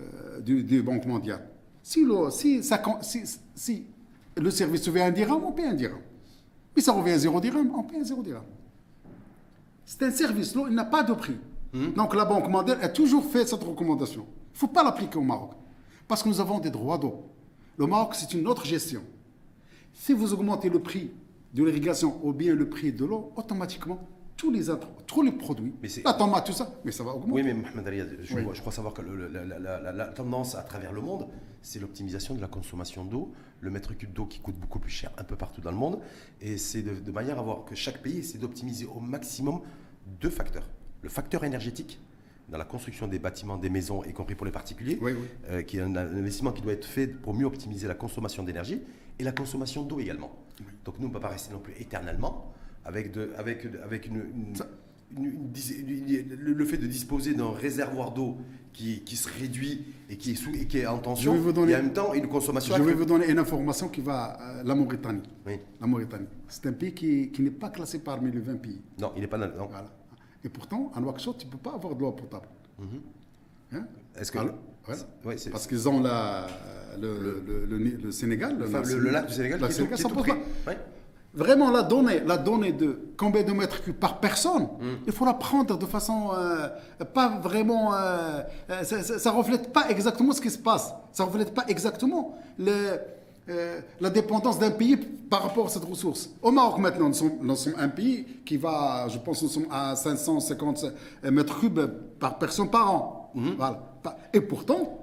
euh, 0.00 0.40
du, 0.40 0.62
du 0.62 0.82
Banque 0.82 1.06
mondiale? 1.06 1.48
Si, 1.82 2.04
l'eau- 2.04 2.30
si, 2.30 2.62
ça 2.62 2.78
con- 2.78 2.98
si, 3.02 3.22
si 3.54 3.84
le 4.36 4.50
service 4.50 4.86
revient 4.88 5.00
à 5.00 5.06
un 5.06 5.10
dirham, 5.10 5.42
on 5.44 5.52
paye 5.52 5.66
un 5.66 5.74
dirham. 5.74 5.98
Mais 6.76 6.82
ça 6.82 6.92
revient 6.92 7.12
à 7.12 7.18
zéro 7.18 7.40
dirham, 7.40 7.70
on 7.76 7.82
paye 7.82 8.00
un 8.00 8.04
zéro 8.04 8.22
dirham. 8.22 8.44
C'est 9.84 10.02
un 10.02 10.10
service, 10.10 10.54
l'eau, 10.54 10.66
il 10.68 10.74
n'a 10.74 10.84
pas 10.84 11.02
de 11.02 11.12
prix. 11.12 11.36
Donc 11.96 12.14
la 12.14 12.24
Banque 12.24 12.48
mondiale 12.48 12.78
a 12.82 12.88
toujours 12.88 13.24
fait 13.24 13.44
cette 13.46 13.62
recommandation. 13.64 14.24
Il 14.24 14.54
ne 14.54 14.58
faut 14.58 14.68
pas 14.68 14.84
l'appliquer 14.84 15.18
au 15.18 15.22
Maroc. 15.22 15.50
Parce 16.06 16.22
que 16.22 16.28
nous 16.28 16.40
avons 16.40 16.60
des 16.60 16.70
droits 16.70 16.96
d'eau. 16.98 17.24
Le 17.76 17.86
Maroc, 17.88 18.14
c'est 18.14 18.32
une 18.32 18.46
autre 18.46 18.64
gestion. 18.64 19.02
Si 19.92 20.12
vous 20.12 20.32
augmentez 20.32 20.68
le 20.70 20.78
prix 20.78 21.10
de 21.54 21.64
l'irrigation 21.64 22.18
ou 22.26 22.32
bien 22.32 22.54
le 22.54 22.68
prix 22.68 22.92
de 22.92 23.04
l'eau, 23.04 23.32
automatiquement, 23.36 24.06
tous 24.36 24.50
les, 24.50 24.68
intro- 24.68 24.90
tous 25.06 25.22
les 25.22 25.30
produits, 25.32 25.72
Mais 25.82 25.88
la 26.04 26.12
tomate, 26.14 26.46
tout 26.46 26.52
ça, 26.52 26.74
mais 26.84 26.90
ça 26.90 27.04
va 27.04 27.12
augmenter. 27.12 27.32
Oui, 27.32 27.42
mais 27.44 27.54
Mohamed 27.54 27.86
Ali, 27.86 28.02
je, 28.22 28.34
Oui. 28.34 28.42
je 28.52 28.60
crois 28.60 28.72
savoir 28.72 28.92
que 28.92 29.02
le- 29.02 29.28
la, 29.28 29.44
la- 29.44 29.58
la- 29.60 29.80
la- 29.80 29.92
la 29.92 30.06
tendance 30.06 30.56
à 30.56 30.62
travers 30.62 30.92
le 30.92 31.00
monde, 31.00 31.28
c'est 31.62 31.78
l'optimisation 31.78 32.34
de 32.34 32.40
la 32.40 32.48
consommation 32.48 33.04
d'eau, 33.04 33.32
le 33.60 33.70
mètre 33.70 33.96
cube 33.96 34.12
d'eau 34.12 34.26
qui 34.26 34.40
coûte 34.40 34.56
beaucoup 34.58 34.80
plus 34.80 34.90
cher 34.90 35.12
un 35.16 35.22
peu 35.24 35.36
partout 35.36 35.60
dans 35.60 35.70
le 35.70 35.76
monde, 35.76 36.00
et 36.40 36.58
c'est 36.58 36.82
de, 36.82 36.94
de 36.98 37.10
manière 37.12 37.38
à 37.38 37.42
voir 37.42 37.64
que 37.64 37.76
chaque 37.76 38.02
pays 38.02 38.18
essaie 38.18 38.38
d'optimiser 38.38 38.86
au 38.86 38.98
maximum 38.98 39.60
deux 40.20 40.30
facteurs. 40.30 40.68
Le 41.02 41.08
facteur 41.08 41.44
énergétique, 41.44 42.00
dans 42.48 42.58
la 42.58 42.64
construction 42.64 43.06
des 43.06 43.20
bâtiments, 43.20 43.56
des 43.56 43.70
maisons, 43.70 44.02
y 44.04 44.12
compris 44.12 44.34
pour 44.34 44.44
les 44.44 44.52
particuliers, 44.52 44.98
Oui, 45.00 45.12
oui. 45.12 45.26
euh, 45.48 45.62
qui 45.62 45.78
est 45.78 45.80
un 45.80 45.94
investissement 45.96 46.50
qui 46.52 46.60
doit 46.60 46.72
être 46.72 46.84
fait 46.86 47.06
pour 47.06 47.32
mieux 47.34 47.46
optimiser 47.46 47.86
la 47.86 47.94
consommation 47.94 48.42
d'énergie 48.42 48.82
et 49.18 49.24
la 49.24 49.32
consommation 49.32 49.82
d'eau 49.84 50.00
également. 50.00 50.30
Donc 50.84 50.98
nous, 50.98 51.06
on 51.06 51.08
ne 51.08 51.14
peut 51.14 51.20
pas 51.20 51.28
rester 51.28 51.52
non 51.52 51.60
plus 51.60 51.74
éternellement 51.80 52.52
avec, 52.84 53.12
de, 53.12 53.32
avec, 53.36 53.66
avec 53.82 54.06
une, 54.06 54.16
une- 54.48 54.54
Ça- 54.56 54.66
une- 55.16 55.24
une 55.24 55.48
dis- 55.50 55.74
une- 55.74 56.34
le, 56.34 56.64
fait 56.64 56.76
de 56.76 56.86
disposer 56.86 57.34
d'un 57.34 57.50
réservoir 57.52 58.12
d'eau 58.12 58.36
qui, 58.72 59.00
qui 59.02 59.16
se 59.16 59.28
réduit 59.28 59.86
et 60.10 60.16
qui 60.16 60.32
est, 60.32 60.34
sous, 60.34 60.50
et 60.54 60.66
qui 60.66 60.78
est 60.78 60.86
en 60.86 60.98
tension, 60.98 61.32
Je 61.32 61.38
vais 61.38 61.42
vous 61.44 61.52
donner- 61.52 61.72
et 61.72 61.76
en 61.76 61.82
même 61.82 61.92
temps 61.92 62.12
une 62.12 62.28
consommation 62.28 62.76
Je 62.76 62.82
vais 62.82 62.94
vous 62.94 63.04
donner 63.04 63.30
une 63.30 63.38
information 63.38 63.88
qui 63.88 64.00
va 64.00 64.24
à 64.24 64.62
la 64.64 64.74
Mauritanie. 64.74 65.22
Oui. 65.46 65.58
La 65.80 65.86
Mauritanie, 65.86 66.26
c'est 66.48 66.66
un 66.66 66.72
pays 66.72 66.92
qui, 66.92 67.30
qui 67.30 67.42
n'est 67.42 67.50
pas 67.50 67.70
classé 67.70 68.00
parmi 68.00 68.30
les 68.32 68.40
20 68.40 68.56
pays. 68.56 68.82
Non, 68.98 69.12
il 69.16 69.20
n'est 69.22 69.28
pas 69.28 69.38
non. 69.38 69.66
Voilà. 69.68 69.86
Et 70.42 70.48
pourtant, 70.48 70.90
à 70.94 71.00
Nouakchott, 71.00 71.38
tu 71.38 71.46
ne 71.46 71.52
peux 71.52 71.58
pas 71.58 71.74
avoir 71.74 71.94
de 71.94 72.00
l'eau 72.00 72.12
potable. 72.12 72.48
Hein 73.72 73.86
Est-ce 74.16 74.30
que... 74.30 74.38
Alors, 74.38 74.56
voilà. 74.86 75.02
Ouais, 75.24 75.36
c'est- 75.38 75.50
Parce 75.50 75.66
qu'ils 75.66 75.88
ont 75.88 76.00
la, 76.00 76.46
le, 77.00 77.18
le, 77.18 77.42
le- 77.46 77.66
le- 77.78 77.96
le 78.04 78.10
Sénégal. 78.12 78.56
enfin, 78.62 78.82
le, 78.82 78.98
le 78.98 79.10
lac 79.10 79.26
du 79.26 79.34
Sénégal 79.34 79.60
qui 79.66 79.72
ça 79.74 80.08
pose 80.08 80.26
pas- 80.26 80.36
Ouais. 80.70 80.78
Vraiment, 81.36 81.72
la 81.72 81.82
donnée, 81.82 82.20
la 82.24 82.36
donnée 82.36 82.70
de 82.72 82.96
combien 83.16 83.42
de 83.42 83.50
mètres 83.50 83.82
cubes 83.82 83.96
par 83.96 84.20
personne, 84.20 84.68
Mm. 84.80 84.84
il 85.08 85.12
faut 85.12 85.24
la 85.24 85.34
prendre 85.34 85.76
de 85.76 85.86
façon 85.86 86.30
euh, 86.32 86.68
pas 87.12 87.40
vraiment. 87.42 87.92
euh, 87.92 88.40
euh, 88.70 88.84
ça 88.84 89.32
ne 89.32 89.36
reflète 89.36 89.72
pas 89.72 89.88
exactement 89.90 90.32
ce 90.32 90.40
qui 90.40 90.50
se 90.50 90.58
passe. 90.58 90.92
Ça 91.12 91.24
ne 91.24 91.28
reflète 91.30 91.52
pas 91.52 91.64
exactement 91.66 92.38
le, 92.56 92.98
euh, 93.48 93.80
la 94.00 94.10
dépendance 94.10 94.60
d'un 94.60 94.70
pays 94.70 94.96
par 94.96 95.42
rapport 95.42 95.66
à 95.66 95.68
cette 95.70 95.84
ressource. 95.84 96.30
Au 96.40 96.52
Maroc, 96.52 96.78
maintenant, 96.78 97.08
nous 97.08 97.14
sommes, 97.14 97.32
nous 97.42 97.56
sommes 97.56 97.74
un 97.78 97.88
pays 97.88 98.24
qui 98.46 98.56
va, 98.56 99.08
je 99.08 99.18
pense, 99.18 99.42
nous 99.42 99.48
sommes 99.48 99.66
à 99.72 99.96
550 99.96 100.84
mètres 101.32 101.58
cubes 101.58 101.80
par 102.20 102.38
personne 102.38 102.70
par 102.70 102.94
an. 102.94 103.23
Voilà. 103.34 103.94
Et 104.32 104.40
pourtant, 104.40 104.98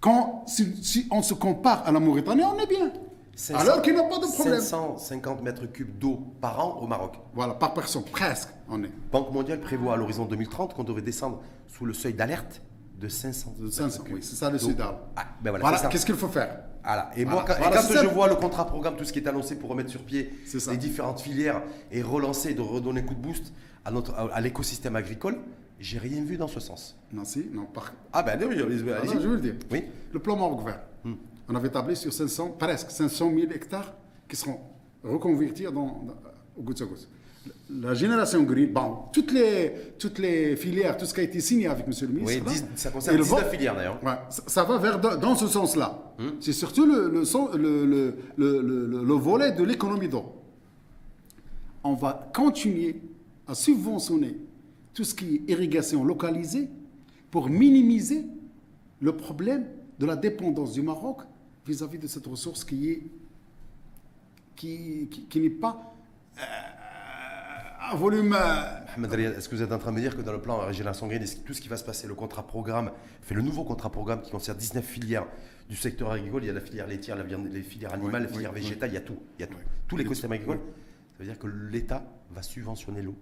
quand, 0.00 0.44
si, 0.46 0.82
si 0.82 1.08
on 1.10 1.22
se 1.22 1.34
compare 1.34 1.86
à 1.86 1.92
la 1.92 2.00
Mauritanie, 2.00 2.42
on 2.44 2.58
est 2.58 2.66
bien. 2.66 2.92
500 3.34 3.60
Alors 3.60 3.82
qu'il 3.82 3.94
n'y 3.94 4.00
a 4.00 4.04
pas 4.04 4.18
de 4.18 4.26
problème. 4.32 4.60
550 4.60 5.42
mètres 5.42 5.66
cubes 5.66 5.96
d'eau 5.98 6.20
par 6.40 6.58
an 6.64 6.78
au 6.82 6.86
Maroc. 6.86 7.14
Voilà, 7.34 7.54
par 7.54 7.72
personne, 7.72 8.02
presque, 8.04 8.48
on 8.68 8.82
est. 8.82 8.90
Banque 9.12 9.32
mondiale 9.32 9.60
prévoit 9.60 9.94
à 9.94 9.96
l'horizon 9.96 10.24
2030 10.24 10.74
qu'on 10.74 10.82
devrait 10.84 11.02
descendre 11.02 11.40
sous 11.68 11.84
le 11.84 11.92
seuil 11.92 12.14
d'alerte 12.14 12.62
de 12.98 13.06
500. 13.08 13.54
De 13.60 13.70
500, 13.70 14.02
oui, 14.10 14.18
c'est 14.22 14.34
ça 14.34 14.50
le 14.50 14.58
Donc, 14.58 14.70
SIDA. 14.70 14.98
ah, 15.16 15.22
ben 15.40 15.56
voilà, 15.56 15.78
qu'est-ce 15.88 16.04
qu'il 16.04 16.16
faut 16.16 16.26
faire? 16.28 16.62
Voilà. 16.82 17.10
Et 17.16 17.24
Voilà. 17.24 17.40
moi, 17.42 17.44
quand, 17.46 17.54
et 17.94 17.96
je 18.02 18.06
vois 18.08 18.26
le 18.28 18.34
contrat 18.34 18.66
programme, 18.66 18.96
tout 18.96 19.04
ce 19.04 19.12
qui 19.12 19.20
est 19.20 19.28
annoncé 19.28 19.56
pour 19.56 19.70
remettre 19.70 19.90
sur 19.90 20.02
pied 20.02 20.32
les 20.70 20.76
différentes 20.76 21.20
filières 21.20 21.62
et 21.92 22.02
relancer, 22.02 22.54
de 22.54 22.60
redonner 22.62 23.02
un 23.02 23.04
coup 23.04 23.14
de 23.14 23.20
boost 23.20 23.52
à, 23.84 23.90
notre, 23.92 24.14
à, 24.14 24.28
à 24.34 24.40
l'écosystème 24.40 24.96
agricole, 24.96 25.38
j'ai 25.78 25.98
rien 25.98 26.24
vu 26.24 26.36
dans 26.36 26.48
ce 26.48 26.60
sens. 26.60 26.96
Non, 27.12 27.24
si, 27.24 27.46
non, 27.52 27.64
par... 27.66 27.92
Ah 28.12 28.22
ben 28.22 28.38
oui, 28.48 28.60
allez-y. 28.60 28.84
Ah 28.90 29.04
non, 29.04 29.12
je 29.20 29.28
veux 29.28 29.34
le 29.36 29.40
dire. 29.40 29.54
Oui. 29.70 29.84
Le 30.12 30.18
plan 30.18 30.36
Maroc 30.36 30.64
vert, 30.64 30.80
Hmm. 31.04 31.14
on 31.48 31.54
avait 31.54 31.68
tablé 31.70 31.94
sur 31.94 32.12
500, 32.12 32.56
presque 32.58 32.90
500 32.90 33.30
000 33.34 33.52
hectares 33.52 33.94
qui 34.28 34.36
seront 34.36 34.58
reconvertis 35.04 35.64
dans, 35.64 35.70
dans- 35.72 36.16
au 36.56 36.62
goutte 36.62 36.82
à 36.82 36.86
goutte. 36.86 37.08
La 37.70 37.94
génération 37.94 38.42
green, 38.42 38.72
bon, 38.72 38.96
toutes 39.12 39.30
les, 39.32 39.72
toutes 39.98 40.18
les 40.18 40.56
filières, 40.56 40.96
tout 40.96 41.06
ce 41.06 41.14
qui 41.14 41.20
a 41.20 41.22
été 41.22 41.40
signé 41.40 41.68
avec 41.68 41.86
M. 41.86 41.92
le 42.02 42.08
ministre. 42.08 42.42
Oui, 42.44 42.44
là, 42.44 42.52
dix- 42.52 42.64
ça 42.80 42.90
concerne 42.90 43.16
ils 43.16 43.22
19 43.22 43.44
vont- 43.44 43.50
filières 43.50 43.76
d'ailleurs. 43.76 44.02
Ouais, 44.04 44.12
ça, 44.28 44.42
ça 44.46 44.64
va 44.64 44.76
vers 44.78 44.98
dans, 45.00 45.36
ce 45.36 45.46
sens-là. 45.46 45.98
Hmm. 46.18 46.30
C'est 46.40 46.52
surtout 46.52 46.84
le 46.84 47.20
volet 49.14 49.52
de 49.52 49.62
l'économie 49.62 50.08
d'eau. 50.08 50.24
On 51.84 51.94
va 51.94 52.28
continuer 52.34 53.00
à 53.46 53.54
subventionner 53.54 54.36
tout 54.98 55.04
ce 55.04 55.14
qui 55.14 55.36
est 55.36 55.52
irrigation 55.52 56.02
localisée 56.02 56.68
pour 57.30 57.48
minimiser 57.48 58.26
le 59.00 59.16
problème 59.16 59.64
de 60.00 60.06
la 60.06 60.16
dépendance 60.16 60.72
du 60.72 60.82
Maroc 60.82 61.20
vis-à-vis 61.64 62.00
de 62.00 62.08
cette 62.08 62.26
ressource 62.26 62.64
qui 62.64 62.90
est 62.90 63.02
qui, 64.56 65.06
qui, 65.08 65.26
qui 65.26 65.38
n'est 65.40 65.50
pas 65.50 65.94
euh, 66.36 66.40
Ah, 67.78 67.94
volume. 67.94 68.34
euh, 68.34 69.36
est-ce 69.36 69.48
que 69.48 69.54
vous 69.54 69.62
êtes 69.62 69.70
en 69.70 69.78
train 69.78 69.92
de 69.92 69.96
me 69.98 70.00
dire 70.00 70.16
que 70.16 70.22
dans 70.22 70.32
le 70.32 70.40
plan 70.40 70.58
Régionation 70.66 71.06
Green, 71.06 71.24
tout 71.46 71.54
ce 71.54 71.60
qui 71.60 71.68
va 71.68 71.76
se 71.76 71.84
passer, 71.84 72.08
le 72.08 72.16
contrat 72.16 72.44
programme, 72.44 72.90
fait 73.22 73.36
le 73.36 73.42
nouveau 73.42 73.62
contrat 73.62 73.92
programme 73.92 74.20
qui 74.22 74.32
concerne 74.32 74.58
19 74.58 74.84
filières 74.84 75.28
du 75.68 75.76
secteur 75.76 76.10
agricole, 76.10 76.42
il 76.42 76.48
y 76.48 76.50
a 76.50 76.54
la 76.54 76.60
filière 76.60 76.88
laitière, 76.88 77.14
la 77.14 77.22
viande, 77.22 77.46
les 77.52 77.62
filières 77.62 77.94
animales, 77.94 78.22
Oui, 78.22 78.26
les 78.30 78.34
filières 78.34 78.52
oui, 78.52 78.62
végétales, 78.62 78.90
il 78.90 78.94
y 78.94 78.96
a 78.96 79.02
tout, 79.02 79.18
il 79.38 79.42
y 79.42 79.44
a 79.44 79.46
tout. 79.46 79.58
Tous 79.86 79.96
écosystèmes 79.96 80.32
sûr, 80.32 80.34
agricoles. 80.40 80.58
Ça 81.12 81.18
veut 81.20 81.26
dire 81.26 81.38
que 81.38 81.46
l'État 81.46 82.02
va 82.32 82.42
subventionner 82.42 83.02
l'eau 83.02 83.14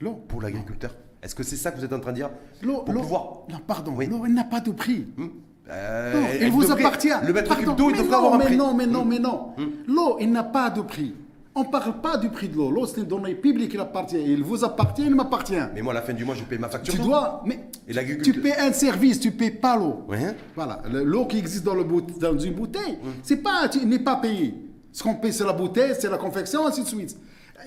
L'eau. 0.00 0.14
pour 0.28 0.42
l'agriculteur. 0.42 0.94
Est-ce 1.22 1.34
que 1.34 1.42
c'est 1.42 1.56
ça 1.56 1.70
que 1.70 1.78
vous 1.78 1.84
êtes 1.84 1.92
en 1.92 2.00
train 2.00 2.10
de 2.12 2.16
dire 2.16 2.30
L'eau, 2.62 2.82
Pour 2.82 2.92
l'eau- 2.94 3.00
pouvoir. 3.00 3.22
Non, 3.48 3.58
pardon. 3.66 3.94
Oui. 3.96 4.06
L'eau, 4.06 4.22
elle 4.26 4.34
n'a 4.34 4.44
pas 4.44 4.60
de 4.60 4.70
prix. 4.72 5.06
Hmm 5.16 5.26
Euh, 5.70 6.20
Non, 6.20 6.26
elle 6.30 6.42
il 6.42 6.52
vous 6.52 6.60
devrait- 6.62 6.84
appartient. 6.84 7.08
Le 7.26 7.32
mètre 7.32 7.56
cube 7.56 7.74
d'eau, 7.74 7.88
il 7.88 7.96
devrait 7.96 8.10
non, 8.10 8.16
avoir 8.18 8.34
un 8.34 8.38
mais 8.38 8.44
prix. 8.44 8.56
Non, 8.58 8.74
mais 8.74 8.86
non, 8.86 9.04
Hmm. 9.04 9.08
mais 9.08 9.18
non. 9.18 9.54
L'eau, 9.88 10.18
il 10.20 10.30
n'a 10.30 10.44
pas 10.44 10.68
de 10.68 10.82
prix. 10.82 11.14
On 11.54 11.62
ne 11.62 11.68
parle 11.68 12.02
pas 12.02 12.18
du 12.18 12.28
prix 12.28 12.48
de 12.48 12.56
l'eau. 12.56 12.70
L'eau, 12.70 12.84
c'est 12.84 13.00
une 13.00 13.06
donnée 13.06 13.34
publique 13.34 13.70
qui 13.70 13.78
appartient. 13.78 14.18
Il 14.20 14.42
vous 14.42 14.62
appartient, 14.62 15.04
il 15.06 15.14
m'appartient. 15.14 15.54
Mais 15.74 15.80
moi, 15.80 15.92
à 15.92 15.94
la 15.94 16.02
fin 16.02 16.12
du 16.12 16.22
mois, 16.24 16.34
je 16.34 16.42
paye 16.44 16.58
ma 16.58 16.68
facture 16.68 16.92
Tu 16.92 17.00
dois. 17.00 17.42
Mais 17.46 17.60
Et 17.88 17.94
tu 18.22 18.34
paies 18.34 18.58
un 18.58 18.72
service, 18.74 19.20
tu 19.20 19.30
paies 19.30 19.52
pas 19.52 19.76
l'eau. 19.78 20.02
Ouais, 20.06 20.34
Voilà, 20.54 20.82
le- 20.92 21.02
l'eau 21.04 21.24
qui 21.24 21.38
existe 21.38 21.64
dans, 21.64 21.74
le 21.74 21.84
bout- 21.84 22.18
dans 22.20 22.36
une 22.38 22.52
bouteille, 22.54 22.98
c'est 23.22 23.36
pas, 23.38 23.66
n'est 23.86 23.98
pas 24.00 24.16
payé. 24.16 24.52
Ce 24.92 25.02
qu'on 25.02 25.14
paye, 25.14 25.32
c'est 25.32 25.44
la 25.44 25.52
bouteille, 25.54 25.94
c'est 25.98 26.10
la 26.10 26.18
confection, 26.18 26.66
ainsi 26.66 26.82
de 26.82 26.88
suite. 26.88 27.16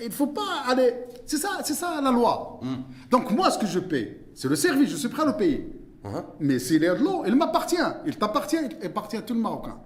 Il 0.02 0.10
faut 0.12 0.28
pas 0.28 0.64
aller. 0.68 0.92
C'est 1.26 1.36
ça, 1.38 1.60
c'est 1.64 1.74
ça 1.74 2.00
la 2.02 2.10
loi. 2.10 2.60
Donc 3.10 3.30
moi, 3.30 3.50
ce 3.50 3.58
que 3.58 3.66
je 3.66 3.78
paye, 3.78 4.16
c'est 4.34 4.48
le 4.48 4.56
service, 4.56 4.90
je 4.90 4.96
suis 4.96 5.08
prêt 5.08 5.22
à 5.22 5.26
le 5.26 5.36
payer. 5.36 5.72
Hein 6.04 6.24
Mais 6.40 6.58
s'il 6.58 6.84
est 6.84 6.88
de 6.96 7.02
l'eau, 7.02 7.24
il 7.26 7.34
m'appartient. 7.34 7.76
Il 8.06 8.16
t'appartient, 8.16 8.56
il 8.80 8.86
appartient 8.86 9.16
à 9.16 9.22
tout 9.22 9.34
le 9.34 9.40
Marocain. 9.40 9.78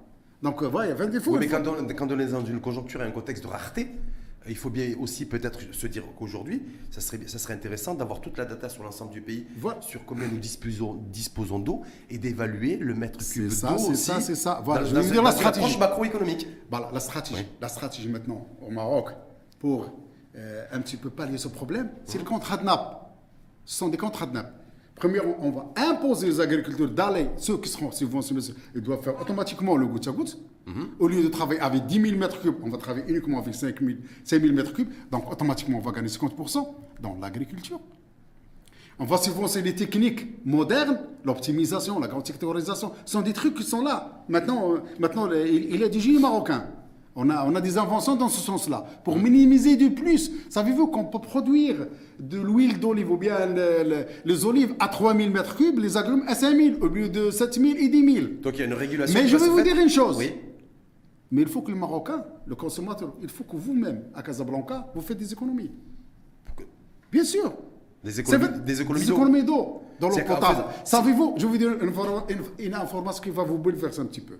Donc, 0.43 0.62
euh, 0.62 0.67
voilà, 0.67 0.88
il 0.88 0.91
y 0.91 0.93
a 0.93 0.97
20 0.97 1.07
défauts. 1.07 1.33
Oui, 1.33 1.38
mais 1.38 1.47
il 1.47 1.51
faut- 1.51 1.57
quand 1.57 1.69
on, 1.69 1.87
quand 1.95 2.12
on 2.12 2.19
est 2.19 2.27
dans 2.27 2.45
une 2.45 2.61
conjoncture 2.61 3.03
et 3.03 3.07
un 3.07 3.11
contexte 3.12 3.45
de 3.45 3.49
rareté, 3.49 3.88
euh, 3.93 4.47
il 4.51 4.57
faut 4.57 4.71
bien 4.71 4.93
aussi 5.01 5.25
peut-être 5.25 5.61
se 5.73 5.87
dire 5.87 6.03
qu'aujourd'hui, 6.19 6.62
ça 6.91 7.01
serait, 7.01 7.21
ça 7.27 7.38
serait 7.38 7.55
intéressant 7.55 7.95
d'avoir 7.95 8.21
toute 8.21 8.37
la 8.37 8.45
data 8.45 8.69
sur 8.69 8.83
l'ensemble 8.83 9.12
du 9.12 9.23
pays, 9.23 9.47
Voilà. 9.57 9.81
sur 9.81 10.05
combien 10.05 10.27
nous 10.27 10.38
disposons, 10.38 10.95
disposons 11.12 11.61
d'eau 11.61 11.83
et 12.11 12.19
d'évaluer 12.19 12.77
le 12.77 12.95
mètre 12.95 13.19
cube 13.21 13.49
C'est 13.49 13.57
ça, 13.57 13.69
d'eau 13.69 13.79
c'est 13.79 13.95
ça, 13.95 14.21
c'est 14.21 14.35
ça. 14.35 14.61
Voilà, 14.65 14.83
dans, 14.83 14.88
je 14.88 14.95
vais 14.97 15.01
vous 15.03 15.12
dire 15.12 15.23
la 15.23 15.33
stratégie. 15.33 15.79
macroéconomique. 15.79 16.47
Voilà, 16.71 16.91
la 16.93 17.01
stratégie. 17.01 17.37
Oui. 17.41 17.47
La 17.61 17.69
stratégie 17.69 18.09
maintenant 18.09 18.47
au 18.61 18.71
Maroc 18.71 19.11
pour 19.62 19.92
euh, 20.35 20.64
un 20.72 20.81
petit 20.81 20.96
peu 20.96 21.09
pallier 21.09 21.38
ce 21.38 21.46
problème, 21.46 21.88
c'est 22.05 22.18
le 22.18 22.25
contrat 22.25 22.57
de 22.57 22.64
nappe. 22.64 23.14
Ce 23.64 23.79
sont 23.79 23.88
des 23.88 23.96
contrats 23.96 24.27
de 24.27 24.33
nappe. 24.33 24.53
Premièrement, 24.96 25.37
on 25.38 25.51
va 25.53 25.72
imposer 25.77 26.29
aux 26.29 26.40
agriculteurs 26.40 26.90
d'aller, 26.90 27.29
ceux 27.37 27.59
qui 27.59 27.68
seront 27.68 27.92
subventionnés, 27.92 28.40
ils 28.75 28.81
doivent 28.83 29.03
faire 29.03 29.20
automatiquement 29.20 29.77
le 29.77 29.87
goutte 29.87 30.09
à 30.09 30.11
goutte. 30.11 30.37
Au 30.98 31.07
lieu 31.07 31.22
de 31.22 31.29
travailler 31.29 31.61
avec 31.61 31.87
10 31.87 32.03
000 32.09 32.16
mètres 32.18 32.40
cubes, 32.40 32.57
on 32.64 32.70
va 32.70 32.77
travailler 32.77 33.05
uniquement 33.09 33.38
avec 33.38 33.55
5 33.55 33.81
000, 33.81 33.98
5 34.25 34.42
000 34.42 34.53
mètres 34.53 34.72
cubes. 34.72 34.90
Donc 35.12 35.31
automatiquement, 35.31 35.79
on 35.79 35.81
va 35.81 35.92
gagner 35.92 36.09
50% 36.09 36.66
dans 37.01 37.16
l'agriculture. 37.20 37.81
On 38.98 39.05
va 39.05 39.18
subventionner 39.18 39.70
les 39.70 39.77
techniques 39.77 40.44
modernes, 40.44 40.98
l'optimisation, 41.25 42.01
la 42.01 42.09
grande 42.09 42.27
sectorisation. 42.27 42.92
Ce 43.05 43.12
sont 43.12 43.22
des 43.22 43.33
trucs 43.33 43.55
qui 43.55 43.64
sont 43.64 43.83
là. 43.83 44.25
Maintenant, 44.29 44.72
euh, 44.72 44.79
maintenant 44.98 45.31
il, 45.33 45.72
il 45.72 45.83
est 45.83 45.88
du 45.88 46.01
génie 46.01 46.20
marocain. 46.20 46.66
On 47.14 47.29
a, 47.29 47.44
on 47.46 47.55
a 47.55 47.61
des 47.61 47.77
inventions 47.77 48.16
dans 48.16 48.31
ce 48.31 48.40
sens-là. 48.40 48.87
Pour 49.05 49.16
minimiser 49.18 49.77
du 49.77 49.90
plus, 49.90 50.31
savez-vous 50.48 50.87
qu'on 50.87 51.05
peut 51.05 51.18
produire 51.18 51.87
de 52.18 52.38
l'huile 52.40 52.81
d'olive 52.81 53.11
ou 53.11 53.18
bien 53.18 53.44
le- 53.46 53.83
le- 53.87 54.05
les 54.25 54.44
olives 54.46 54.75
à 54.79 54.88
3000 54.88 55.31
mètres 55.31 55.57
cubes, 55.57 55.79
les 55.79 55.96
agrumes 55.98 56.25
à 56.27 56.35
5000 56.35 56.79
au 56.81 56.87
lieu 56.88 57.11
de 57.11 57.31
7000 57.31 57.77
et 57.77 57.88
10 57.88 58.14
000. 58.14 58.27
Donc 58.42 58.55
il 58.55 58.61
y 58.61 58.62
a 58.62 58.66
une 58.66 58.72
régulation. 58.72 59.20
Mais 59.20 59.29
je 59.29 59.37
va 59.37 59.44
vais 59.44 59.51
vous 59.51 59.61
dire 59.61 59.77
une 59.79 59.90
chose. 59.90 60.16
Oui. 60.18 60.33
Mais 61.31 61.42
il 61.42 61.48
faut 61.48 61.61
que 61.61 61.70
le 61.70 61.77
Marocain, 61.79 62.25
le 62.46 62.55
consommateur, 62.55 63.14
il 63.22 63.29
faut 63.29 63.44
que 63.44 63.57
vous-même, 63.57 64.05
à 64.14 64.22
Casablanca, 64.22 64.90
vous 64.94 65.01
faites 65.03 65.18
des 65.18 65.33
économies. 65.33 65.70
Bien 67.11 67.25
sûr. 67.25 67.53
Des 68.03 68.18
économies, 68.20 69.42
d'eau. 69.44 69.83
dans 70.01 70.09
l'eau 70.09 70.14
potable. 70.27 70.64
Savez-vous, 70.85 71.35
je 71.37 71.42
vais 71.46 71.48
vous 71.53 71.59
dire 71.59 71.70
une- 72.29 72.66
une 72.66 72.75
information 72.75 73.22
qui 73.22 73.31
va 73.31 73.44
vous 73.44 73.59
bouleverser 73.59 74.01
un 74.01 74.07
petit 74.07 74.20
peu. 74.22 74.35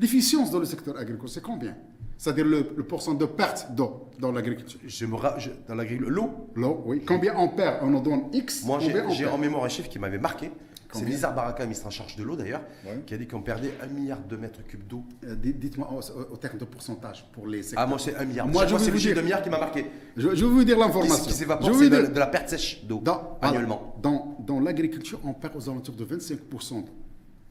L'efficience 0.00 0.50
dans 0.50 0.58
le 0.60 0.64
secteur 0.64 0.96
agricole, 0.96 1.28
c'est 1.28 1.42
combien? 1.42 1.76
C'est-à-dire 2.16 2.44
le, 2.46 2.66
le 2.76 2.82
pourcent 2.84 3.14
de 3.14 3.26
perte 3.26 3.72
d'eau 3.74 4.08
dans 4.18 4.32
l'agriculture. 4.32 4.80
Je 4.86 5.06
me 5.06 5.14
ra- 5.14 5.38
je- 5.38 5.50
dans 5.68 5.74
l'agriculture, 5.76 6.10
l'eau. 6.12 6.30
L'eau, 6.56 6.82
oui. 6.86 7.02
Combien 7.06 7.34
on 7.36 7.48
perd 7.48 7.78
On 7.82 7.94
en 7.94 8.00
donne 8.00 8.22
X. 8.32 8.64
Moi, 8.64 8.80
j'ai 9.10 9.26
en 9.26 9.38
mémoire 9.38 9.64
un 9.64 9.68
chiffre 9.68 9.88
qui 9.88 9.98
m'avait 9.98 10.18
marqué. 10.18 10.50
C'est 10.92 11.04
Nizar 11.04 11.34
Baraka, 11.34 11.64
ministre 11.64 11.86
en 11.86 11.90
charge 11.90 12.16
de 12.16 12.22
l'eau 12.22 12.34
d'ailleurs, 12.34 12.62
Ouais. 12.86 13.02
qui 13.04 13.12
a 13.12 13.18
dit 13.18 13.26
qu'on 13.28 13.42
perdait 13.42 13.74
un 13.82 13.86
milliard 13.88 14.20
de 14.26 14.36
mètres 14.36 14.66
cubes 14.66 14.86
d'eau. 14.88 15.04
Euh, 15.24 15.34
dites- 15.36 15.58
Dites-moi 15.58 15.86
au, 15.92 16.32
au 16.32 16.36
terme 16.38 16.56
de 16.56 16.64
pourcentage 16.64 17.26
pour 17.30 17.46
les 17.46 17.62
secteurs. 17.62 17.84
Ah, 17.84 17.86
moi, 17.86 17.98
c'est 17.98 18.16
un 18.16 18.24
milliard. 18.24 18.48
Moi, 18.48 18.66
je 18.66 18.74
c'est 18.78 18.90
le 18.90 18.98
chiffre 18.98 19.14
de 19.16 19.20
milliard 19.20 19.42
qui 19.42 19.50
m'a 19.50 19.58
marqué. 19.60 19.84
Je, 20.16 20.34
je 20.34 20.44
vais 20.46 20.50
vous 20.50 20.64
dire 20.64 20.78
l'information. 20.78 21.22
qui 21.26 21.32
s'évapore, 21.34 21.74
c'est 21.74 21.90
de, 21.90 22.06
de 22.06 22.18
la 22.18 22.26
perte 22.26 22.48
sèche 22.48 22.84
d'eau 22.86 23.02
annuellement. 23.42 23.96
dans, 24.02 24.38
dans 24.46 24.60
l'agriculture, 24.60 25.20
on 25.24 25.34
perd 25.34 25.56
aux 25.56 25.68
alentours 25.68 25.94
de 25.94 26.04
25% 26.06 26.80
d'eau. 26.86 26.88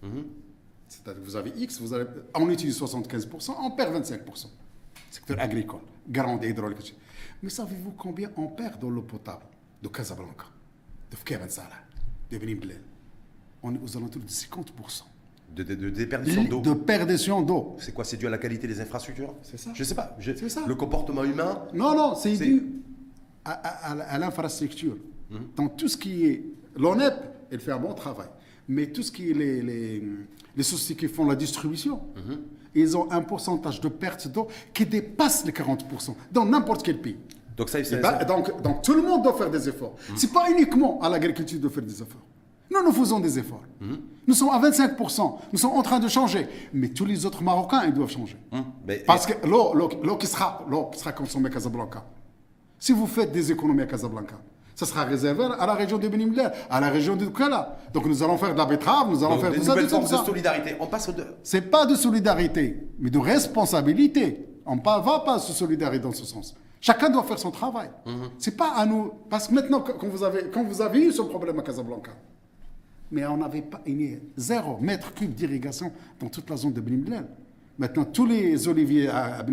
Mhm. 0.02 0.24
C'est-à-dire 0.88 1.22
que 1.22 1.26
vous 1.28 1.36
avez 1.36 1.52
X, 1.58 1.80
vous 1.82 1.94
avez, 1.94 2.06
on 2.36 2.50
utilise 2.50 2.80
75%, 2.80 3.56
on 3.60 3.72
perd 3.72 3.94
25%. 3.96 4.48
Secteur 5.12 5.40
agricole, 5.40 5.82
grande 6.08 6.44
hydraulique. 6.44 6.96
Mais 7.44 7.50
savez-vous 7.50 7.92
combien 7.92 8.30
on 8.38 8.48
perd 8.48 8.80
dans 8.80 8.90
l'eau 8.90 9.02
potable 9.04 9.44
de 9.82 9.88
Casablanca, 9.90 10.46
de 11.12 11.16
Fkir 11.16 11.40
Ben 11.40 11.50
Salah, 11.50 11.70
de 12.32 12.38
Benin 12.38 12.56
Bled 12.56 12.82
On 13.64 13.74
est 13.76 13.80
aux 13.84 13.98
alentours 13.98 14.22
de 14.22 14.28
50%. 14.28 15.04
De, 15.56 15.64
de, 15.64 15.76
de 15.76 15.90
déperdition 15.90 16.44
d'eau. 16.44 16.60
De 16.62 16.74
perdition 16.74 17.42
d'eau. 17.42 17.78
C'est 17.80 17.94
quoi 17.94 18.04
C'est 18.04 18.18
dû 18.18 18.28
à 18.28 18.30
la 18.30 18.38
qualité 18.38 18.68
des 18.68 18.82
infrastructures? 18.82 19.34
C'est 19.44 19.58
ça. 19.58 19.72
Je 19.74 19.84
sais 19.84 19.96
pas. 19.96 20.16
Je- 20.20 20.34
C'est 20.36 20.50
ça. 20.50 20.66
Le 20.68 20.76
comportement 20.76 21.24
humain? 21.24 21.64
Non, 21.74 21.96
non, 21.96 22.16
c'est 22.16 22.36
dû 22.36 22.64
à, 23.46 23.52
à- 23.52 23.92
à- 23.94 24.02
à 24.04 24.18
l'infrastructure. 24.18 24.98
Mhm. 25.30 25.40
Dans 25.56 25.70
tout 25.70 25.88
ce 25.88 25.96
qui 25.98 26.26
est. 26.26 26.44
L'ONEP, 26.76 27.14
elle 27.50 27.62
fait 27.62 27.72
un 27.72 27.80
bon 27.80 27.94
travail. 27.94 28.28
Mais 28.68 28.88
tout 28.88 29.02
ce 29.04 29.12
qui 29.12 29.32
est 29.32 29.34
les, 29.34 29.62
les, 29.62 30.04
les 30.58 30.64
sociétés 30.64 31.08
qui 31.08 31.14
font 31.14 31.26
la 31.26 31.36
distribution, 31.36 32.01
ils 32.76 32.97
ont 32.97 33.10
un 33.12 33.22
pourcentage 33.22 33.80
de 33.80 33.88
perte 33.88 34.28
d'eau 34.28 34.47
qui 34.74 34.86
dépasse 34.86 35.45
les 35.45 35.51
40% 35.53 36.16
dans 36.32 36.45
n'importe 36.45 36.84
quel 36.84 36.99
pays. 36.99 37.18
Donc 37.55 37.70
ça, 37.70 37.84
c'est. 37.84 38.01
ben, 38.01 38.24
donc, 38.26 38.62
donc 38.62 38.82
tout 38.84 38.93
le 38.93 39.01
monde 39.01 39.24
doit 39.24 39.34
faire 39.34 39.49
des 39.49 39.68
efforts. 39.70 39.95
Mhm. 40.10 40.18
C'est 40.18 40.32
pas 40.34 40.51
uniquement 40.51 40.99
à 41.01 41.10
l'agriculture 41.10 41.60
de 41.60 41.70
faire 41.70 41.84
des 41.84 41.93
efforts. 42.01 42.22
Nous, 42.70 42.84
nous 42.84 42.91
faisons 42.91 43.20
des 43.20 43.39
efforts. 43.39 43.64
Mhm. 43.80 43.97
Nous 44.28 44.34
sommes 44.36 44.49
à 44.49 44.60
25%. 44.60 45.39
Nous 45.53 45.58
sommes 45.58 45.72
en 45.72 45.82
train 45.82 45.99
de 45.99 46.08
changer. 46.08 46.47
Mais 46.74 46.89
tous 46.89 47.05
les 47.05 47.26
autres 47.26 47.41
Marocains, 47.41 47.84
ils 47.86 47.93
doivent 47.93 48.12
changer. 48.12 48.38
Mais- 48.86 48.97
Parce 49.08 49.26
que 49.26 49.34
l'eau, 49.47 50.18
qui 50.18 50.28
sera, 50.28 50.66
sera 50.93 51.14
consommée 51.14 51.47
à 51.47 51.49
Casablanca, 51.53 52.03
si 52.78 52.91
vous 52.91 53.08
faites 53.08 53.32
des 53.32 53.51
économies 53.51 53.82
à 53.84 53.86
Casablanca, 53.88 54.36
ça 54.78 54.86
sera 54.86 55.06
réservé 55.06 55.44
à 55.58 55.66
la 55.66 55.74
région 55.74 55.98
de 55.98 56.08
Benin 56.08 56.28
Mler, 56.28 56.50
à 56.70 56.80
la 56.80 56.90
région 56.90 57.16
de 57.16 57.26
Kala. 57.26 57.80
Donc 57.92 58.06
nous 58.06 58.22
allons 58.22 58.38
faire 58.38 58.54
de 58.54 58.60
la 58.60 58.66
betterave, 58.68 59.10
nous 59.10 59.24
allons 59.24 59.34
donc, 59.34 59.42
faire 59.42 59.50
des 59.52 59.58
tout 59.58 59.64
ça, 59.64 59.72
nouvelles 59.72 59.86
tout 59.86 59.90
ça, 59.90 59.96
formes 59.96 60.08
tout 60.08 60.14
de 60.14 60.18
ça. 60.20 60.26
solidarité. 60.26 60.76
On 60.80 60.86
passe 60.86 61.10
de. 61.16 61.26
C'est 61.42 61.62
pas 61.72 61.88
de 61.88 61.96
solidarité, 61.96 62.88
mais 63.00 63.10
de 63.10 63.18
responsabilité. 63.18 64.48
On 64.68 64.76
ne 64.76 64.82
va 64.84 65.24
pas 65.26 65.40
se 65.40 65.52
solidariser 65.52 66.04
dans 66.04 66.12
ce 66.12 66.26
sens. 66.26 66.56
Chacun 66.80 67.10
doit 67.10 67.24
faire 67.24 67.40
son 67.40 67.50
travail. 67.50 67.90
Mhm. 68.06 68.30
C'est 68.38 68.56
pas 68.56 68.74
à 68.76 68.86
nous. 68.86 69.14
Parce 69.32 69.48
que 69.48 69.56
maintenant, 69.56 69.80
quand 69.82 70.08
vous 70.10 70.24
avez, 70.24 70.52
quand 70.54 70.64
vous 70.64 70.80
avez 70.80 71.08
eu 71.08 71.12
ce 71.12 71.24
problème 71.24 71.58
à 71.58 71.64
Casablanca, 71.64 72.12
mais 73.12 73.26
on 73.26 73.38
n'avait 73.38 73.64
pas 73.64 73.82
il 73.88 74.00
y 74.00 74.14
a 74.14 74.18
zéro 74.36 74.78
mètre 74.80 75.12
cube 75.16 75.34
d'irrigation 75.34 75.92
dans 76.20 76.30
toute 76.30 76.48
la 76.52 76.56
zone 76.56 76.74
de 76.74 76.82
Benin 76.82 76.98
Mler. 77.04 77.22
Maintenant, 77.80 78.06
tous 78.06 78.26
les 78.26 78.68
oliviers 78.68 79.08
à, 79.08 79.38
à 79.38 79.46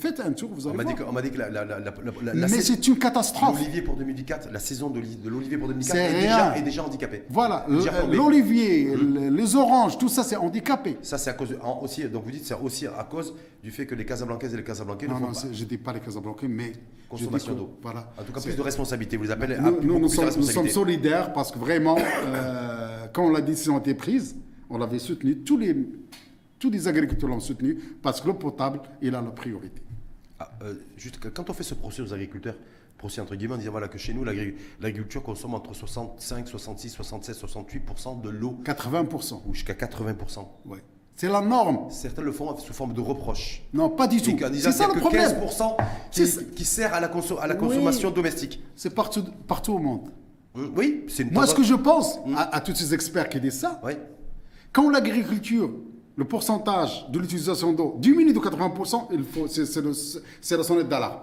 faites 0.00 0.18
un 0.18 0.32
tour, 0.32 0.50
vous 0.52 0.66
On 0.66 0.70
allez 0.70 0.78
dit 0.78 0.84
voir. 0.84 0.96
que, 0.96 1.02
on 1.04 1.12
m'a 1.12 1.22
dit 1.22 1.30
que 1.30 1.38
la, 1.38 1.48
la, 1.48 1.64
la, 1.64 1.78
la, 1.78 1.92
Mais 2.34 2.48
sais- 2.48 2.60
c'est 2.74 2.88
une 2.88 2.98
catastrophe. 2.98 3.56
l'olivier 3.56 3.82
pour 3.82 3.94
2004, 3.94 4.48
la 4.52 4.58
saison 4.58 4.90
de, 4.90 4.98
l'oli- 4.98 5.14
de 5.16 5.28
l'olivier 5.28 5.58
pour 5.58 5.68
2004 5.68 5.96
C'est 5.96 6.04
est 6.18 6.20
déjà, 6.22 6.56
est 6.58 6.62
déjà 6.62 6.82
handicapée. 6.84 7.22
Voilà, 7.30 7.66
l'olivier, 8.12 8.94
le- 8.96 9.28
les 9.28 9.54
oranges, 9.56 9.96
tout 9.96 10.08
ça, 10.08 10.24
c'est 10.24 10.36
handicapé. 10.36 10.96
Ça, 11.02 11.18
c'est 11.18 11.30
à 11.30 11.34
cause 11.34 11.50
de- 11.50 11.58
en- 11.62 11.80
aussi, 11.82 12.02
donc 12.08 12.24
vous 12.24 12.30
dites, 12.32 12.44
c'est 12.46 12.54
aussi 12.54 12.86
à 12.86 13.06
cause 13.08 13.32
du 13.62 13.70
fait 13.70 13.86
que 13.86 13.94
les 13.94 14.04
Casablancaises 14.04 14.54
et 14.54 14.56
les 14.56 14.64
Casablancais 14.64 15.06
ne 15.06 15.12
Non, 15.12 15.18
font 15.18 15.26
non, 15.26 15.32
pas 15.32 15.40
je 15.52 15.62
ne 15.62 15.68
dis 15.68 15.78
pas 15.78 15.92
les 15.92 16.00
Casablancais, 16.00 16.48
mais. 16.48 16.72
consommation 17.08 17.54
d'eau. 17.54 17.70
Voilà. 17.80 18.12
En 18.18 18.22
tout 18.22 18.32
cas, 18.32 18.40
plus 18.40 18.56
de 18.56 18.60
responsabilité. 18.62 19.16
Vous 19.16 19.22
les 19.24 19.30
appelez 19.30 19.54
à 19.54 19.60
Nous, 19.60 19.76
plus- 19.76 19.86
nous, 19.86 19.94
sommes, 19.94 20.02
nous 20.02 20.08
sommes 20.10 20.26
responsabilité. 20.26 20.74
solidaires 20.74 21.32
parce 21.32 21.50
que 21.52 21.58
vraiment, 21.58 21.96
euh, 22.26 23.06
quand 23.12 23.30
la 23.30 23.40
décision 23.40 23.76
a 23.76 23.78
été 23.78 23.94
prise, 23.94 24.36
on 24.68 24.76
l'avait 24.78 24.98
soutenu. 24.98 25.38
Tous 25.38 25.56
les, 25.56 25.74
tous 26.58 26.70
les 26.70 26.88
agriculteurs 26.88 27.28
l'ont 27.30 27.40
soutenu 27.40 27.74
parce 28.02 28.20
que 28.20 28.26
l'eau 28.28 28.34
potable, 28.34 28.80
il 29.02 29.14
a 29.14 29.20
la 29.22 29.30
priorité. 29.30 29.82
Ah, 30.40 30.50
euh, 30.62 30.74
juste 30.96 31.18
quand 31.32 31.50
on 31.50 31.52
fait 31.52 31.62
ce 31.64 31.74
procès 31.74 32.02
aux 32.02 32.12
agriculteurs, 32.12 32.56
procès 32.96 33.20
entre 33.20 33.34
guillemets, 33.36 33.54
on 33.54 33.58
dit 33.58 33.66
voilà 33.66 33.88
que 33.88 33.98
chez 33.98 34.12
nous, 34.14 34.24
l'agri- 34.24 34.54
l'agriculture 34.80 35.22
consomme 35.22 35.54
entre 35.54 35.74
65, 35.74 36.48
66, 36.48 36.90
67, 36.90 37.36
68% 37.36 38.20
de 38.22 38.28
l'eau, 38.28 38.58
80%. 38.64 39.42
ou 39.46 39.54
jusqu'à 39.54 39.74
80%. 39.74 40.46
Ouais. 40.66 40.78
C'est 41.16 41.28
la 41.28 41.40
norme. 41.40 41.90
Certains 41.90 42.22
le 42.22 42.30
font 42.30 42.56
sous 42.58 42.72
forme 42.72 42.92
de 42.94 43.00
reproche. 43.00 43.62
Non, 43.72 43.90
pas 43.90 44.06
du 44.06 44.22
tout. 44.22 44.30
Disant 44.32 44.70
C'est 44.70 44.78
ça 44.78 44.86
le 44.92 45.00
problème. 45.00 45.28
15% 45.28 45.76
C'est 46.12 46.54
qui, 46.54 46.64
sert 46.64 46.94
à 46.94 47.00
la, 47.00 47.08
conso- 47.08 47.38
à 47.40 47.48
la 47.48 47.54
Oui. 47.54 47.60
consommation 47.60 48.10
domestique. 48.12 48.62
C'est 48.76 48.94
partout, 48.94 49.24
partout 49.48 49.72
au 49.74 49.78
monde. 49.80 50.10
Hum, 50.54 50.72
Oui, 50.76 51.04
c'est 51.08 51.24
une 51.24 51.32
Moi, 51.32 51.46
ce 51.48 51.56
que 51.56 51.64
je 51.64 51.74
pense 51.74 52.18
à, 52.36 52.54
à 52.54 52.60
tous 52.60 52.74
ces 52.76 52.94
experts 52.94 53.28
qui 53.28 53.40
disent 53.40 53.58
ça, 53.58 53.80
Oui. 53.84 53.94
quand 54.72 54.88
l'agriculture, 54.90 55.70
le 56.18 56.24
pourcentage 56.24 57.06
de 57.10 57.18
l'utilisation 57.20 57.72
d'eau 57.72 57.94
diminue 58.00 58.32
de 58.32 58.40
80%, 58.40 59.06
il 59.12 59.22
faut, 59.22 59.46
c'est, 59.46 59.64
c'est 59.64 59.80
c'est 60.40 60.56
la 60.56 60.64
sonnette 60.64 60.88
d'alarme. 60.88 61.20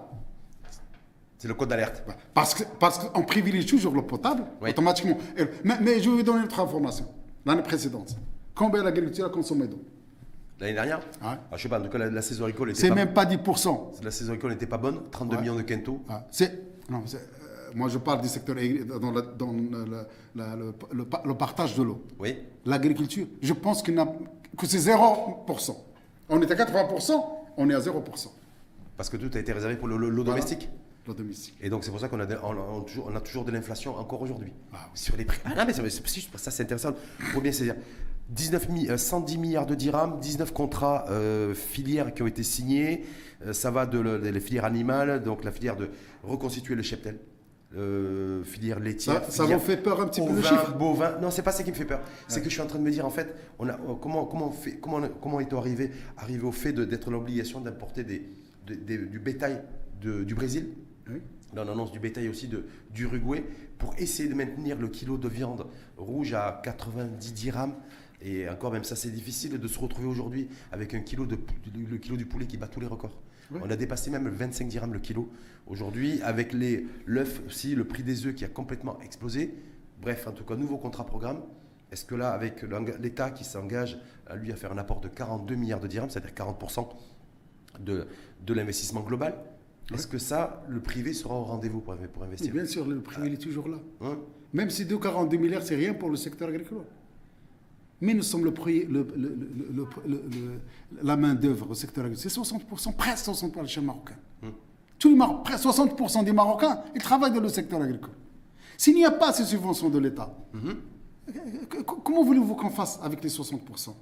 C'est 1.36 1.48
le 1.48 1.54
code 1.54 1.68
d'alerte. 1.68 2.02
Parce 2.32 2.54
qu'on 2.54 2.64
parce 2.80 2.98
qu'on 2.98 3.22
privilégie 3.22 3.66
toujours 3.66 3.92
l'eau 3.92 4.00
potable, 4.02 4.44
Oui. 4.62 4.70
automatiquement. 4.70 5.18
Mais, 5.64 5.74
mais 5.82 6.00
je 6.00 6.08
vais 6.08 6.16
vous 6.16 6.22
donner 6.22 6.38
une 6.38 6.44
autre 6.46 6.60
information. 6.60 7.04
L'année 7.44 7.62
précédente, 7.62 8.16
combien 8.54 8.82
l'agriculture 8.82 9.26
a 9.26 9.28
consommé 9.28 9.66
d'eau? 9.66 9.82
L'année 10.58 10.72
dernière? 10.72 10.98
Ouais. 11.20 11.36
ah, 11.52 11.56
Je 11.56 11.62
sais 11.62 11.68
pas, 11.68 11.78
en 11.78 11.82
tout 11.82 11.90
cas, 11.90 11.98
la, 11.98 12.08
la 12.10 12.22
saison 12.22 12.44
agricole 12.44 12.70
était 12.70 12.80
C'est 12.80 12.88
pas 12.88 12.94
même 12.94 13.12
pas 13.12 13.26
10%. 13.26 14.02
La 14.02 14.10
saison 14.10 14.30
agricole 14.32 14.52
n'était 14.52 14.66
pas 14.66 14.78
bonne, 14.78 15.00
32 15.10 15.36
Ouais. 15.36 15.42
millions 15.42 15.54
de 15.56 15.60
quintaux. 15.62 16.00
C'est, 16.30 16.58
non, 16.88 17.02
c'est- 17.04 17.18
euh, 17.18 17.70
moi, 17.74 17.90
je 17.90 17.98
parle 17.98 18.22
du 18.22 18.28
secteur 18.28 18.56
dans, 18.98 19.12
la- 19.12 19.20
dans 19.20 19.52
le, 19.52 20.06
la- 20.34 20.56
le- 20.56 20.72
le 20.92 21.04
pa- 21.04 21.22
le 21.26 21.34
partage 21.34 21.76
de 21.76 21.82
l'eau. 21.82 22.02
Oui. 22.18 22.38
L'agriculture, 22.64 23.26
je 23.42 23.52
pense 23.52 23.82
qu'il 23.82 23.94
n'a- 23.94 24.08
que 24.56 24.66
c'est 24.66 24.78
0%. 24.78 25.76
On 26.28 26.40
est 26.42 26.50
à 26.50 26.54
80%, 26.54 27.12
on 27.56 27.70
est 27.70 27.74
à 27.74 27.80
0%. 27.80 28.28
Parce 28.96 29.08
que 29.10 29.16
tout 29.16 29.30
a 29.34 29.38
été 29.40 29.52
réservé 29.52 29.76
pour 29.76 29.88
le- 29.88 29.96
l'eau 29.96 30.24
Voilà. 30.24 30.40
domestique. 30.40 30.68
L'eau 31.06 31.14
domestique. 31.14 31.54
Et 31.60 31.68
donc 31.70 31.84
c'est 31.84 31.90
pour 31.90 32.00
ça 32.00 32.08
qu'on 32.08 32.18
a, 32.20 32.26
de- 32.26 32.38
on, 32.42 32.56
on- 32.78 32.80
toujours, 32.82 33.06
on 33.10 33.14
a 33.16 33.20
toujours 33.20 33.44
de 33.44 33.52
l'inflation 33.52 33.96
encore 33.96 34.22
aujourd'hui. 34.22 34.52
Ah 34.72 34.78
oui. 34.86 34.90
Sur 34.98 35.16
les 35.16 35.24
prix. 35.24 35.38
Ah 35.44 35.54
non, 35.54 35.64
mais 35.66 35.72
c'est- 35.72 36.36
ça 36.36 36.50
c'est 36.50 36.62
intéressant. 36.62 36.92
Pour 37.32 37.42
bien 37.42 37.52
saisir. 37.52 37.74
19 38.30 38.68
mi- 38.70 38.88
euh, 38.90 38.96
110 38.96 39.38
milliards 39.38 39.66
de 39.66 39.76
dirhams, 39.76 40.18
19 40.18 40.52
contrats 40.52 41.04
euh, 41.10 41.54
filières 41.54 42.12
qui 42.12 42.22
ont 42.22 42.26
été 42.26 42.42
signés. 42.42 43.04
Euh, 43.46 43.52
ça 43.52 43.70
va 43.70 43.86
de 43.86 44.00
le- 44.00 44.18
les 44.18 44.40
filières 44.40 44.64
animales, 44.64 45.22
donc 45.22 45.44
la 45.44 45.52
filière 45.52 45.76
de 45.76 45.90
reconstituer 46.24 46.74
le 46.74 46.82
cheptel, 46.82 47.18
euh, 47.74 48.44
filière 48.44 48.78
laitière. 48.80 49.24
Ça, 49.24 49.30
ça 49.30 49.42
filière 49.44 49.58
vous 49.58 49.64
fait 49.66 49.76
peur 49.76 50.00
un 50.00 50.06
petit 50.08 50.20
peu 50.20 50.32
le 50.32 50.42
chiffre 50.42 50.76
bovin. 50.78 51.18
Non, 51.20 51.30
c'est 51.30 51.42
pas 51.42 51.52
ça 51.52 51.62
qui 51.62 51.70
me 51.70 51.74
fait 51.76 51.84
peur. 51.84 52.00
C'est 52.28 52.40
que 52.40 52.48
je 52.48 52.54
suis 52.54 52.62
en 52.62 52.66
train 52.66 52.78
de 52.78 52.84
me 52.84 52.90
dire 52.90 53.04
en 53.06 53.10
fait, 53.10 53.34
on 53.58 53.68
a, 53.68 53.72
euh, 53.74 53.94
comment, 54.00 54.24
comment, 54.26 54.48
on 54.48 54.52
fait, 54.52 54.76
comment, 54.78 54.98
on- 54.98 55.08
comment 55.20 55.40
est-on 55.40 55.58
arrivé, 55.58 55.90
arrivé 56.16 56.44
au 56.44 56.52
fait 56.52 56.72
d'être 56.72 57.10
l'obligation 57.10 57.60
d'importer 57.60 58.04
des, 58.04 58.22
de- 58.66 58.74
des- 58.74 58.98
du 59.06 59.18
bétail 59.18 59.62
de- 60.00 60.22
du 60.24 60.34
Brésil 60.34 60.68
Oui. 61.10 61.20
Là, 61.54 61.64
on 61.66 61.72
annonce 61.72 61.92
du 61.92 61.98
bétail 62.00 62.28
aussi 62.28 62.50
d'Uruguay 62.92 63.44
pour 63.78 63.94
essayer 63.98 64.28
de 64.28 64.34
maintenir 64.34 64.78
le 64.78 64.88
kilo 64.88 65.16
de 65.16 65.28
viande 65.28 65.66
rouge 65.96 66.34
à 66.34 66.60
90 66.64 67.32
dirhams. 67.32 67.74
Et 68.22 68.48
encore, 68.48 68.72
même 68.72 68.84
ça, 68.84 68.96
c'est 68.96 69.10
difficile 69.10 69.58
de 69.58 69.68
se 69.68 69.78
retrouver 69.78 70.08
aujourd'hui 70.08 70.48
avec 70.72 70.94
un 70.94 71.00
kilo 71.00 71.26
de, 71.26 71.36
le 71.90 71.98
kilo 71.98 72.16
du 72.16 72.26
poulet 72.26 72.46
qui 72.46 72.56
bat 72.56 72.66
tous 72.66 72.80
les 72.80 72.86
records. 72.86 73.20
Oui. 73.52 73.60
On 73.64 73.70
a 73.70 73.76
dépassé 73.76 74.10
même 74.10 74.24
le 74.24 74.30
25 74.30 74.68
dirhams 74.68 74.92
le 74.92 74.98
kilo. 74.98 75.28
Aujourd'hui, 75.66 76.20
avec 76.22 76.52
les- 76.52 76.86
l'œuf 77.06 77.40
aussi, 77.46 77.74
le 77.74 77.84
prix 77.84 78.02
des 78.02 78.26
œufs 78.26 78.34
qui 78.34 78.44
a 78.44 78.48
complètement 78.48 78.98
explosé. 79.00 79.54
Bref, 80.00 80.26
en 80.26 80.32
tout 80.32 80.44
cas, 80.44 80.56
nouveau 80.56 80.76
contrat 80.78 81.06
programme. 81.06 81.42
Est-ce 81.92 82.04
que 82.04 82.14
là, 82.16 82.30
avec 82.30 82.64
l'État 83.00 83.30
qui 83.30 83.44
s'engage 83.44 83.98
à 84.26 84.34
lui 84.36 84.50
à 84.52 84.56
faire 84.56 84.72
un 84.72 84.78
apport 84.78 85.00
de 85.00 85.08
42 85.08 85.54
milliards 85.54 85.80
de 85.80 85.86
dirhams, 85.86 86.10
c'est-à-dire 86.10 86.34
40% 86.34 86.88
de, 87.80 88.06
de 88.44 88.54
l'investissement 88.54 89.00
global, 89.02 89.34
est-ce 89.94 90.08
que 90.08 90.18
ça, 90.18 90.64
le 90.68 90.80
privé 90.80 91.12
sera 91.12 91.34
au 91.36 91.44
rendez-vous 91.44 91.80
pour, 91.80 91.94
investir? 92.24 92.52
Bien 92.52 92.64
sûr, 92.66 92.84
le 92.86 93.00
prix 93.00 93.22
il 93.24 93.34
est 93.34 93.36
toujours 93.36 93.68
là. 93.68 93.78
Hein? 94.00 94.18
Même 94.52 94.70
si 94.70 94.84
2,42 94.84 95.36
milliards, 95.38 95.62
c'est 95.62 95.76
rien 95.76 95.94
pour 95.94 96.10
le 96.10 96.16
secteur 96.16 96.48
agricole. 96.48 96.82
Mais 98.00 98.12
nous 98.14 98.22
sommes 98.22 98.44
le, 98.44 98.52
la 101.02 101.16
main-d'œuvre 101.16 101.70
au 101.70 101.74
secteur 101.74 102.04
agricole. 102.04 102.30
C'est 102.30 102.40
60%, 102.40 102.94
presque 102.94 103.26
60% 103.28 103.50
pour 103.50 103.62
les 103.62 103.68
chaînes 103.68 103.84
marocaines. 103.84 104.16
Tous 104.98 105.08
les 105.10 105.14
Maroc- 105.16 105.44
presque 105.44 105.64
60% 105.66 106.24
des 106.24 106.32
Marocains, 106.32 106.80
ils 106.94 107.02
travaillent 107.02 107.32
dans 107.32 107.40
le 107.40 107.48
secteur 107.50 107.80
agricole. 107.82 108.14
S'il 108.78 108.94
n'y 108.94 109.04
a 109.04 109.10
pas 109.10 109.32
ces 109.32 109.44
subventions 109.44 109.90
de 109.90 109.98
l'État, 109.98 110.34
c- 110.54 111.82
comment 112.04 112.22
voulez-vous 112.24 112.54
qu'on 112.54 112.70
fasse 112.70 112.98
avec 113.02 113.22
les 113.22 113.28
60% 113.30 113.94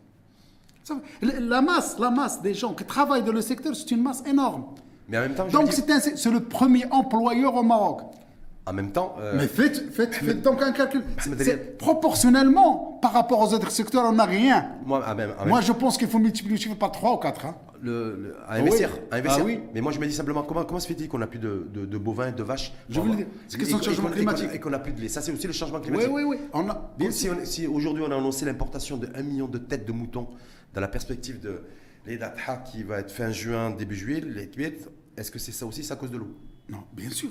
Ça 0.85 0.95
va- 0.95 1.01
La 1.41 1.63
masse, 1.63 1.99
la 1.99 2.11
masse 2.11 2.43
des 2.43 2.55
gens 2.55 2.75
qui 2.75 2.85
travaillent 2.85 3.25
dans 3.25 3.33
le 3.33 3.41
secteur, 3.41 3.75
c'est 3.75 3.91
une 3.91 4.03
masse 4.03 4.23
énorme. 4.27 4.67
Mais 5.09 5.19
en 5.19 5.23
même 5.23 5.35
temps, 5.35 5.47
Donc 5.49 5.71
dire- 5.71 6.01
c'est 6.17 6.31
le 6.31 6.41
premier 6.41 6.85
employeur 6.91 7.55
au 7.57 7.63
Maroc. 7.63 8.03
En 8.67 8.73
même 8.73 8.93
temps, 8.93 9.17
euh, 9.21 9.35
Mais 9.37 9.47
faites, 9.47 9.91
faites, 9.93 10.15
faites 10.15 10.43
donc 10.43 10.63
un 10.63 10.73
calcul. 10.73 11.03
C'est- 11.39 11.77
Proportionnellement, 11.79 12.99
par 13.03 13.13
rapport 13.13 13.41
aux 13.41 13.53
autres 13.55 13.71
secteurs, 13.71 14.05
on 14.07 14.13
n'a 14.13 14.25
rien. 14.25 14.71
moi, 14.87 15.03
ah, 15.05 15.15
même, 15.15 15.35
ah, 15.39 15.45
Moi, 15.45 15.59
même, 15.59 15.67
je 15.67 15.73
pense 15.73 15.97
qu'il 15.99 16.09
faut 16.09 16.19
multiplier 16.19 16.75
par 16.75 16.93
3 16.93 17.15
ou 17.15 17.17
4. 17.19 17.47
Hein. 17.47 17.57
le- 17.83 18.17
le- 18.17 18.37
à 18.49 18.55
investir, 18.55 18.89
oui. 18.95 19.01
à 19.11 19.17
investir. 19.17 19.43
Ah 19.43 19.47
oui. 19.47 19.61
Mais 19.75 19.83
moi, 19.83 19.93
je 19.93 19.99
me 20.01 20.07
dis 20.07 20.15
simplement, 20.15 20.43
comment, 20.43 20.65
comment 20.65 20.81
se 20.81 20.87
fait-il 20.87 21.07
qu'on 21.07 21.19
n'a 21.19 21.27
plus 21.27 21.39
de, 21.39 21.69
de, 21.71 21.85
de 21.85 21.99
bovins 21.99 22.29
et 22.29 22.33
de 22.33 22.43
vaches 22.43 22.73
Je 22.89 22.99
vous 22.99 23.11
le 23.13 23.17
dis, 23.17 23.25
c'est 23.49 23.59
question 23.59 23.77
de 23.79 23.85
changement 23.85 24.09
climatique. 24.09 24.49
Et 24.55 24.59
qu'on 24.59 24.71
n'a 24.71 24.79
plus 24.79 24.93
de 24.95 25.01
lait. 25.03 25.09
Ça, 25.09 25.21
c'est 25.21 25.33
aussi 25.33 25.47
le 25.47 25.53
changement 25.53 25.79
Oui, 25.81 25.85
climatique. 25.85 26.11
oui, 26.15 26.23
oui. 26.25 26.37
On 26.55 26.67
a, 26.71 26.91
bien 26.97 27.11
si, 27.11 27.67
aujourd'hui 27.67 28.03
on 28.07 28.11
a 28.11 28.17
annoncé 28.17 28.47
l'importation 28.47 28.97
de 28.97 29.09
1 29.15 29.23
million 29.23 29.47
de 29.49 29.59
têtes 29.59 29.87
de 29.87 29.93
moutons 29.93 30.29
dans 30.73 30.81
la 30.81 30.89
perspective 30.89 31.41
de 31.41 31.61
l'Edatha 32.07 32.57
qui 32.65 32.83
va 32.85 33.01
être 33.01 33.11
fin 33.11 33.31
juin, 33.31 33.71
début 33.71 33.97
juillet, 33.97 34.23
les 34.27 34.51
est-ce 35.19 35.31
que 35.31 35.39
c'est 35.39 35.53
ça 35.53 35.67
aussi, 35.67 35.85
c'est 35.85 35.93
à 35.93 35.97
cause 35.97 36.11
de 36.11 36.17
l'eau? 36.17 36.35
Non, 36.71 36.79
bien 36.95 37.11
sûr. 37.11 37.29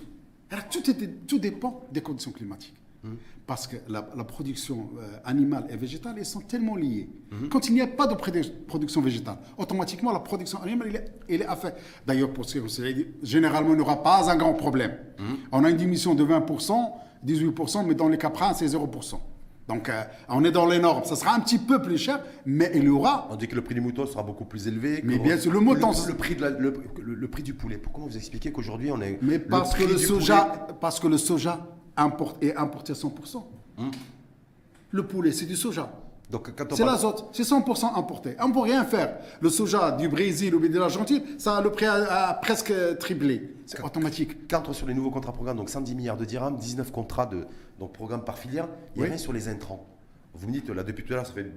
Alors, 0.53 0.69
tout, 0.69 0.89
est- 0.89 1.27
tout 1.27 1.39
dépend 1.39 1.83
des 1.91 2.01
conditions 2.01 2.31
climatiques. 2.31 2.75
Hum. 3.03 3.17
Parce 3.45 3.67
que 3.67 3.75
la, 3.89 4.07
la 4.15 4.23
production 4.23 4.91
euh, 4.97 5.17
animale 5.25 5.67
et 5.69 5.75
végétale, 5.75 6.15
elles 6.17 6.25
sont 6.25 6.39
tellement 6.39 6.77
liées. 6.77 7.09
Hum. 7.33 7.49
Quand 7.49 7.67
il 7.67 7.73
n'y 7.73 7.81
a 7.81 7.87
pas 7.87 8.07
de 8.07 8.15
produ- 8.15 8.49
production 8.65 9.01
végétale, 9.01 9.37
automatiquement, 9.57 10.13
la 10.13 10.19
production 10.21 10.61
animale, 10.61 10.87
elle 10.89 10.95
est, 10.95 11.11
elle 11.27 11.41
est 11.41 11.45
affaire. 11.45 11.73
D'ailleurs, 12.07 12.31
pour 12.31 12.45
ce 12.45 12.53
qui 12.53 12.59
généralement, 13.21 13.71
il 13.71 13.75
n'y 13.75 13.81
aura 13.81 14.01
pas 14.01 14.31
un 14.31 14.35
grand 14.37 14.53
problème. 14.53 14.95
Hum. 15.19 15.37
On 15.51 15.63
a 15.65 15.69
une 15.69 15.75
diminution 15.77 16.15
de 16.15 16.23
20%, 16.23 16.91
18%, 17.25 17.85
mais 17.85 17.95
dans 17.95 18.07
les 18.07 18.17
caprins, 18.17 18.53
c'est 18.53 18.67
0%. 18.67 19.15
Donc, 19.67 19.87
euh, 19.87 20.03
on 20.27 20.43
est 20.43 20.51
dans 20.51 20.65
les 20.65 20.79
normes. 20.79 21.05
Ça 21.05 21.15
sera 21.15 21.33
un 21.35 21.39
petit 21.39 21.57
peu 21.57 21.81
plus 21.81 21.97
cher, 21.97 22.21
mais 22.45 22.71
il 22.75 22.83
y 22.83 22.89
aura 22.89 23.27
On 23.31 23.35
dit 23.37 23.47
que 23.47 23.55
le 23.55 23.61
prix 23.61 23.73
du 23.75 23.81
mouton 23.81 24.05
sera 24.05 24.21
beaucoup 24.21 24.43
plus 24.45 24.67
élevé. 24.67 25.01
Mais 25.05 25.17
bien 25.19 25.37
sûr, 25.37 25.51
le 25.53 25.61
mouton, 25.61 25.89
Le, 25.89 25.93
c'est- 25.95 26.07
le 26.09 26.15
prix, 26.17 26.35
de 26.35 26.41
la- 26.41 26.49
le, 26.49 26.73
le- 27.01 27.13
le 27.15 27.27
prix 27.29 27.43
du 27.43 27.53
poulet. 27.53 27.77
Pourquoi 27.77 28.03
vous 28.03 28.17
expliquez 28.17 28.51
qu'aujourd'hui 28.51 28.91
on 28.91 28.99
est. 29.01 29.19
Mais 29.21 29.39
parce 29.39 29.73
que 29.73 29.83
le 29.83 29.97
soja, 29.97 30.45
poulet- 30.45 30.77
parce 30.81 30.99
que 30.99 31.07
le 31.07 31.17
soja 31.17 31.65
importe, 31.95 32.43
est 32.43 32.55
importé 32.57 32.91
à 32.91 32.95
100%. 32.95 33.47
Hum. 33.77 33.91
Le 34.91 35.07
poulet, 35.07 35.31
c'est 35.31 35.45
du 35.45 35.55
soja. 35.55 35.91
C'est 36.75 36.85
l'azote, 36.85 37.29
c'est 37.31 37.43
100% 37.43 37.95
importé. 37.97 38.35
On 38.39 38.47
ne 38.47 38.53
peut 38.53 38.61
rien 38.61 38.83
faire. 38.85 39.17
Le 39.39 39.49
soja 39.49 39.91
du 39.91 40.07
Brésil 40.07 40.55
ou 40.55 40.59
de 40.67 40.79
l'Argentine, 40.79 41.21
ça 41.37 41.57
a 41.57 41.61
le 41.61 41.71
prix 41.71 41.85
a, 41.85 42.29
a 42.29 42.33
presque 42.33 42.73
triplé. 42.97 43.55
C'est 43.67 43.81
automatique. 43.83 44.47
Quand 44.49 44.67
on 44.67 44.73
sur 44.73 44.87
les 44.87 44.93
nouveaux 44.95 45.11
contrats 45.11 45.33
programmes, 45.33 45.57
donc 45.57 45.69
110 45.69 45.93
milliards 45.95 46.17
de 46.17 46.25
dirhams, 46.25 46.57
19 46.57 46.91
contrats 46.91 47.25
de 47.27 47.45
donc 47.79 47.93
programme 47.93 48.23
par 48.23 48.37
filière, 48.39 48.67
il 48.95 48.99
n'y 48.99 49.03
a 49.03 49.05
Oui. 49.05 49.09
rien 49.09 49.17
sur 49.17 49.33
les 49.33 49.47
intrants. 49.47 49.85
Vous 50.33 50.47
me 50.47 50.53
dites, 50.53 50.69
là, 50.69 50.83
depuis 50.83 51.03
tout 51.03 51.13
à 51.13 51.17
l'heure, 51.17 51.27
ça 51.27 51.33
fait 51.33 51.51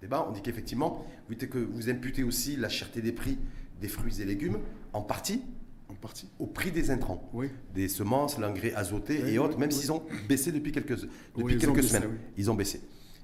débat, 0.00 0.24
on 0.28 0.32
dit 0.32 0.40
qu'effectivement, 0.40 1.04
vous 1.28 1.34
dites 1.34 1.50
que 1.50 1.58
vous 1.58 1.90
imputez 1.90 2.22
aussi 2.22 2.56
la 2.56 2.68
cherté 2.70 3.02
des 3.02 3.12
prix 3.12 3.38
des 3.80 3.88
fruits 3.88 4.22
et 4.22 4.24
légumes, 4.24 4.56
en 4.94 5.02
partie 5.02 5.42
En 5.90 5.94
partie. 5.94 6.28
au 6.38 6.46
prix 6.46 6.70
des 6.70 6.90
intrants. 6.90 7.28
Oui. 7.34 7.48
Des 7.74 7.88
semences, 7.88 8.38
l'engrais 8.38 8.72
azoté 8.74 9.20
Oui, 9.22 9.34
et 9.34 9.38
autres, 9.38 9.58
même 9.58 9.70
s'ils 9.70 9.92
ont 9.92 10.02
baissé 10.26 10.50
depuis 10.52 10.72
quelques, 10.72 10.96
depuis 11.36 11.58
quelques 11.58 11.82
semaines. 11.84 12.16
Ils 12.38 12.50
ont 12.50 12.54
baissé. 12.54 12.80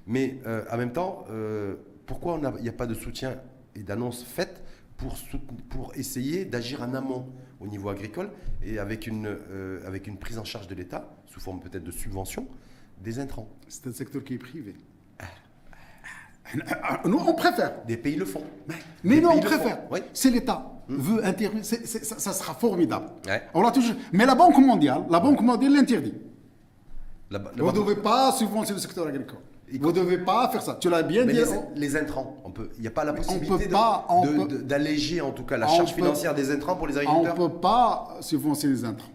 Mais 0.07 0.39
euh, 0.45 0.63
en 0.71 0.77
même 0.77 0.91
temps, 0.91 1.25
euh, 1.29 1.75
pourquoi 2.05 2.35
a- 2.45 2.53
il 2.57 2.63
n'y 2.63 2.69
a 2.69 2.73
pas 2.73 2.87
de 2.87 2.93
soutien 2.93 3.35
et 3.75 3.83
d'annonce 3.83 4.23
faite 4.23 4.61
pour, 4.97 5.17
essayer 5.95 6.45
d'agir 6.45 6.81
en 6.81 6.93
amont 6.93 7.27
au 7.59 7.67
niveau 7.67 7.89
agricole 7.89 8.29
et 8.63 8.79
avec 8.79 9.07
une, 9.07 9.27
euh, 9.27 9.85
avec 9.87 10.07
une 10.07 10.17
prise 10.17 10.37
en 10.37 10.43
charge 10.43 10.67
de 10.67 10.75
l'État, 10.75 11.09
sous 11.25 11.39
forme 11.39 11.59
peut-être 11.59 11.83
de 11.83 11.91
subvention, 11.91 12.47
des 13.01 13.19
intrants? 13.19 13.49
C'est 13.67 13.87
un 13.87 13.91
secteur 13.91 14.23
qui 14.23 14.35
est 14.35 14.37
privé. 14.37 14.75
Nous, 17.05 17.17
on 17.17 17.33
préfère. 17.33 17.83
Des 17.85 17.97
pays 17.97 18.15
le 18.15 18.25
font. 18.25 18.43
Mais 19.03 19.19
nous, 19.21 19.29
on 19.29 19.39
préfère. 19.39 19.79
Oui. 19.91 19.99
C'est 20.13 20.29
l'État 20.29 20.69
veut 20.89 21.25
intervenir. 21.25 21.63
c'est- 21.63 21.85
c'est- 21.87 22.03
ça, 22.03 22.19
ça 22.19 22.33
sera 22.33 22.53
formidable. 22.53 23.07
Ouais. 23.25 23.41
On 23.53 23.61
l'a 23.61 23.71
toujours. 23.71 23.95
Mais 24.11 24.25
la 24.25 24.35
Banque 24.35 24.57
mondiale, 24.57 25.05
la 25.09 25.19
Banque 25.21 25.39
mondiale 25.41 25.73
l'interdit. 25.73 26.13
Vous 27.31 27.37
ne 27.65 27.71
devez 27.71 27.95
pas 27.95 28.33
subventionner 28.33 28.79
le 28.79 28.81
secteur 28.85 29.07
agricole. 29.07 29.39
Vous 29.81 29.87
ne 29.91 29.95
devez 29.95 30.17
pas 30.19 30.49
faire 30.49 30.61
ça. 30.61 30.77
Tu 30.79 30.89
l'as 30.89 31.03
bien 31.03 31.25
Mais 31.25 31.33
dit. 31.33 31.39
les, 31.39 31.49
on- 31.49 31.71
les 31.75 31.95
intrants, 31.97 32.37
on 32.43 32.51
peut, 32.51 32.69
il 32.77 32.81
n'y 32.81 32.87
a 32.87 32.91
pas 32.91 33.03
la 33.03 33.11
on 33.13 33.15
possibilité 33.15 33.69
on 34.09 34.45
d'alléger 34.63 35.21
en 35.21 35.31
tout 35.31 35.43
cas 35.43 35.57
la 35.57 35.67
on 35.67 35.75
charge 35.75 35.91
peut- 35.91 36.01
financière 36.01 36.35
des 36.35 36.51
intrants 36.51 36.75
pour 36.75 36.87
les 36.87 36.95
On 36.95 36.99
agriculteurs. 36.99 37.39
ne 37.39 37.47
peut 37.47 37.59
pas 37.59 38.17
subventionner 38.21 38.75
les 38.75 38.85
intrants. 38.85 39.09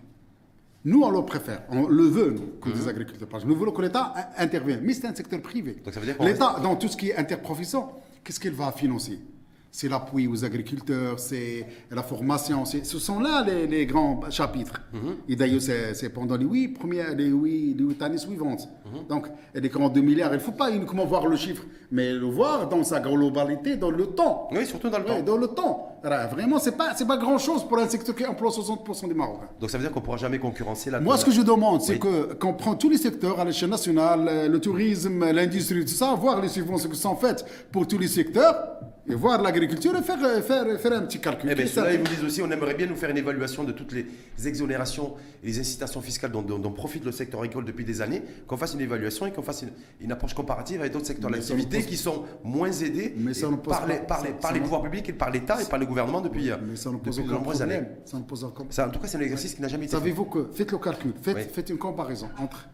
Nous, 0.84 1.02
on 1.02 1.10
le 1.10 1.22
préfère. 1.24 1.62
On 1.70 1.86
le 1.88 2.04
veut, 2.04 2.30
nous, 2.30 2.46
comme 2.60 2.72
Mhm. 2.72 2.78
des 2.78 2.88
agriculteurs. 2.88 3.28
Parce 3.28 3.42
que 3.44 3.48
nous 3.48 3.56
voulons 3.56 3.72
que 3.72 3.82
l'État 3.82 4.12
in- 4.16 4.42
intervienne. 4.44 4.80
Mais 4.82 4.94
c'est 4.94 5.06
un 5.06 5.14
secteur 5.14 5.40
privé. 5.42 5.76
Donc 5.84 5.92
ça 5.92 6.00
veut 6.00 6.06
dire 6.06 6.16
qu'on 6.16 6.24
L'État, 6.24 6.56
dans 6.62 6.76
tout 6.76 6.88
ce 6.88 6.96
qui 6.96 7.10
est 7.10 7.16
interprofession, 7.16 7.88
qu'est-ce 8.24 8.40
qu'il 8.40 8.52
va 8.52 8.72
financer? 8.72 9.18
C'est 9.70 9.88
l'appui 9.88 10.26
aux 10.26 10.44
agriculteurs, 10.44 11.18
c'est 11.18 11.66
la 11.90 12.02
formation. 12.02 12.64
Ce 12.64 12.98
sont 12.98 13.20
là 13.20 13.44
les, 13.46 13.66
les 13.66 13.84
grands 13.86 14.18
chapitres. 14.30 14.80
Mhm. 14.92 15.16
Et 15.28 15.36
d'ailleurs, 15.36 15.60
c'est 15.60 16.08
pendant 16.08 16.36
les 16.36 16.46
huit 16.46 16.68
premières, 16.68 17.14
les 17.14 17.26
huit, 17.26 17.74
les 17.74 17.84
huit 17.84 18.00
années 18.02 18.18
suivantes. 18.18 18.66
Mhm. 18.86 19.06
Donc, 19.08 19.26
et 19.54 19.60
les 19.60 19.68
42 19.68 20.00
milliards, 20.00 20.30
il 20.32 20.38
ne 20.38 20.42
faut 20.42 20.52
pas 20.52 20.70
uniquement 20.70 21.04
voir 21.04 21.26
le 21.26 21.36
chiffre, 21.36 21.64
mais 21.92 22.12
le 22.12 22.26
voir 22.26 22.68
dans 22.68 22.82
sa 22.82 22.98
globalité, 22.98 23.76
dans 23.76 23.90
le 23.90 24.06
temps. 24.06 24.48
Oui, 24.52 24.64
surtout 24.66 24.88
dans 24.88 24.98
le 24.98 25.04
Oui, 25.04 25.10
temps. 25.18 25.22
dans 25.22 25.36
le 25.36 25.48
temps. 25.48 25.84
Alors, 26.02 26.28
Vraiment, 26.30 26.58
pas, 26.76 26.94
c'est 26.96 27.06
pas 27.06 27.16
grand 27.18 27.38
chose 27.38 27.66
pour 27.68 27.78
un 27.78 27.88
secteur 27.88 28.14
qui 28.16 28.24
emploie 28.24 28.50
60% 28.50 29.06
des 29.08 29.14
Marocains. 29.14 29.48
Donc 29.60 29.68
ça 29.70 29.76
veut 29.78 29.84
dire 29.84 29.92
qu'on 29.92 30.00
ne 30.00 30.04
pourra 30.04 30.16
jamais 30.16 30.38
concurrencer 30.38 30.90
la 30.90 30.98
Moi, 31.00 31.16
ce 31.18 31.24
que 31.24 31.30
je 31.30 31.42
demande, 31.42 31.82
c'est 31.82 32.02
Oui. 32.02 32.10
qu'on 32.40 32.54
prend 32.54 32.74
tous 32.74 32.88
les 32.88 32.98
secteurs 32.98 33.38
à 33.38 33.44
l'échelle 33.44 33.68
nationale, 33.70 34.48
le 34.50 34.60
tourisme, 34.60 35.30
l'industrie, 35.30 35.84
tout 35.84 35.88
ça, 35.92 36.14
voir 36.14 36.40
les 36.40 36.48
subventions 36.48 36.88
qui 36.88 36.96
sont 36.96 37.16
faites 37.16 37.44
pour 37.70 37.86
tous 37.86 37.98
les 37.98 38.08
secteurs, 38.08 38.54
et 39.08 39.14
voir 39.14 39.40
l'agriculture 39.42 39.96
et 39.96 40.02
faire, 40.02 40.22
euh, 40.22 40.42
faire, 40.42 40.80
faire 40.80 40.92
un 40.92 41.02
petit 41.02 41.20
calcul. 41.20 41.48
Eh 41.50 41.54
bien, 41.54 41.66
ceux-là, 41.66 41.94
ils 41.94 41.98
vous 42.00 42.06
disent 42.06 42.24
aussi, 42.24 42.42
on 42.42 42.50
aimerait 42.50 42.74
bien 42.74 42.86
nous 42.86 42.96
faire 42.96 43.10
une 43.10 43.16
évaluation 43.18 43.64
de 43.64 43.72
toutes 43.72 43.92
les 43.92 44.06
exonérations 44.46 45.14
et 45.42 45.46
les 45.46 45.58
incitations 45.60 46.00
fiscales 46.00 46.30
dont, 46.32 46.42
dont- 46.42 46.58
dont 46.58 46.72
profite 46.72 47.04
le 47.04 47.12
secteur 47.12 47.40
agricole 47.40 47.64
depuis 47.64 47.84
des 47.84 48.02
années, 48.02 48.22
qu'on 48.46 48.56
fasse 48.56 48.74
une 48.74 48.80
évaluation 48.80 49.26
et 49.26 49.32
qu'on 49.32 49.42
fasse 49.42 49.62
une, 49.62 49.70
une 50.00 50.12
approche 50.12 50.34
comparative 50.34 50.80
avec 50.80 50.92
d'autres 50.92 51.06
secteurs 51.06 51.30
d'activité 51.30 51.82
qui 51.82 51.96
sont 51.96 52.24
moins 52.44 52.70
aidés 52.72 53.14
Mais 53.16 53.34
ça 53.34 53.48
par, 53.64 53.86
les, 53.86 53.96
par, 53.98 54.22
les, 54.24 54.30
par 54.32 54.52
pouvoirs 54.52 54.82
publics 54.82 55.08
et 55.08 55.12
par 55.12 55.30
l'État 55.30 55.60
et 55.62 55.64
par 55.64 55.78
le 55.78 55.86
gouvernement 55.86 56.20
depuis, 56.20 56.50
euh, 56.50 56.56
Mais 56.68 56.76
ça 56.76 56.90
ne 56.90 56.96
pose 56.98 57.16
depuis 57.16 57.28
de 57.28 57.32
nombreuses 57.34 57.58
problème. 57.58 57.78
années. 57.84 57.88
Ça 58.04 58.18
pose 58.26 58.46
Ça, 58.70 58.86
en 58.86 58.90
tout 58.90 59.00
cas, 59.00 59.06
c'est 59.06 59.16
un 59.16 59.20
exercice 59.20 59.54
qui 59.54 59.62
n'a 59.62 59.68
jamais 59.68 59.84
été 59.84 59.92
fait. 59.94 59.98
Savez-vous 59.98 60.24
que, 60.26 60.48
faites 60.52 60.70
le 60.72 60.78
calcul, 60.78 61.12
faites, 61.22 61.36
Oui. 61.36 61.42
faites 61.52 61.70
une 61.70 61.78
comparaison 61.78 62.28
entre 62.38 62.68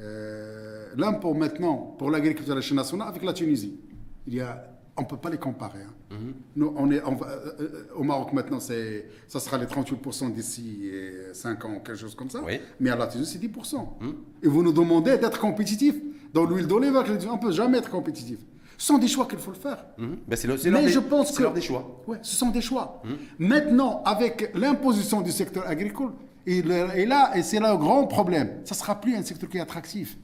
euh, 0.00 0.86
l'impôt 0.96 1.34
maintenant 1.34 1.76
pour 1.98 2.10
l'agriculture 2.10 2.54
nationale 2.74 3.08
avec 3.08 3.22
la 3.22 3.32
Tunisie. 3.32 3.78
Il 4.26 4.34
y 4.34 4.40
a, 4.40 4.64
on 4.96 5.02
ne 5.02 5.06
peut 5.06 5.16
pas 5.16 5.30
les 5.30 5.38
comparer. 5.38 5.80
hein. 5.82 6.14
Mhm. 6.14 6.34
Nous, 6.56 6.74
on 6.76 6.90
est, 6.90 7.02
on 7.04 7.14
va- 7.14 7.26
euh, 7.28 7.52
euh, 7.60 7.84
au 7.96 8.02
Maroc 8.02 8.32
maintenant, 8.34 8.60
c'est, 8.60 9.06
ça 9.26 9.40
sera 9.40 9.56
les 9.58 9.66
38% 9.66 10.28
d'ici 10.32 10.90
5 11.32 11.64
ans, 11.64 11.80
quelque 11.84 11.96
chose 11.96 12.14
comme 12.14 12.28
ça. 12.30 12.40
Oui. 12.44 12.60
Mais 12.80 12.90
à 12.90 12.96
la 12.96 13.06
Tunisie, 13.06 13.32
c'est 13.32 13.38
10%. 13.38 13.96
Mhm. 14.00 14.14
Et 14.42 14.48
vous 14.48 14.62
nous 14.62 14.72
demandez 14.72 15.16
d'être 15.18 15.40
compétitif. 15.40 15.94
Dans 16.34 16.44
l'huile 16.44 16.66
d'olive, 16.66 16.94
on 16.96 17.36
ne 17.36 17.40
peut 17.40 17.52
jamais 17.52 17.78
être 17.78 17.90
compétitif. 17.90 18.38
Ce 18.78 18.86
sont 18.88 18.98
des 18.98 19.06
choix 19.08 19.26
qu'il 19.26 19.38
faut 19.38 19.50
le 19.52 19.56
faire. 19.56 19.84
Mhm. 19.96 20.16
Ben, 20.26 20.36
c'est 20.36 20.48
le- 20.48 20.56
Mais 20.70 20.82
des- 20.86 20.88
je 20.92 20.98
pense 20.98 21.36
que- 21.36 21.54
des 21.54 21.60
choix. 21.60 22.02
Ouais, 22.06 22.18
ce 22.22 22.34
sont 22.36 22.50
des 22.50 22.60
choix. 22.62 23.02
Maintenant, 23.38 24.02
avec 24.04 24.50
l'imposition 24.54 25.20
du 25.20 25.30
secteur 25.32 25.66
agricole, 25.66 26.12
et, 26.46 26.60
le- 26.62 26.88
et 26.96 27.06
là, 27.06 27.30
et 27.36 27.42
c'est 27.42 27.60
là 27.60 27.72
le 27.72 27.78
grand 27.78 28.06
problème, 28.06 28.60
ça 28.64 28.74
ne 28.74 28.78
sera 28.78 29.00
plus 29.00 29.14
un 29.14 29.22
secteur 29.22 29.48
qui 29.48 29.58
est 29.58 29.60
attractif. 29.60 30.18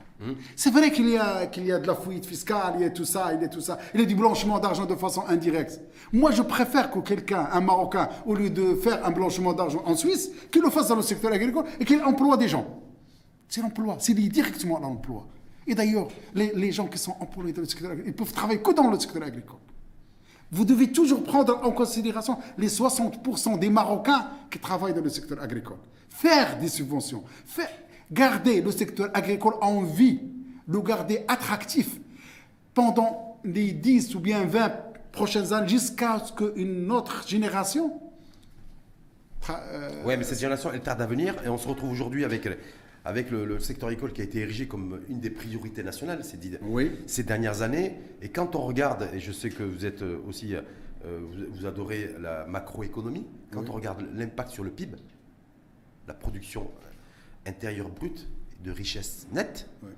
C'est 0.56 0.70
vrai 0.70 0.90
qu'il 0.90 1.08
y, 1.08 1.16
a, 1.16 1.44
y 1.44 1.72
a 1.72 1.78
de 1.78 1.86
la 1.86 1.94
fuite 1.94 2.26
fiscale, 2.26 2.74
il 2.76 2.82
y 2.82 2.84
a 2.84 2.90
tout 2.90 3.04
ça, 3.04 3.32
il 3.34 3.40
y 3.40 3.44
a 3.44 3.48
tout 3.48 3.60
ça, 3.60 3.78
il 3.94 4.00
y 4.00 4.02
a 4.02 4.06
du 4.06 4.16
blanchiment 4.16 4.58
d'argent 4.58 4.84
de 4.84 4.96
façon 4.96 5.22
indirecte. 5.28 5.80
Moi, 6.12 6.32
je 6.32 6.42
préfère 6.42 6.90
que 6.90 6.98
quelqu'un, 6.98 7.48
un 7.52 7.60
Marocain, 7.60 8.08
au 8.26 8.34
lieu 8.34 8.50
de 8.50 8.74
faire 8.74 9.04
un 9.06 9.10
blanchiment 9.12 9.52
d'argent 9.52 9.80
en 9.84 9.94
Suisse, 9.94 10.30
qu'il 10.50 10.62
le 10.62 10.70
fasse 10.70 10.88
dans 10.88 10.96
le 10.96 11.02
secteur 11.02 11.32
agricole 11.32 11.64
et 11.78 11.84
qu'il 11.84 12.02
emploie 12.02 12.36
des 12.36 12.48
gens. 12.48 12.66
C'est 13.48 13.60
l'emploi, 13.60 13.96
c'est 14.00 14.12
lié 14.12 14.28
directement 14.28 14.78
à 14.78 14.80
l'emploi. 14.80 15.26
Et 15.66 15.74
d'ailleurs, 15.74 16.08
les, 16.34 16.52
les 16.54 16.72
gens 16.72 16.86
qui 16.86 16.98
sont 16.98 17.14
employés 17.20 17.52
dans 17.52 17.60
le 17.60 17.68
secteur 17.68 17.92
agricole, 17.92 18.10
ils 18.10 18.16
peuvent 18.16 18.32
travailler 18.32 18.60
que 18.60 18.72
dans 18.72 18.90
le 18.90 18.98
secteur 18.98 19.22
agricole. 19.22 19.60
Vous 20.50 20.64
devez 20.64 20.90
toujours 20.90 21.22
prendre 21.22 21.60
en 21.62 21.70
considération 21.70 22.38
les 22.56 22.68
60% 22.68 23.58
des 23.58 23.70
Marocains 23.70 24.30
qui 24.50 24.58
travaillent 24.58 24.94
dans 24.94 25.02
le 25.02 25.10
secteur 25.10 25.40
agricole. 25.42 25.76
Faire 26.08 26.58
des 26.58 26.68
subventions, 26.68 27.22
faire, 27.46 27.70
garder 28.12 28.60
le 28.60 28.70
secteur 28.70 29.10
agricole 29.14 29.54
en 29.60 29.82
vie, 29.82 30.20
le 30.66 30.80
garder 30.80 31.24
attractif 31.28 31.98
pendant 32.74 33.38
les 33.44 33.72
10 33.72 34.14
ou 34.14 34.20
bien 34.20 34.44
20 34.44 34.72
prochaines 35.12 35.52
années 35.52 35.68
jusqu'à 35.68 36.18
ce 36.18 36.32
qu'une 36.32 36.90
autre 36.90 37.26
génération... 37.26 38.00
euh, 39.50 40.04
Ouais, 40.04 40.16
mais 40.16 40.24
cette 40.24 40.38
génération, 40.38 40.70
elle 40.72 40.80
tarde 40.80 41.00
à 41.02 41.06
venir 41.06 41.34
et 41.44 41.48
on 41.48 41.58
se 41.58 41.68
retrouve 41.68 41.90
aujourd'hui 41.90 42.24
avec, 42.24 42.48
avec 43.04 43.30
le, 43.30 43.44
le 43.44 43.58
secteur 43.60 43.88
agricole 43.88 44.12
qui 44.12 44.20
a 44.20 44.24
été 44.24 44.38
érigé 44.40 44.66
comme 44.68 45.00
une 45.08 45.20
des 45.20 45.30
priorités 45.30 45.82
nationales 45.82 46.24
ces, 46.24 46.36
dix- 46.36 46.58
Oui. 46.62 46.92
ces 47.06 47.22
dernières 47.22 47.62
années. 47.62 47.96
Et 48.22 48.28
quand 48.28 48.54
on 48.54 48.60
regarde, 48.60 49.08
et 49.14 49.20
je 49.20 49.32
sais 49.32 49.50
que 49.50 49.62
vous 49.62 49.86
êtes 49.86 50.02
euh, 50.02 50.18
aussi, 50.26 50.54
euh, 50.54 50.60
vous, 51.04 51.44
vous 51.50 51.66
adorez 51.66 52.14
la 52.20 52.46
macroéconomie, 52.46 53.26
quand 53.52 53.62
Oui. 53.62 53.66
on 53.70 53.72
regarde 53.72 54.04
l'impact 54.14 54.50
sur 54.50 54.64
le 54.64 54.70
PIB, 54.70 54.96
la 56.06 56.14
production 56.14 56.70
intérieure 57.46 57.88
brute 57.88 58.28
de 58.64 58.70
richesse 58.70 59.26
nette, 59.32 59.68
Oui. 59.82 59.90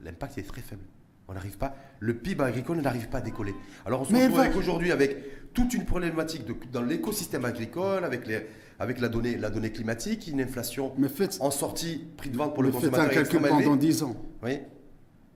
l'impact 0.00 0.38
est 0.38 0.42
très 0.42 0.60
faible. 0.62 0.82
On 1.30 1.34
n'arrive 1.34 1.58
pas, 1.58 1.76
le 2.00 2.14
PIB 2.16 2.42
agricole 2.42 2.80
n'arrive 2.80 3.08
pas 3.08 3.18
à 3.18 3.20
décoller. 3.20 3.54
Alors 3.84 4.00
on 4.02 4.04
se 4.04 4.14
retrouve 4.14 4.40
avec 4.40 4.56
aujourd'hui 4.56 4.92
avec 4.92 5.52
toute 5.52 5.74
une 5.74 5.84
problématique 5.84 6.44
de- 6.46 6.54
dans 6.72 6.82
l'écosystème 6.82 7.44
agricole, 7.44 8.04
avec, 8.04 8.26
les, 8.26 8.46
avec 8.78 8.98
la, 9.00 9.08
donnée, 9.08 9.36
la 9.36 9.50
donnée 9.50 9.70
climatique, 9.72 10.28
une 10.28 10.40
inflation 10.40 10.94
Mais 10.96 11.08
faites, 11.08 11.36
en 11.40 11.50
sortie, 11.50 12.06
prix 12.16 12.30
de 12.30 12.36
vente 12.36 12.54
pour 12.54 12.62
le 12.62 12.70
mais 12.70 12.80
faites 12.80 12.90
consommateur 12.90 13.10
un 13.10 13.22
calcul 13.24 13.40
pendant 13.40 13.58
élevé. 13.74 13.76
10 13.78 14.02
ans. 14.04 14.16
Oui. 14.42 14.58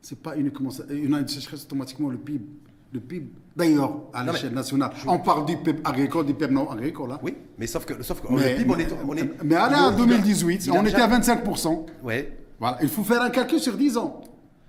C'est 0.01 0.19
pas 0.21 0.37
uniquement 0.37 0.71
ça. 0.71 0.85
Une 0.91 1.29
sécheresse, 1.29 1.65
automatiquement, 1.65 2.09
le 2.09 2.19
PIB. 2.19 2.45
Le 2.93 3.01
PIB, 3.01 3.33
d'ailleurs, 3.57 4.01
à 4.13 4.23
l'échelle 4.23 4.53
nationale, 4.53 4.91
on 5.07 5.19
parle 5.19 5.47
du 5.47 5.57
PIB 5.57 5.81
agricole, 5.85 6.27
du 6.27 6.35
PIB 6.35 6.53
non 6.53 6.71
agricole. 6.71 7.13
hein. 7.13 7.19
oui, 7.23 7.35
mais 7.59 7.67
sauf 7.67 7.87
que, 7.87 8.03
sauf 8.03 8.21
que 8.21 8.31
Mais, 8.33 8.51
le 8.53 8.57
PIB, 8.59 8.71
on 8.75 8.79
est... 8.79 8.89
On 9.09 9.17
est 9.17 9.45
mais 9.45 9.55
allez 9.55 9.77
en 9.77 9.91
il 9.91 9.95
a- 9.95 9.97
2018, 9.97 10.67
il 10.67 10.71
a 10.71 10.75
on 10.75 10.85
était 10.85 10.97
à 11.01 11.09
25%. 11.09 11.87
Ouais. 12.03 12.39
Voilà. 12.61 12.77
Il 12.83 12.89
faut 12.89 13.03
faire 13.03 13.23
un 13.23 13.31
calcul 13.31 13.59
sur 13.61 13.77
10 13.77 13.97
ans. 13.97 14.21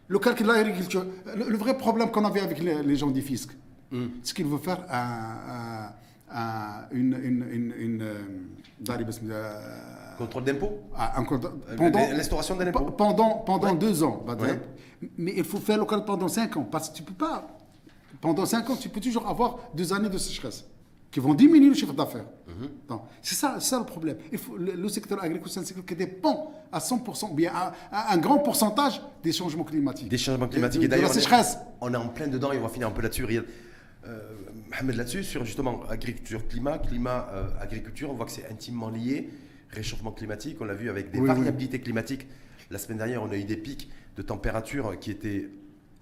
Le 0.07 0.19
calcul 0.19 0.47
de 0.47 0.51
l'agriculture. 0.53 1.05
Le, 1.35 1.49
le 1.49 1.57
vrai 1.57 1.77
problème 1.77 2.11
qu'on 2.11 2.23
avait 2.25 2.39
avec 2.41 2.59
les, 2.63 2.81
les 2.81 2.95
gens 2.95 3.11
du 3.11 3.21
fisc, 3.21 3.49
Hmm. 3.91 4.07
c'est 4.23 4.35
qu'il 4.35 4.47
veut 4.47 4.57
faire 4.57 4.79
un, 4.89 5.89
un- 6.31 6.39
un- 6.39 6.87
une. 6.91 7.13
une, 7.23 7.45
une, 7.51 7.73
une, 7.77 8.01
euh, 8.01 8.15
euh, 8.89 9.59
Contrôle 10.17 10.43
d'impôt 10.43 10.79
compte- 11.27 11.45
Euh, 11.45 11.75
pendant, 11.77 11.99
l'instauration 12.11 12.55
d'un 12.55 12.67
impôt. 12.67 12.85
pe- 12.85 12.91
pendant, 12.91 13.29
pendant 13.45 13.69
Ouais. 13.71 13.77
deux 13.77 14.01
ans. 14.03 14.23
Ouais. 14.27 14.59
Mais 15.17 15.33
il 15.37 15.43
faut 15.43 15.59
faire 15.59 15.77
le 15.77 15.85
calcul 15.85 16.05
pendant 16.05 16.27
cinq 16.27 16.57
ans. 16.57 16.67
Parce 16.71 16.89
que 16.89 16.95
tu 16.95 17.03
peux 17.03 17.13
pas. 17.13 17.47
Pendant 18.23 18.45
cinq 18.45 18.69
ans, 18.69 18.77
tu 18.77 18.87
peux 18.87 19.01
toujours 19.01 19.27
avoir 19.27 19.59
deux 19.75 19.91
années 19.91 20.07
de 20.07 20.17
sécheresse 20.17 20.63
qui 21.11 21.19
vont 21.19 21.33
diminuer 21.33 21.67
le 21.67 21.73
chiffre 21.73 21.91
d'affaires. 21.91 22.23
Mhm. 22.47 22.69
C'est 23.21 23.35
ça, 23.35 23.57
le 23.77 23.85
problème. 23.85 24.15
Il 24.31 24.37
faut, 24.37 24.55
le, 24.55 24.71
le 24.71 24.87
secteur 24.87 25.21
agricole, 25.21 25.49
c'est 25.49 25.59
un 25.59 25.65
secteur 25.65 25.85
qui 25.85 25.93
dépend 25.93 26.53
à 26.71 26.79
100%, 26.79 27.31
ou 27.31 27.33
bien 27.33 27.51
à, 27.53 27.73
à 27.91 28.13
un 28.13 28.17
grand 28.17 28.39
pourcentage 28.39 29.01
des 29.21 29.33
changements 29.33 29.65
climatiques. 29.65 30.07
Des 30.07 30.17
changements 30.17 30.47
climatiques. 30.47 30.81
Et 30.83 30.87
la 30.87 30.95
d'ailleurs, 30.95 31.11
on. 31.81 31.87
On 31.89 31.93
est 31.93 31.97
en 31.97 32.07
plein 32.07 32.27
dedans 32.29 32.53
et 32.53 32.57
on 32.59 32.61
va 32.61 32.69
finir 32.69 32.87
un 32.87 32.91
peu 32.91 33.01
là-dessus. 33.01 33.25
Euh, 34.05 34.19
Mohamed, 34.71 34.95
là-dessus, 34.95 35.25
sur 35.25 35.43
justement 35.43 35.83
agriculture, 35.89 36.47
climat, 36.47 36.77
climat, 36.77 37.27
euh, 37.33 37.47
agriculture, 37.59 38.09
on 38.09 38.13
voit 38.13 38.25
que 38.25 38.31
c'est 38.31 38.49
intimement 38.49 38.89
lié. 38.89 39.31
Réchauffement 39.69 40.13
climatique, 40.13 40.59
on 40.61 40.65
l'a 40.65 40.75
vu 40.75 40.89
avec 40.89 41.11
des 41.11 41.19
Oui, 41.19 41.27
oui. 41.29 41.35
variabilités 41.35 41.81
climatiques. 41.81 42.25
La 42.71 42.77
semaine 42.77 42.99
dernière, 42.99 43.21
on 43.21 43.31
a 43.31 43.35
eu 43.35 43.43
des 43.43 43.57
pics 43.57 43.91
de 44.15 44.21
température 44.21 44.97
qui 44.97 45.11
étaient 45.11 45.49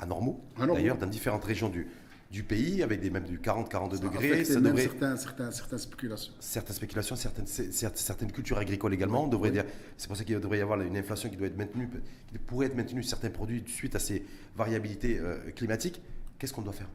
Anormaux. 0.02 0.42
d'ailleurs, 0.58 0.98
dans 0.98 1.06
différentes 1.08 1.46
régions 1.46 1.70
du, 1.70 1.88
du 2.32 2.44
pays, 2.44 2.82
avec 2.82 3.02
des 3.02 3.10
même 3.10 3.26
du 3.26 3.40
40-42 3.40 4.00
degrés. 4.00 4.46
Ça 4.46 4.62
devrait, 4.62 4.84
certains, 4.84 5.18
certains, 5.18 5.52
certaines 5.52 5.80
spéculations. 5.80 6.32
certaines 6.40 6.76
spéculations, 6.76 7.16
certaines, 7.18 7.46
certaines, 7.48 8.32
cultures 8.32 8.58
agricoles 8.58 8.94
également. 8.94 9.26
On 9.26 9.28
devrait 9.28 9.52
dire, 9.52 9.66
c'est 9.98 10.08
pour 10.08 10.16
ça 10.16 10.24
qu'il 10.24 10.40
devrait 10.40 10.60
y 10.60 10.62
avoir 10.62 10.80
une 10.82 10.96
inflation 10.96 11.30
qui 11.30 11.36
doit 11.36 11.48
être 11.48 11.58
maintenue, 11.58 11.90
qui 12.32 12.38
pourrait 12.38 12.68
être 12.68 12.76
maintenue 12.78 13.04
certains 13.04 13.30
produits 13.32 13.64
suite 13.68 13.96
à 13.96 14.00
ces 14.00 14.26
variabilités 14.56 15.20
euh, 15.20 15.52
climatiques. 15.56 16.02
Qu'est-ce 16.40 16.54
qu'on 16.54 16.62
doit 16.62 16.74
faire? 16.74 16.88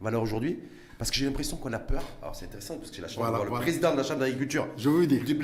Valeur 0.00 0.22
aujourd'hui? 0.22 0.58
Parce 0.96 1.10
que 1.10 1.16
j'ai 1.16 1.26
l'impression 1.26 1.56
qu'on 1.56 1.72
a 1.72 1.78
peur. 1.78 2.02
Alors 2.22 2.34
c'est 2.34 2.46
intéressant 2.46 2.76
parce 2.76 2.88
que 2.90 2.96
j'ai 2.96 3.02
la 3.02 3.08
chance 3.08 3.18
Voilà, 3.18 3.32
de 3.32 3.36
voir 3.36 3.48
voilà. 3.48 3.60
le 3.66 3.70
président 3.70 3.92
de 3.92 3.96
la 3.98 4.02
Chambre 4.04 4.20
d'agriculture 4.20 4.68
Je 4.76 4.88
veux 4.88 5.06
dire. 5.06 5.24
du 5.24 5.34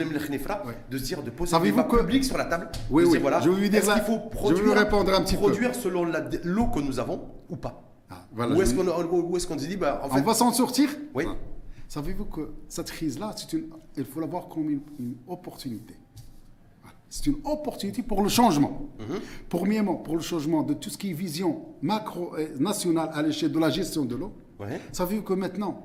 Ouais. 0.67 0.75
de 0.91 0.97
se 0.99 1.03
dire, 1.05 1.23
de 1.23 1.31
poser 1.31 1.59
débat 1.61 1.83
que- 1.85 1.97
public 1.99 2.25
sur 2.25 2.39
la 2.39 2.45
table. 2.47 2.69
Oui, 2.89 3.03
oui. 3.05 3.11
dire, 3.13 3.21
voilà, 3.21 3.41
Je 3.41 3.51
veux 3.51 3.59
lui 3.61 3.69
dire 3.69 3.81
est-ce 3.81 3.89
ça. 3.89 3.95
qu'il 4.01 4.05
faut 4.05 4.13
Je 4.13 4.19
vais 4.19 4.29
lui 4.31 4.61
produire, 4.63 4.77
répondre 4.79 5.13
un 5.13 5.23
petit 5.23 5.35
peu. 5.35 5.41
produire 5.41 5.75
selon 5.75 6.05
l'eau 6.45 6.67
que 6.69 6.81
nous 6.81 6.99
avons 7.01 7.29
ou 7.49 7.57
pas? 7.57 7.83
Ah, 8.11 8.27
voilà, 8.33 8.55
je 8.57 8.61
est-ce 8.63 9.47
qu'on 9.47 9.59
se 9.59 9.67
dit, 9.67 9.77
bah, 9.77 10.01
en 10.05 10.09
fait, 10.09 10.21
On 10.21 10.25
va 10.25 10.35
s'en 10.35 10.53
sortir 10.53 10.91
Oui. 11.15 11.25
Ah. 11.29 11.37
Savez-vous 11.89 12.25
que 12.27 12.51
cette 12.69 12.91
crise-là, 12.91 13.35
il 13.97 14.05
faut 14.05 14.21
la 14.21 14.27
voir 14.27 14.49
comme 14.49 14.69
une, 14.71 14.81
une 14.99 15.15
opportunité. 15.27 15.95
Voilà. 16.83 16.97
C'est 17.09 17.27
une 17.27 17.39
opportunité 17.45 18.03
pour 18.03 18.23
le 18.23 18.29
changement. 18.29 18.89
Mhm. 19.01 19.19
Premièrement, 19.49 19.97
pour 19.97 20.15
le 20.17 20.23
changement 20.23 20.63
de 20.63 20.75
tout 20.75 20.91
ce 20.91 20.99
qui 20.99 21.11
est 21.11 21.15
vision 21.15 21.67
macro-nationale 21.83 23.11
à 23.13 23.23
l'échelle 23.23 23.51
de 23.53 23.59
la 23.59 23.71
gestion 23.71 24.05
de 24.05 24.15
l'eau. 24.17 24.33
Ouais. 24.61 24.81
Savez-vous 24.93 25.23
que 25.23 25.33
maintenant, 25.35 25.85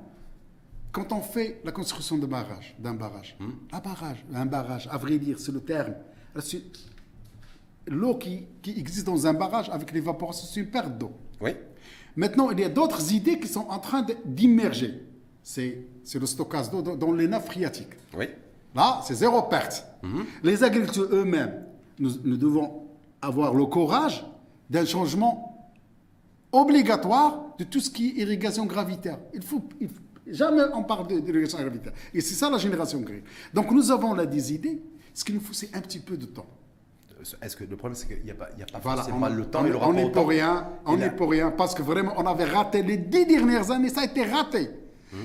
quand 0.92 1.12
on 1.12 1.20
fait 1.20 1.60
la 1.64 1.72
construction 1.72 2.18
de 2.18 2.26
barrage, 2.26 2.76
d'un 2.78 2.94
barrage, 2.94 3.36
Mhm. 3.40 3.52
un 3.72 3.80
barrage, 3.80 4.24
un 4.34 4.46
barrage, 4.46 4.88
à 4.90 4.98
vrai 4.98 5.18
dire, 5.18 5.38
c'est 5.38 5.52
le 5.52 5.60
terme. 5.60 5.94
L'eau 7.88 8.16
qui, 8.16 8.46
qui 8.62 8.78
existe 8.78 9.06
dans 9.06 9.26
un 9.26 9.32
barrage 9.34 9.68
avec 9.70 9.92
l'évaporation, 9.92 10.46
c'est 10.50 10.60
une 10.60 10.70
perte 10.70 10.98
d'eau. 10.98 11.12
oui, 11.40 11.50
Maintenant, 12.16 12.50
il 12.50 12.60
y 12.60 12.64
a 12.64 12.68
d'autres 12.68 13.12
idées 13.12 13.38
qui 13.38 13.46
sont 13.48 13.66
en 13.68 13.78
train 13.78 14.04
d'immerger. 14.24 15.02
C'est 15.42 15.84
le 16.14 16.26
stockage 16.26 16.70
d'eau 16.70 16.82
dans, 16.82 17.12
les 17.12 17.28
nappes 17.28 17.46
phréatiques. 17.46 17.92
oui, 18.16 18.26
Là, 18.74 19.00
c'est 19.06 19.14
zéro 19.14 19.42
perte. 19.42 19.86
Les 20.42 20.62
agriculteurs 20.64 21.08
eux-mêmes, 21.12 21.64
nous, 21.98 22.10
nous 22.24 22.36
devons 22.36 22.86
avoir 23.22 23.54
le 23.54 23.64
courage 23.66 24.24
d'un 24.68 24.84
changement 24.84 25.70
obligatoire 26.52 27.54
de 27.58 27.64
tout 27.64 27.80
ce 27.80 27.90
qui 27.90 28.08
est 28.08 28.22
irrigation 28.22 28.66
gravitaire. 28.66 29.18
Il 29.34 29.42
faut, 29.42 29.62
il 29.80 29.88
faut- 29.88 30.00
jamais 30.26 30.62
on 30.74 30.82
parle 30.82 31.06
d'irrigation 31.22 31.58
gravitaire. 31.58 31.92
Et 32.14 32.20
c'est 32.20 32.34
ça 32.34 32.50
la 32.50 32.58
génération 32.58 33.00
grise. 33.00 33.22
Donc 33.54 33.70
nous 33.70 33.90
avons 33.90 34.14
là 34.14 34.26
des 34.26 34.52
idées. 34.52 34.80
Ce 35.14 35.24
qu'il 35.24 35.34
nous 35.36 35.40
faut, 35.40 35.52
c'est 35.54 35.74
un 35.74 35.80
petit 35.80 35.98
peu 35.98 36.16
de 36.16 36.26
temps. 36.26 36.46
Est-ce 37.42 37.56
que 37.56 37.64
le 37.64 37.76
problème, 37.76 37.96
c'est 37.96 38.06
qu'il 38.06 38.24
n'y 38.24 38.30
a 38.30 38.34
pas, 38.34 38.48
il 38.56 38.60
y 38.60 38.62
a 38.62 38.66
pas 38.66 38.78
Voilà, 38.82 39.02
forcément 39.02 39.26
on, 39.26 39.34
le 39.34 39.44
temps 39.46 39.60
on, 39.62 39.66
et 39.66 39.68
le 39.70 39.76
on 39.76 39.78
rapport 39.80 39.94
n'est 39.94 40.04
au 40.04 40.08
temps. 40.08 40.12
pour 40.20 40.28
rien, 40.28 40.68
on 40.84 40.96
n'est 40.96 41.10
pour 41.10 41.30
rien, 41.30 41.50
parce 41.50 41.74
que 41.74 41.82
vraiment, 41.82 42.14
on 42.16 42.26
avait 42.26 42.44
raté 42.44 42.82
les 42.82 42.96
dix 42.96 43.26
dernières 43.26 43.70
années, 43.70 43.88
ça 43.88 44.02
a 44.02 44.04
été 44.04 44.24
raté. 44.24 44.70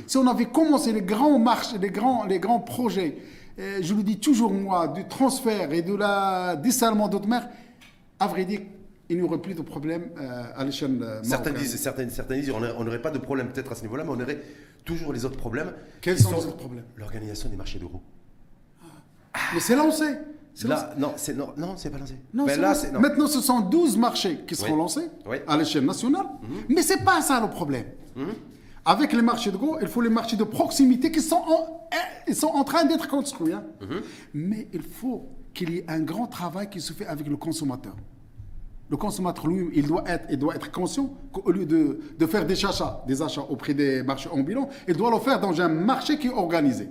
Si 0.08 0.16
on 0.18 0.26
avait 0.28 0.46
commencé 0.46 0.94
les 0.94 1.02
grands 1.02 1.38
marches, 1.38 1.74
les 1.80 1.90
grands, 1.90 2.24
les 2.26 2.40
grands 2.40 2.62
projets, 2.62 3.18
euh, 3.60 3.80
je 3.82 3.94
le 3.94 4.04
dis 4.04 4.20
toujours 4.20 4.52
moi, 4.54 4.88
du 4.88 5.06
transfert 5.08 5.72
et 5.74 5.82
de 5.82 5.94
la 5.94 6.56
dessalement 6.56 7.10
d'autres 7.10 7.28
mers, 7.28 7.50
à 8.20 8.28
vrai 8.28 8.46
dire, 8.46 8.62
il 9.10 9.18
n'y 9.18 9.24
aurait 9.24 9.40
plus 9.40 9.54
de 9.54 9.62
problème 9.62 10.12
euh, 10.18 10.44
à 10.56 10.64
l'échelle 10.64 10.98
euh, 11.02 11.20
Certains 11.24 11.50
marocaine. 11.50 11.56
disent, 11.68 11.76
certains, 11.82 12.08
certains 12.10 12.36
disent 12.36 12.52
on 12.52 12.84
n'aurait 12.86 13.02
pas 13.02 13.12
de 13.12 13.18
problème 13.18 13.50
peut-être 13.50 13.74
à 13.74 13.76
ce 13.76 13.82
niveau-là, 13.82 14.06
mais 14.06 14.12
on 14.12 14.20
aurait 14.22 14.40
toujours 14.86 15.12
les 15.12 15.26
autres 15.26 15.36
problèmes. 15.36 15.74
Quels 16.00 16.18
sont 16.18 16.32
les 16.32 16.46
autres 16.46 16.56
problèmes? 16.58 16.86
L'organisation 16.96 17.50
des 17.50 17.58
marchés 17.58 17.78
d'euros. 17.80 18.02
Mais 19.54 19.60
c'est 19.60 19.76
lancé. 19.76 20.06
C'est 20.06 20.06
lancé. 20.06 20.20
Là, 20.66 20.94
non, 20.98 21.14
c'est 21.16 21.36
non, 21.36 21.50
non, 21.58 21.74
c'est 21.78 21.90
pas 21.90 21.98
lancé. 21.98 22.16
Non, 22.34 22.46
Ben 22.46 22.56
c'est 22.56 22.62
là, 22.62 22.68
lancé. 22.70 22.88
c'est 22.88 22.92
non. 22.94 23.00
Maintenant, 23.00 23.28
ce 23.28 23.40
sont 23.42 23.62
12 23.62 23.98
marchés 23.98 24.40
qui 24.48 24.56
seront 24.56 24.74
Oui. 24.74 24.78
lancés 24.78 25.10
Oui. 25.26 25.38
à 25.48 25.58
l'échelle 25.58 25.86
nationale. 25.86 26.26
Mais 26.70 26.82
ce 26.82 26.94
n'est 26.94 27.04
pas 27.04 27.22
ça 27.22 27.40
le 27.40 27.50
problème. 27.50 27.86
Avec 28.84 29.14
les 29.14 29.22
marchés 29.22 29.52
de 29.52 29.58
gros, 29.58 29.78
il 29.80 29.88
faut 29.88 30.02
les 30.02 30.10
marchés 30.10 30.36
de 30.36 30.44
proximité 30.44 31.12
qui 31.12 31.22
sont 31.22 31.36
en, 31.48 31.88
eh, 31.94 32.30
ils 32.32 32.36
sont 32.36 32.48
en 32.48 32.64
train 32.64 32.84
d'être 32.84 33.08
construits. 33.08 33.54
hein. 33.54 33.64
Mais 34.34 34.68
il 34.74 34.82
faut 34.82 35.28
qu'il 35.54 35.70
y 35.70 35.78
ait 35.80 35.86
un 35.88 36.00
grand 36.00 36.28
travail 36.28 36.70
qui 36.70 36.82
se 36.82 36.92
fait 36.94 37.06
avec 37.06 37.28
le 37.28 37.38
consommateur. 37.38 37.96
Le 38.90 38.98
consommateur, 38.98 39.48
lui, 39.48 39.70
il 39.74 39.88
doit 39.88 40.04
être, 40.08 40.26
il 40.32 40.38
doit 40.38 40.56
être 40.56 40.70
conscient 40.72 41.14
qu'au 41.32 41.50
lieu 41.52 41.66
de, 41.66 42.00
de 42.18 42.26
faire 42.26 42.46
des 42.46 42.66
achats, 42.66 43.04
des 43.08 43.22
achats 43.22 43.46
auprès 43.50 43.74
des 43.74 44.04
marchés 44.04 44.30
ambulants, 44.30 44.68
il 44.88 44.96
doit 44.98 45.12
le 45.12 45.20
faire 45.20 45.40
dans 45.40 45.62
un 45.62 45.70
marché 45.70 46.18
qui 46.18 46.28
est 46.28 46.34
organisé. 46.34 46.90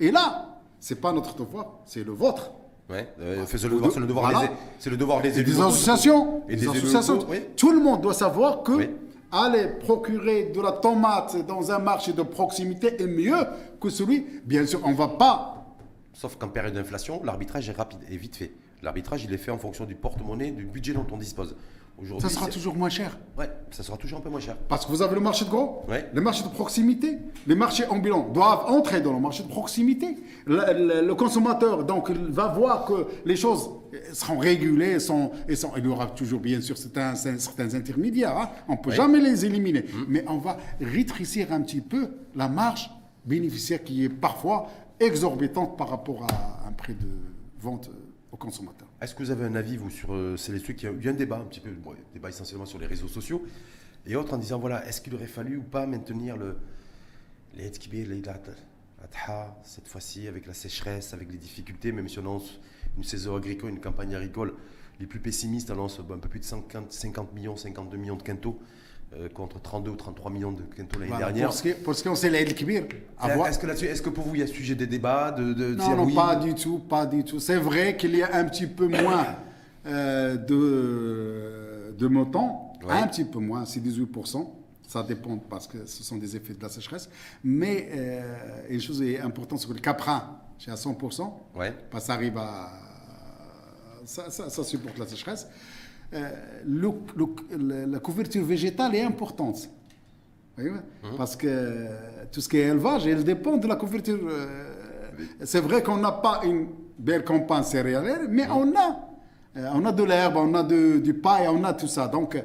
Et 0.00 0.10
là, 0.10 0.58
ce 0.80 0.94
n'est 0.94 1.00
pas 1.00 1.12
notre 1.12 1.36
devoir, 1.36 1.80
c'est 1.84 2.02
le 2.02 2.12
vôtre. 2.12 2.50
Ouais, 2.88 3.08
euh, 3.20 3.44
c'est 3.46 3.62
le 3.64 3.70
devoir, 3.70 3.90
c'est 3.92 3.98
le 4.00 4.06
devoir 4.06 4.30
Voilà. 4.30 4.46
des, 4.48 4.52
c'est 4.78 4.90
le 4.90 4.96
devoir 4.96 5.20
des 5.20 5.30
Et 5.36 5.40
élus 5.40 5.52
des 5.52 5.60
associations. 5.60 6.42
Et 6.48 6.54
des 6.54 6.60
des 6.62 6.68
élus 6.68 6.78
associations. 6.78 7.14
locaux, 7.14 7.26
oui. 7.30 7.40
Tout 7.56 7.72
le 7.72 7.80
monde 7.80 8.00
doit 8.00 8.14
savoir 8.14 8.62
que 8.62 8.72
Oui. 8.72 8.90
aller 9.32 9.66
procurer 9.80 10.52
de 10.54 10.60
la 10.60 10.70
tomate 10.72 11.44
dans 11.46 11.72
un 11.72 11.80
marché 11.80 12.12
de 12.12 12.22
proximité 12.22 13.02
est 13.02 13.06
mieux 13.08 13.44
que 13.80 13.88
celui. 13.90 14.24
Bien 14.44 14.64
sûr, 14.66 14.80
on 14.84 14.90
ne 14.92 14.96
va 14.96 15.08
pas. 15.08 15.66
Sauf 16.12 16.36
qu'en 16.36 16.48
période 16.48 16.74
d'inflation, 16.74 17.20
l'arbitrage 17.24 17.68
est 17.68 17.72
rapide 17.76 17.98
et 18.08 18.16
vite 18.16 18.36
fait. 18.36 18.52
L'arbitrage, 18.82 19.24
il 19.24 19.32
est 19.34 19.38
fait 19.38 19.50
en 19.50 19.58
fonction 19.58 19.84
du 19.84 19.96
porte-monnaie, 19.96 20.52
du 20.52 20.64
budget 20.64 20.92
dont 20.92 21.06
on 21.10 21.16
dispose. 21.16 21.56
Ça 22.18 22.28
sera 22.28 22.46
toujours 22.48 22.76
moins 22.76 22.90
cher. 22.90 23.18
Ouais, 23.38 23.50
ça 23.70 23.82
sera 23.82 23.96
toujours 23.96 24.18
un 24.18 24.20
peu 24.22 24.28
moins 24.28 24.38
cher. 24.40 24.56
Parce 24.68 24.84
que 24.84 24.90
vous 24.90 25.00
avez 25.00 25.14
le 25.14 25.20
marché 25.20 25.46
de 25.46 25.50
gros, 25.50 25.82
Ouais. 25.88 26.08
les 26.12 26.20
marchés 26.20 26.44
de 26.44 26.48
proximité, 26.50 27.18
les 27.46 27.54
marchés 27.54 27.86
ambulants 27.86 28.28
doivent 28.28 28.66
entrer 28.70 29.00
dans 29.00 29.14
le 29.14 29.18
marché 29.20 29.42
de 29.42 29.48
proximité. 29.48 30.18
Le, 30.44 30.56
le- 31.00 31.06
le 31.06 31.14
consommateur, 31.14 31.84
donc, 31.84 32.08
il 32.10 32.18
va 32.32 32.48
voir 32.48 32.84
que 32.84 33.06
les 33.24 33.34
choses 33.36 33.70
seront 34.12 34.36
régulées, 34.38 35.00
sont, 35.00 35.30
et 35.48 35.56
sont- 35.56 35.72
il 35.78 35.84
y 35.84 35.88
aura 35.88 36.06
toujours, 36.08 36.40
bien 36.40 36.60
sûr, 36.60 36.76
certains, 36.76 37.14
certains 37.14 37.74
intermédiaires. 37.74 38.36
hein. 38.36 38.50
On 38.68 38.72
ne 38.72 38.76
peut 38.78 38.90
Ouais. 38.90 38.96
jamais 38.96 39.20
les 39.20 39.46
éliminer. 39.46 39.86
Mais 40.06 40.22
on 40.28 40.36
va 40.36 40.58
rétrécir 40.80 41.50
un 41.50 41.62
petit 41.62 41.80
peu 41.80 42.08
la 42.34 42.48
marge 42.48 42.90
bénéficiaire 43.24 43.82
qui 43.82 44.04
est 44.04 44.08
parfois 44.10 44.66
exorbitante 45.00 45.78
par 45.78 45.88
rapport 45.88 46.24
à 46.30 46.68
un 46.68 46.72
prix 46.72 46.94
de 46.94 47.08
vente 47.60 47.90
au 48.32 48.36
consommateur. 48.36 48.85
Est-ce 49.00 49.14
que 49.14 49.22
vous 49.22 49.30
avez 49.30 49.44
un 49.44 49.54
avis, 49.54 49.76
vous, 49.76 49.90
sur. 49.90 50.14
euh, 50.14 50.36
c'est 50.36 50.52
les 50.52 50.60
trucs 50.60 50.76
qui 50.76 50.86
a 50.86 50.90
eu 50.90 51.08
un 51.08 51.12
débat, 51.12 51.36
un 51.36 51.44
petit 51.44 51.60
peu, 51.60 51.70
débat 52.14 52.30
essentiellement 52.30 52.64
sur 52.64 52.78
les 52.78 52.86
réseaux 52.86 53.08
sociaux, 53.08 53.44
et 54.06 54.16
autres 54.16 54.32
en 54.32 54.38
disant 54.38 54.58
voilà, 54.58 54.86
est-ce 54.86 55.00
qu'il 55.02 55.14
aurait 55.14 55.26
fallu 55.26 55.58
ou 55.58 55.62
pas 55.62 55.86
maintenir 55.86 56.36
le. 56.36 56.56
Les 57.54 57.70
cette 59.62 59.88
fois-ci, 59.88 60.28
avec 60.28 60.46
la 60.46 60.52
sécheresse, 60.52 61.14
avec 61.14 61.30
les 61.30 61.38
difficultés, 61.38 61.92
même 61.92 62.08
si 62.08 62.18
on 62.18 62.22
lance 62.22 62.58
une 62.96 63.04
saison 63.04 63.36
agricole, 63.36 63.70
une 63.70 63.80
campagne 63.80 64.14
agricole, 64.14 64.54
les 65.00 65.06
plus 65.06 65.20
pessimistes 65.20 65.70
annoncent 65.70 66.02
un 66.02 66.18
peu 66.18 66.28
plus 66.28 66.40
de 66.40 66.44
50, 66.44 66.92
50 66.92 67.34
millions, 67.34 67.56
52 67.56 67.96
millions 67.96 68.16
de 68.16 68.22
quintaux, 68.22 68.58
contre 69.34 69.60
32 69.60 69.90
ou 69.90 69.96
33 69.96 70.30
millions 70.30 70.52
de 70.52 70.62
quintaux 70.62 70.98
l'année 70.98 71.10
Voilà, 71.10 71.26
dernière. 71.26 71.48
Pour 71.48 71.56
ce 71.56 71.62
qui 71.62 71.68
est 71.70 71.74
de 72.44 72.52
Kibir, 72.52 72.84
Est-ce 73.46 73.58
que 73.58 73.66
là-dessus, 73.66 73.86
est-ce 73.86 74.02
que 74.02 74.10
pour 74.10 74.24
vous, 74.24 74.34
il 74.34 74.40
y 74.40 74.44
a 74.44 74.46
sujet 74.46 74.74
des 74.74 74.86
débats 74.86 75.32
de, 75.32 75.52
de 75.52 75.74
Non, 75.74 75.86
dire 75.86 75.96
non, 75.96 76.04
oui, 76.04 76.14
pas 76.14 76.36
du 76.36 76.54
tout, 76.54 76.78
pas 76.78 77.06
du 77.06 77.24
tout. 77.24 77.40
C'est 77.40 77.56
vrai 77.56 77.96
qu'il 77.96 78.14
y 78.16 78.22
a 78.22 78.34
un 78.36 78.44
petit 78.44 78.66
peu 78.66 78.86
moins 78.88 79.26
euh, 79.86 80.36
de, 80.36 81.94
de 81.98 82.08
Ouais. 82.84 82.92
un 82.92 83.06
petit 83.08 83.24
peu 83.24 83.38
moins, 83.38 83.64
c'est 83.64 83.80
18%. 83.80 84.48
Ça 84.86 85.02
dépend 85.02 85.36
parce 85.38 85.66
que 85.66 85.84
ce 85.86 86.04
sont 86.04 86.16
des 86.16 86.36
effets 86.36 86.54
de 86.54 86.62
la 86.62 86.68
sécheresse. 86.68 87.08
Mais 87.42 87.88
euh, 87.92 88.22
une 88.70 88.80
chose 88.80 89.02
est 89.02 89.18
importante, 89.20 89.58
c'est 89.58 89.66
que 89.68 89.72
le 89.72 89.80
caprin, 89.80 90.38
c'est 90.58 90.70
à 90.70 90.74
100%. 90.76 91.32
Ouais. 91.56 91.74
Parce 91.90 92.04
que 92.04 92.06
ça 92.08 92.14
arrive 92.14 92.38
à. 92.38 92.70
Ça, 94.04 94.30
ça- 94.30 94.48
ça 94.48 94.62
supporte 94.62 94.96
la 94.98 95.06
sécheresse. 95.06 95.48
Euh, 96.12 96.30
le- 96.66 96.90
le- 97.16 97.56
le- 97.58 97.84
la 97.92 97.98
couverture 97.98 98.44
végétale 98.44 98.94
est 98.94 99.02
importante. 99.02 99.68
Voyez 100.56 100.70
Parce 101.16 101.36
que 101.36 101.86
tout 102.32 102.40
ce 102.40 102.48
qui 102.48 102.56
est 102.58 102.68
élevage, 102.68 103.04
il 103.06 103.22
dépend 103.24 103.56
de 103.56 103.66
la 103.66 103.76
couverture. 103.76 104.18
euh, 104.28 104.68
c'est 105.44 105.60
vrai 105.60 105.82
qu'on 105.82 105.96
n'a 105.98 106.12
pas 106.12 106.40
une 106.44 106.68
belle 106.98 107.24
campagne 107.24 107.62
céréalière, 107.64 108.20
mais 108.28 108.48
on 108.50 108.74
a. 108.76 109.00
euh, 109.56 109.70
on 109.74 109.84
a 109.84 109.92
de 109.92 110.02
l'herbe, 110.04 110.36
on 110.36 110.54
a 110.54 110.62
de- 110.62 110.98
du 110.98 111.14
paille, 111.14 111.48
on 111.48 111.64
a 111.64 111.72
tout 111.74 111.88
ça. 111.88 112.08
Donc, 112.08 112.36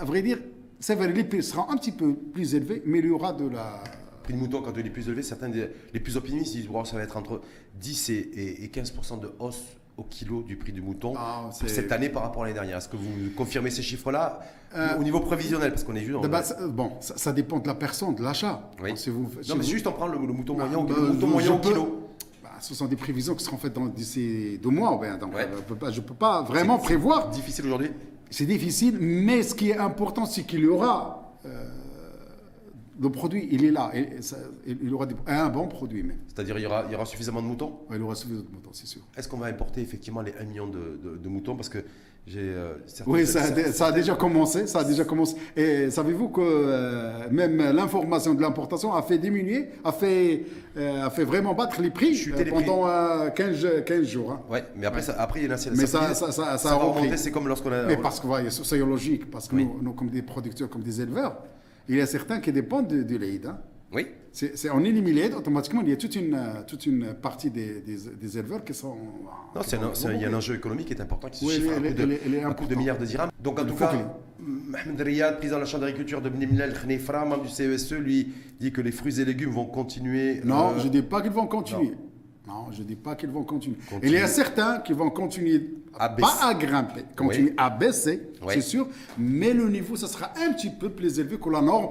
à 0.00 0.04
vrai 0.04 0.22
dire, 0.22 0.38
c'est 0.80 0.94
vrai, 0.94 1.08
les 1.12 1.24
prix 1.24 1.42
seront 1.42 1.70
un 1.70 1.76
petit 1.76 1.92
peu 1.92 2.14
plus 2.14 2.54
élevés, 2.54 2.82
mais 2.86 2.98
il 3.00 3.06
y 3.06 3.10
aura 3.10 3.32
de 3.32 3.48
la. 3.48 3.82
prix 4.22 4.34
de 4.34 4.38
mouton, 4.38 4.62
quand 4.62 4.72
il 4.78 4.86
est 4.86 4.90
plus 4.90 5.06
élevé, 5.08 5.22
certains 5.22 5.48
des- 5.48 5.68
les 5.92 5.98
plus 6.00 6.16
optimistes 6.16 6.52
disent 6.54 6.68
bon, 6.68 6.84
ça 6.84 6.96
va 6.96 7.02
être 7.02 7.16
entre 7.16 7.40
10 7.80 8.08
et, 8.08 8.14
et- 8.14 8.64
et 8.64 8.68
15% 8.68 9.16
de 9.16 9.32
hausse 9.40 9.62
au 9.96 10.04
kilo 10.04 10.42
du 10.42 10.56
prix 10.56 10.72
du 10.72 10.80
mouton 10.80 11.12
Ah, 11.16 11.50
pour 11.58 11.68
cette 11.68 11.92
année 11.92 12.08
par 12.08 12.22
rapport 12.22 12.42
à 12.42 12.46
l'année 12.46 12.54
dernière. 12.58 12.78
Est-ce 12.78 12.88
que 12.88 12.96
vous 12.96 13.30
confirmez 13.36 13.70
ces 13.70 13.82
chiffres-là 13.82 14.40
Euh, 14.74 14.96
au 14.98 15.02
niveau 15.02 15.20
prévisionnel 15.20 15.70
Parce 15.70 15.84
qu'on 15.84 15.94
est 15.94 16.00
juste 16.04 16.18
dans. 16.18 16.42
Ça- 16.42 16.66
bon, 16.66 16.92
ça, 17.00 17.18
ça 17.18 17.32
dépend 17.32 17.58
de 17.58 17.66
la 17.68 17.74
personne, 17.74 18.14
de 18.14 18.22
l'achat. 18.22 18.70
Oui. 18.82 18.92
Si 18.96 19.10
vous, 19.10 19.28
si 19.42 19.50
non, 19.50 19.56
mais 19.56 19.62
vous- 19.64 19.68
juste 19.70 19.86
en 19.86 19.92
prendre 19.92 20.12
le, 20.18 20.26
le 20.26 20.32
mouton 20.32 20.54
Bah, 20.54 20.64
moyen, 20.66 20.82
bah, 20.84 20.94
le 20.96 21.06
mouton 21.12 21.26
moyen 21.26 21.52
au 21.52 21.58
peux- 21.58 21.68
kilo. 21.68 22.08
Bah, 22.42 22.50
ce 22.58 22.74
sont 22.74 22.86
des 22.86 22.96
prévisions 22.96 23.34
qui 23.34 23.44
seront 23.44 23.58
faites 23.58 23.74
dans- 23.74 23.84
d'ici 23.86 24.58
deux 24.62 24.70
mois. 24.70 24.98
ben, 24.98 25.18
donc, 25.18 25.34
Ouais. 25.34 25.42
euh, 25.46 25.90
je 25.92 26.00
ne 26.00 26.06
peux 26.06 26.14
pas 26.14 26.40
vraiment 26.42 26.78
C'est- 26.78 26.84
prévoir. 26.84 27.28
Difficile 27.28 27.66
aujourd'hui 27.66 27.90
C'est 28.30 28.46
difficile, 28.46 28.96
mais 28.98 29.42
ce 29.42 29.54
qui 29.54 29.68
est 29.70 29.76
important, 29.76 30.24
c'est 30.24 30.44
qu'il 30.44 30.60
y 30.60 30.66
aura. 30.66 31.34
euh, 31.44 31.68
le 33.02 33.10
produit, 33.10 33.48
il 33.50 33.64
est 33.64 33.70
là. 33.70 33.90
Et 33.94 34.22
ça- 34.22 34.36
il 34.66 34.88
y 34.88 34.92
aura 34.92 35.06
des- 35.06 35.16
un 35.26 35.48
bon 35.48 35.66
produit, 35.68 36.02
même. 36.02 36.18
C'est-à-dire 36.28 36.56
il 36.58 36.62
y 36.62 36.66
aura, 36.66 36.84
il 36.88 36.92
y 36.92 36.94
aura 36.94 37.04
suffisamment 37.06 37.42
de 37.42 37.46
moutons? 37.48 37.80
Ouais, 37.90 37.96
il 37.96 38.02
aura 38.02 38.14
suffisamment 38.14 38.48
de 38.48 38.54
moutons, 38.54 38.70
c'est 38.72 38.86
sûr. 38.86 39.02
Est-ce 39.16 39.28
qu'on 39.28 39.38
va 39.38 39.46
importer 39.46 39.80
effectivement 39.80 40.22
les 40.22 40.32
1 40.40 40.44
million 40.44 40.66
de, 40.68 40.98
de- 41.02 41.16
de 41.16 41.28
moutons? 41.28 41.56
Parce 41.56 41.68
que 41.68 41.78
j'ai. 42.26 42.38
euh, 42.40 42.74
Oui, 43.08 43.26
ça 43.26 43.40
a, 43.40 43.44
certaines- 43.46 43.72
ça 43.72 43.86
a 43.86 43.92
déjà 43.92 44.14
commencé. 44.14 44.66
Ça 44.68 44.80
a 44.80 44.84
déjà 44.84 45.04
commencé. 45.04 45.34
Et 45.56 45.90
savez-vous 45.90 46.28
que 46.28 46.40
euh, 46.40 47.28
même 47.32 47.56
l'information 47.72 48.34
de 48.34 48.40
l'importation 48.42 48.94
a 48.94 49.02
fait 49.02 49.18
diminuer, 49.18 49.70
a 49.82 49.90
fait, 49.90 50.44
euh, 50.76 51.04
a 51.06 51.10
fait 51.10 51.24
vraiment 51.24 51.54
battre 51.54 51.82
les 51.82 51.90
prix 51.90 52.14
Chuter 52.14 52.42
euh, 52.42 52.44
les 52.44 52.50
pendant 52.52 52.86
euh, 52.86 53.30
15, 53.30 53.66
15 53.84 54.06
jours. 54.06 54.30
hein. 54.32 54.40
Ouais, 54.48 54.62
mais 54.76 54.86
après, 54.86 55.02
ça, 55.02 55.16
après 55.20 55.40
il 55.42 55.48
y 55.50 55.52
a. 55.52 55.56
Mais 55.76 55.86
ça- 55.86 56.14
ça- 56.14 56.30
ça- 56.30 56.56
ça 56.58 56.70
a 56.70 56.74
remonter, 56.74 57.16
C'est 57.16 57.32
comme 57.32 57.48
lorsqu'on 57.48 57.72
a. 57.72 57.82
Mais 57.86 57.96
parce 57.96 58.20
que 58.20 58.26
voyez, 58.28 58.50
c'est 58.50 58.78
logique, 58.78 59.28
parce 59.30 59.48
que 59.48 59.56
Oui. 59.56 59.64
nous, 59.64 59.82
nous, 59.82 59.92
comme 59.92 60.08
des 60.10 60.22
producteurs, 60.22 60.68
comme 60.70 60.82
des 60.82 61.00
éleveurs, 61.00 61.36
il 61.88 61.96
y 61.96 62.00
a 62.00 62.06
certains 62.06 62.40
qui 62.40 62.52
dépendent 62.52 62.88
de, 62.88 63.02
de 63.02 63.16
l'aide. 63.16 63.46
hein. 63.46 63.58
Oui. 63.94 64.06
C'est, 64.32 64.70
on 64.70 64.82
élimine 64.82 65.14
l'aide, 65.14 65.34
automatiquement, 65.34 65.82
il 65.82 65.90
y 65.90 65.92
a 65.92 65.96
toute 65.96 66.16
une, 66.16 66.32
euh, 66.34 66.62
toute 66.66 66.86
une 66.86 67.12
partie 67.12 67.50
des, 67.50 67.82
des, 67.82 67.96
des 68.18 68.38
éleveurs 68.38 68.64
qui 68.64 68.72
sont. 68.72 68.94
Non, 69.54 69.60
qui 69.60 69.76
un, 69.76 69.82
un- 69.82 70.12
il 70.14 70.22
y 70.22 70.24
a 70.24 70.28
un 70.30 70.34
enjeu 70.34 70.54
économique 70.54 70.86
qui 70.86 70.94
est 70.94 71.00
important, 71.02 71.28
qui 71.28 71.40
se 71.40 71.44
Oui, 71.44 71.52
chiffre 71.56 71.72
à 71.72 71.76
est- 71.86 71.94
coup 71.94 72.06
de, 72.06 72.54
coup 72.54 72.66
de 72.66 72.74
milliards 72.74 72.96
de 72.98 73.04
dirhams. 73.04 73.28
Donc 73.42 73.60
en 73.60 73.66
tout 73.66 73.74
cas, 73.74 73.92
Mohamed 74.40 74.98
Riyad, 75.02 75.36
président 75.36 75.56
de 75.56 75.60
la 75.60 75.66
Chambre 75.66 75.82
d'agriculture 75.82 76.22
de 76.22 76.30
Bnimlal 76.30 76.72
Khnefra, 76.72 77.26
membre 77.26 77.42
du 77.42 77.50
CESE, 77.50 77.92
lui 77.92 78.32
dit 78.58 78.72
que 78.72 78.80
les 78.80 78.92
fruits 78.92 79.20
et 79.20 79.26
légumes 79.26 79.50
vont 79.50 79.66
continuer. 79.66 80.40
Non, 80.44 80.70
euh, 80.70 80.78
je 80.78 80.84
ne 80.86 80.92
dis 80.92 81.02
pas 81.02 81.20
qu'ils 81.20 81.30
vont 81.32 81.46
continuer. 81.46 81.92
Non, 82.48 82.72
je 82.72 82.80
ne 82.82 82.86
dis 82.86 82.96
pas 82.96 83.14
qu'ils 83.14 83.28
vont 83.28 83.44
continuer. 83.44 83.76
Continuer. 83.90 84.06
Il 84.12 84.18
y 84.18 84.22
a 84.22 84.26
certains 84.28 84.78
qui 84.80 84.94
vont 84.94 85.10
continuer, 85.10 85.74
À 85.98 86.08
pas 86.08 86.38
à 86.42 86.54
grimper, 86.54 87.04
continuer 87.16 87.50
Oui. 87.50 87.54
à 87.58 87.68
baisser, 87.70 88.22
Oui. 88.42 88.54
c'est 88.54 88.60
sûr, 88.62 88.88
mais 89.18 89.52
le 89.52 89.68
niveau, 89.68 89.94
ça 89.96 90.08
sera 90.08 90.30
un 90.44 90.52
petit 90.52 90.70
peu 90.70 90.88
plus 90.90 91.18
élevé 91.18 91.38
que 91.38 91.50
la 91.50 91.60
norme 91.60 91.88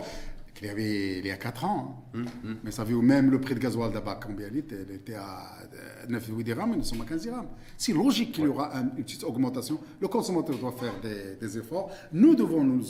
qu'il 0.61 0.67
y 0.67 0.71
avait 0.71 1.19
il 1.19 1.25
y 1.25 1.31
a 1.31 1.37
4 1.37 1.65
ans. 1.65 2.05
hein. 2.13 2.19
Hum, 2.43 2.57
Mais 2.63 2.71
ça 2.71 2.83
vu 2.83 2.95
même 2.95 3.31
le 3.31 3.39
prix 3.41 3.55
de 3.55 3.59
gasoil 3.59 3.91
d'abord, 3.91 4.19
combien 4.19 4.47
il 4.51 4.57
était 4.59 4.85
Il 4.87 4.95
était 4.95 5.15
à 5.15 5.53
euh, 5.73 6.07
9,8 6.07 6.43
dirhams, 6.43 6.75
nous 6.75 6.83
sommes 6.83 7.01
à 7.01 7.05
15 7.05 7.21
dirhams. 7.23 7.47
C'est 7.77 7.93
logique 7.93 8.33
qu'il 8.33 8.43
y 8.43 8.47
aura 8.47 8.75
un- 8.77 8.83
une 8.97 9.03
petite 9.03 9.23
augmentation. 9.23 9.79
Le 9.99 10.07
consommateur 10.07 10.57
doit 10.57 10.73
faire 10.73 10.93
des, 11.01 11.35
des 11.39 11.57
efforts. 11.57 11.89
Nous 12.13 12.35
devons, 12.35 12.63
nous, 12.63 12.81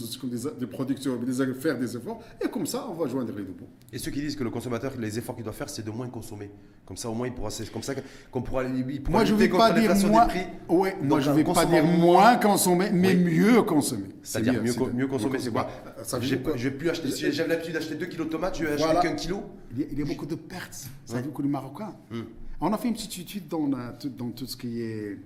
des, 0.59 0.67
producteurs, 0.67 1.17
faire 1.59 1.77
des 1.79 1.95
efforts. 1.95 2.21
Et 2.43 2.47
comme 2.49 2.65
ça, 2.65 2.87
on 2.89 2.93
va 2.93 3.07
joindre 3.07 3.31
les 3.35 3.43
deux 3.43 3.53
bouts. 3.53 3.67
Et 3.93 3.97
ceux 3.97 4.11
qui 4.11 4.21
disent 4.21 4.35
que 4.35 4.43
le 4.43 4.49
consommateur, 4.49 4.93
les 4.99 5.17
efforts 5.17 5.35
qu'il 5.35 5.43
doit 5.43 5.53
faire, 5.53 5.69
c'est 5.69 5.85
de 5.85 5.91
moins 5.91 6.07
consommer. 6.09 6.49
Comme 6.85 6.97
ça, 6.97 7.09
au 7.09 7.13
moins, 7.13 7.27
il 7.27 7.33
pourra, 7.33 7.51
c'est 7.51 7.71
comme 7.71 7.83
ça 7.83 7.93
qu'on 8.31 8.41
pourra, 8.41 8.63
il 8.65 9.01
pourra 9.03 9.19
Moi, 9.19 9.25
je 9.25 9.33
ne 9.33 9.39
vais 9.39 9.47
pas 9.47 9.71
dire 9.71 9.95
moins. 10.07 10.25
des 10.25 10.31
prix. 10.33 10.45
Ouais, 10.67 10.95
moi, 11.01 11.19
Donc, 11.19 11.19
je 11.21 11.31
vais 11.31 11.43
pas 11.43 11.65
dire 11.65 11.85
moins 11.85 12.35
consommer, 12.37 12.89
mais 12.91 13.15
Oui. 13.15 13.23
mieux 13.39 13.61
consommer. 13.61 14.07
C'est-à-dire 14.23 14.61
mieux, 14.61 14.73
mieux 14.93 15.07
consommer, 15.07 15.39
c'est 15.39 15.51
quoi 15.51 15.67
Euh, 15.97 16.17
veut 16.19 16.53
Je 16.55 16.69
vais 16.69 16.75
plus 16.75 16.89
acheter. 16.89 17.09
L'habitude 17.61 17.73
d'acheter 17.79 17.95
2 17.95 18.05
kilos 18.07 18.27
de 18.27 18.31
tomates, 18.31 18.57
je 18.57 18.63
vais 18.65 18.71
acheter 18.71 18.83
Voilà. 18.83 19.01
qu'un 19.01 19.13
kilo. 19.15 19.43
Il 19.71 19.79
y, 19.79 19.83
a, 19.83 19.85
il 19.91 19.99
y 19.99 20.01
a 20.01 20.05
beaucoup 20.05 20.25
de 20.25 20.35
pertes. 20.35 20.87
Ça 21.05 21.15
Ouais. 21.15 21.21
veut 21.21 21.31
que 21.31 21.41
les 21.41 21.47
Marocains. 21.47 21.95
Hum. 22.11 22.25
On 22.59 22.73
a 22.73 22.77
fait 22.77 22.87
une 22.87 22.93
petite 22.95 23.17
étude 23.19 23.47
dans, 23.47 23.67
la- 23.67 23.93
tout, 23.93 24.09
dans 24.09 24.29
tout 24.31 24.45
ce 24.47 24.55
qui 24.57 24.81
est 24.81 25.17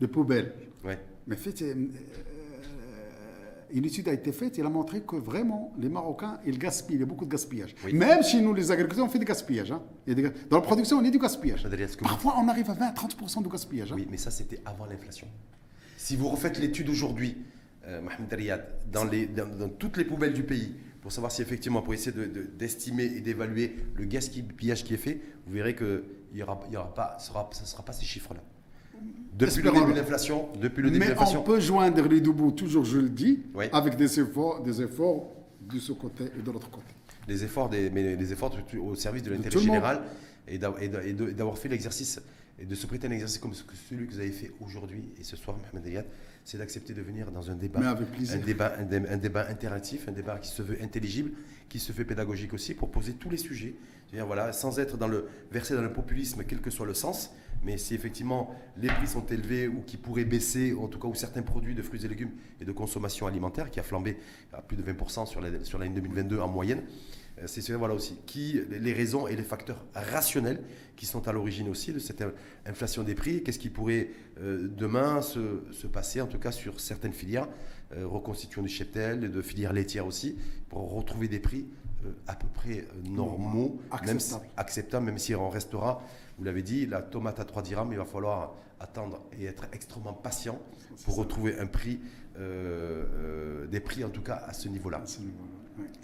de 0.00 0.06
poubelles. 0.06 0.52
Ouais. 0.84 0.98
Mais 1.26 1.34
en 1.36 1.38
fait, 1.38 1.62
euh, 1.62 1.74
une 3.72 3.84
étude 3.84 4.08
a 4.08 4.12
été 4.12 4.32
faite, 4.32 4.58
elle 4.58 4.66
a 4.66 4.70
montré 4.70 5.02
que 5.02 5.16
vraiment, 5.16 5.72
les 5.78 5.88
Marocains, 5.88 6.38
ils 6.46 6.58
gaspillent, 6.58 6.96
il 6.96 7.00
y 7.00 7.02
a 7.02 7.06
beaucoup 7.06 7.26
de 7.26 7.30
gaspillage. 7.30 7.74
Oui. 7.84 7.92
Même 7.92 8.22
chez 8.22 8.40
nous, 8.40 8.54
les 8.54 8.70
agriculteurs, 8.70 9.04
on 9.04 9.08
fait 9.08 9.18
du 9.18 9.24
gaspillage. 9.26 9.70
hein. 9.72 9.82
Des 10.06 10.14
ga- 10.22 10.30
Dans 10.48 10.56
la 10.56 10.62
production, 10.62 10.98
on 10.98 11.04
a 11.04 11.10
du 11.10 11.18
gaspillage. 11.18 11.66
Parfois, 12.02 12.34
on 12.38 12.48
arrive 12.48 12.70
à 12.70 12.74
20-30% 12.74 13.42
de 13.42 13.48
gaspillage. 13.48 13.92
hein. 13.92 13.96
Oui, 13.96 14.06
mais 14.10 14.16
ça, 14.16 14.30
c'était 14.30 14.60
avant 14.64 14.86
l'inflation. 14.86 15.26
Si 15.96 16.16
vous 16.16 16.28
refaites 16.28 16.58
l'étude 16.58 16.88
aujourd'hui, 16.88 17.36
euh, 17.88 18.00
Mohamed 18.02 18.32
Riyad, 18.32 18.64
dans, 18.92 19.04
les, 19.04 19.26
dans, 19.26 19.46
dans 19.48 19.68
toutes 19.68 19.96
les 19.96 20.04
poubelles 20.04 20.32
du 20.34 20.42
pays, 20.44 20.74
pour 21.00 21.10
savoir 21.12 21.32
si 21.32 21.42
effectivement, 21.42 21.80
pour 21.82 21.94
essayer 21.94 22.12
d'estimer 22.12 22.34
de, 22.34 22.42
d'estimer 22.58 23.04
et 23.04 23.20
d'évaluer 23.20 23.76
le 23.96 24.04
gaspillage 24.04 24.84
qui 24.84 24.94
est 24.94 24.98
fait, 24.98 25.20
vous 25.46 25.54
verrez 25.54 25.74
que 25.74 26.04
il 26.32 26.38
y 26.38 26.42
aura, 26.42 26.60
il 26.68 26.74
y 26.74 26.76
aura 26.76 26.92
pas, 26.92 27.18
sera, 27.18 27.48
ça 27.52 27.62
ne 27.62 27.66
sera 27.66 27.82
pas 27.82 27.92
ces 27.92 28.04
chiffres-là. 28.04 28.40
Depuis 29.32 29.38
le 29.38 29.46
Espérons-le. 29.46 29.80
début 29.80 29.92
de 29.92 29.98
l'inflation, 30.00 30.48
depuis 30.60 30.82
le 30.82 30.90
début 30.90 31.06
de 31.06 31.10
Mais 31.14 31.36
on 31.36 31.42
peut 31.42 31.60
joindre 31.60 32.06
les 32.08 32.20
deux 32.20 32.32
bouts, 32.32 32.50
toujours 32.50 32.84
je 32.84 32.98
le 32.98 33.08
dis, 33.08 33.40
Oui. 33.54 33.66
avec 33.72 33.96
des 33.96 34.20
efforts, 34.20 34.62
des 34.62 34.82
efforts 34.82 35.28
de 35.72 35.78
ce 35.78 35.92
côté 35.92 36.24
et 36.38 36.42
de 36.42 36.50
l'autre 36.50 36.68
côté. 36.70 36.86
les 37.28 37.44
efforts, 37.44 37.68
des, 37.70 37.88
mais 37.90 38.16
les 38.16 38.32
efforts 38.32 38.54
au 38.82 38.94
service 38.96 39.22
de 39.22 39.30
l'intérêt 39.30 39.54
le 39.54 39.60
général 39.60 40.02
et 40.48 40.58
d'avoir 40.58 41.56
fait 41.56 41.68
l'exercice 41.68 42.20
et 42.60 42.66
de 42.66 42.74
se 42.74 42.86
prêter 42.86 43.06
un 43.06 43.10
exercice 43.12 43.38
comme 43.38 43.52
celui 43.54 44.06
que 44.06 44.12
vous 44.12 44.20
avez 44.20 44.32
fait 44.32 44.50
aujourd'hui 44.60 45.12
et 45.18 45.24
ce 45.24 45.36
soir, 45.36 45.56
Mohamed 45.56 45.84
Riyad, 45.84 46.06
c'est 46.44 46.58
d'accepter 46.58 46.92
de 46.94 47.02
venir 47.02 47.30
dans 47.30 47.50
un 47.50 47.54
débat. 47.54 47.78
Un 48.34 48.38
débat, 48.46 48.74
un, 48.78 48.84
dé- 48.84 49.02
un 49.08 49.16
débat 49.16 49.46
interactif, 49.48 50.08
un 50.08 50.12
débat 50.12 50.38
qui 50.38 50.48
se 50.50 50.62
veut 50.62 50.78
intelligible, 50.82 51.32
qui 51.68 51.78
se 51.78 51.92
fait 51.92 52.04
pédagogique 52.04 52.52
aussi 52.54 52.74
pour 52.74 52.90
poser 52.90 53.12
tous 53.12 53.28
les 53.30 53.36
sujets. 53.36 53.74
C'est-à-dire, 54.06 54.26
voilà, 54.26 54.52
sans 54.52 54.78
être 54.78 54.96
dans 54.96 55.08
le, 55.08 55.28
versé 55.52 55.74
dans 55.74 55.82
le 55.82 55.92
populisme, 55.92 56.42
quel 56.48 56.60
que 56.60 56.70
soit 56.70 56.86
le 56.86 56.94
sens, 56.94 57.30
mais 57.62 57.76
si 57.76 57.94
effectivement 57.94 58.54
les 58.78 58.88
prix 58.88 59.06
sont 59.06 59.26
élevés 59.26 59.68
ou 59.68 59.82
qui 59.82 59.96
pourraient 59.98 60.24
baisser, 60.24 60.72
ou 60.72 60.82
en 60.84 60.88
tout 60.88 60.98
cas, 60.98 61.08
ou 61.08 61.14
certains 61.14 61.42
produits 61.42 61.74
de 61.74 61.82
fruits 61.82 62.04
et 62.04 62.08
légumes 62.08 62.30
et 62.60 62.64
de 62.64 62.72
consommation 62.72 63.26
alimentaire 63.26 63.70
qui 63.70 63.78
a 63.80 63.82
flambé 63.82 64.16
à 64.52 64.62
plus 64.62 64.76
de 64.78 64.82
20% 64.82 65.26
sur 65.26 65.40
la- 65.42 65.62
sur 65.64 65.78
l'année 65.78 65.94
2022 65.94 66.38
en 66.40 66.48
moyenne, 66.48 66.82
c'est 67.46 67.60
c'est- 67.60 67.72
voilà 67.74 67.94
aussi 67.94 68.16
qui 68.26 68.60
les 68.70 68.92
raisons 68.92 69.26
et 69.28 69.36
les 69.36 69.42
facteurs 69.42 69.84
rationnels 69.94 70.62
qui 70.96 71.06
sont 71.06 71.28
à 71.28 71.32
l'origine 71.32 71.68
aussi 71.68 71.92
de 71.92 71.98
cette 71.98 72.22
in- 72.22 72.32
inflation 72.66 73.02
des 73.04 73.14
prix. 73.14 73.42
Qu'est-ce 73.42 73.58
qui 73.58 73.70
pourrait 73.70 74.10
euh, 74.40 74.68
demain 74.68 75.22
se, 75.22 75.62
se 75.72 75.86
passer, 75.86 76.20
en 76.20 76.26
tout 76.26 76.38
cas 76.38 76.50
sur 76.52 76.80
certaines 76.80 77.12
filières, 77.12 77.48
euh, 77.96 78.06
reconstitution 78.06 78.62
du 78.62 78.68
cheptel, 78.68 79.30
de 79.30 79.42
filières 79.42 79.72
laitières 79.72 80.06
aussi, 80.06 80.36
pour 80.68 80.92
retrouver 80.94 81.28
des 81.28 81.38
prix 81.40 81.66
euh, 82.04 82.10
à 82.26 82.34
peu 82.34 82.46
près 82.48 82.78
euh, 82.78 83.08
normaux, 83.10 83.78
même 84.06 84.18
si- 84.20 84.34
Acceptable. 84.34 84.52
acceptables, 84.56 85.06
même 85.06 85.18
si 85.18 85.34
on 85.34 85.48
restera, 85.50 86.02
vous 86.38 86.44
l'avez 86.44 86.62
dit, 86.62 86.86
la 86.86 87.02
tomate 87.02 87.40
à 87.40 87.44
3 87.44 87.62
dirhams, 87.62 87.90
il 87.92 87.98
va 87.98 88.04
falloir 88.04 88.54
attendre 88.80 89.20
et 89.38 89.44
être 89.46 89.64
extrêmement 89.72 90.12
patient 90.12 90.60
pour 91.04 91.16
retrouver 91.16 91.58
un 91.58 91.66
prix, 91.66 92.00
euh, 92.38 93.04
euh, 93.14 93.66
des 93.66 93.80
prix 93.80 94.04
en 94.04 94.10
tout 94.10 94.22
cas 94.22 94.42
à 94.46 94.52
ce 94.52 94.68
niveau-là. 94.68 95.02
Ce. 95.04 95.18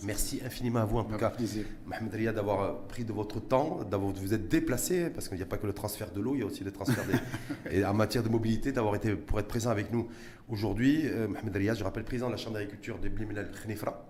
Merci 0.02 0.40
infiniment 0.44 0.80
à 0.80 0.84
vous 0.84 0.98
en 0.98 1.04
tout 1.04 1.16
cas, 1.16 1.30
plaisir. 1.30 1.64
Mohamed 1.86 2.12
Riyad, 2.12 2.34
d'avoir 2.34 2.60
euh, 2.60 2.72
pris 2.88 3.04
de 3.04 3.12
votre 3.12 3.40
temps, 3.40 3.80
d'avoir 3.90 4.12
de 4.12 4.18
vous 4.18 4.34
être 4.34 4.48
déplacé, 4.48 5.10
parce 5.10 5.28
qu'il 5.28 5.36
n'y 5.36 5.42
a 5.42 5.46
pas 5.46 5.56
que 5.56 5.66
le 5.66 5.72
transfert 5.72 6.10
de 6.12 6.20
l'eau, 6.20 6.34
il 6.34 6.40
y 6.40 6.42
a 6.42 6.46
aussi 6.46 6.64
le 6.64 6.72
transfert 6.72 7.04
des, 7.06 7.70
et 7.78 7.84
en 7.84 7.94
matière 7.94 8.22
de 8.22 8.28
mobilité, 8.28 8.72
d'avoir 8.72 8.94
été 8.94 9.14
pour 9.14 9.38
être 9.40 9.48
présent 9.48 9.70
avec 9.70 9.92
nous 9.92 10.08
aujourd'hui. 10.48 11.02
Euh, 11.04 11.28
Mohamed 11.28 11.56
Riyad, 11.56 11.76
je 11.76 11.84
rappelle, 11.84 12.04
président 12.04 12.26
de 12.26 12.32
la 12.32 12.38
Chambre 12.38 12.54
d'agriculture 12.54 12.98
de 12.98 13.08
Blimilal 13.08 13.50
Khnefra. 13.50 14.06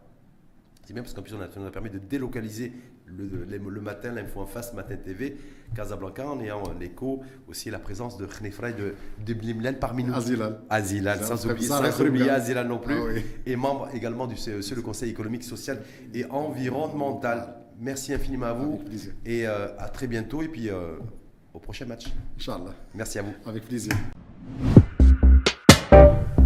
C'est 0.85 0.93
bien 0.93 1.03
parce 1.03 1.15
qu'en 1.15 1.23
plus, 1.23 1.35
on 1.35 1.41
a, 1.41 1.49
nous 1.57 1.67
a 1.67 1.71
permis 1.71 1.91
de 1.91 1.99
délocaliser 1.99 2.73
le, 3.07 3.45
le- 3.47 3.71
le 3.71 3.81
matin, 3.81 4.13
l'info 4.13 4.41
en 4.41 4.47
face, 4.47 4.73
Matin 4.75 4.97
TV, 4.97 5.37
Casablanca, 5.75 6.27
en 6.27 6.41
ayant 6.41 6.63
l'écho, 6.79 7.23
aussi 7.49 7.71
la 7.71 7.79
présence 7.79 8.17
de 8.19 8.27
Khnefra 8.27 8.73
de, 8.73 8.95
de 9.25 9.71
parmi 9.73 10.05
nous. 10.05 10.15
Azilal. 10.15 10.61
Azilal, 10.71 11.23
sans 11.25 11.47
oublier, 11.47 11.69
sans. 11.69 11.83
Azilal 11.83 12.67
non 12.69 12.79
plus, 12.79 12.95
Ah 12.97 13.05
oui. 13.15 13.23
et 13.47 13.57
membre 13.57 13.89
également 13.95 14.27
du 14.27 14.37
CESE, 14.37 14.75
le 14.75 14.83
Conseil 14.83 15.11
économique, 15.11 15.45
social 15.45 15.81
et 16.15 16.25
environnemental. 16.27 17.57
Merci 17.79 18.15
infiniment 18.15 18.47
à 18.47 18.53
vous 18.53 18.75
Avec 18.75 18.85
plaisir. 18.87 19.13
et 19.27 19.47
euh, 19.47 19.67
à 19.79 19.89
très 19.89 20.07
bientôt 20.07 20.43
et 20.43 20.49
puis 20.49 20.71
euh, 20.71 20.97
au 21.53 21.59
prochain 21.59 21.87
match. 21.87 22.07
Inch'Allah. 22.39 22.73
Merci 22.95 23.19
à 23.19 23.23
vous. 23.23 23.35
Avec 23.47 23.65
plaisir. 23.65 23.93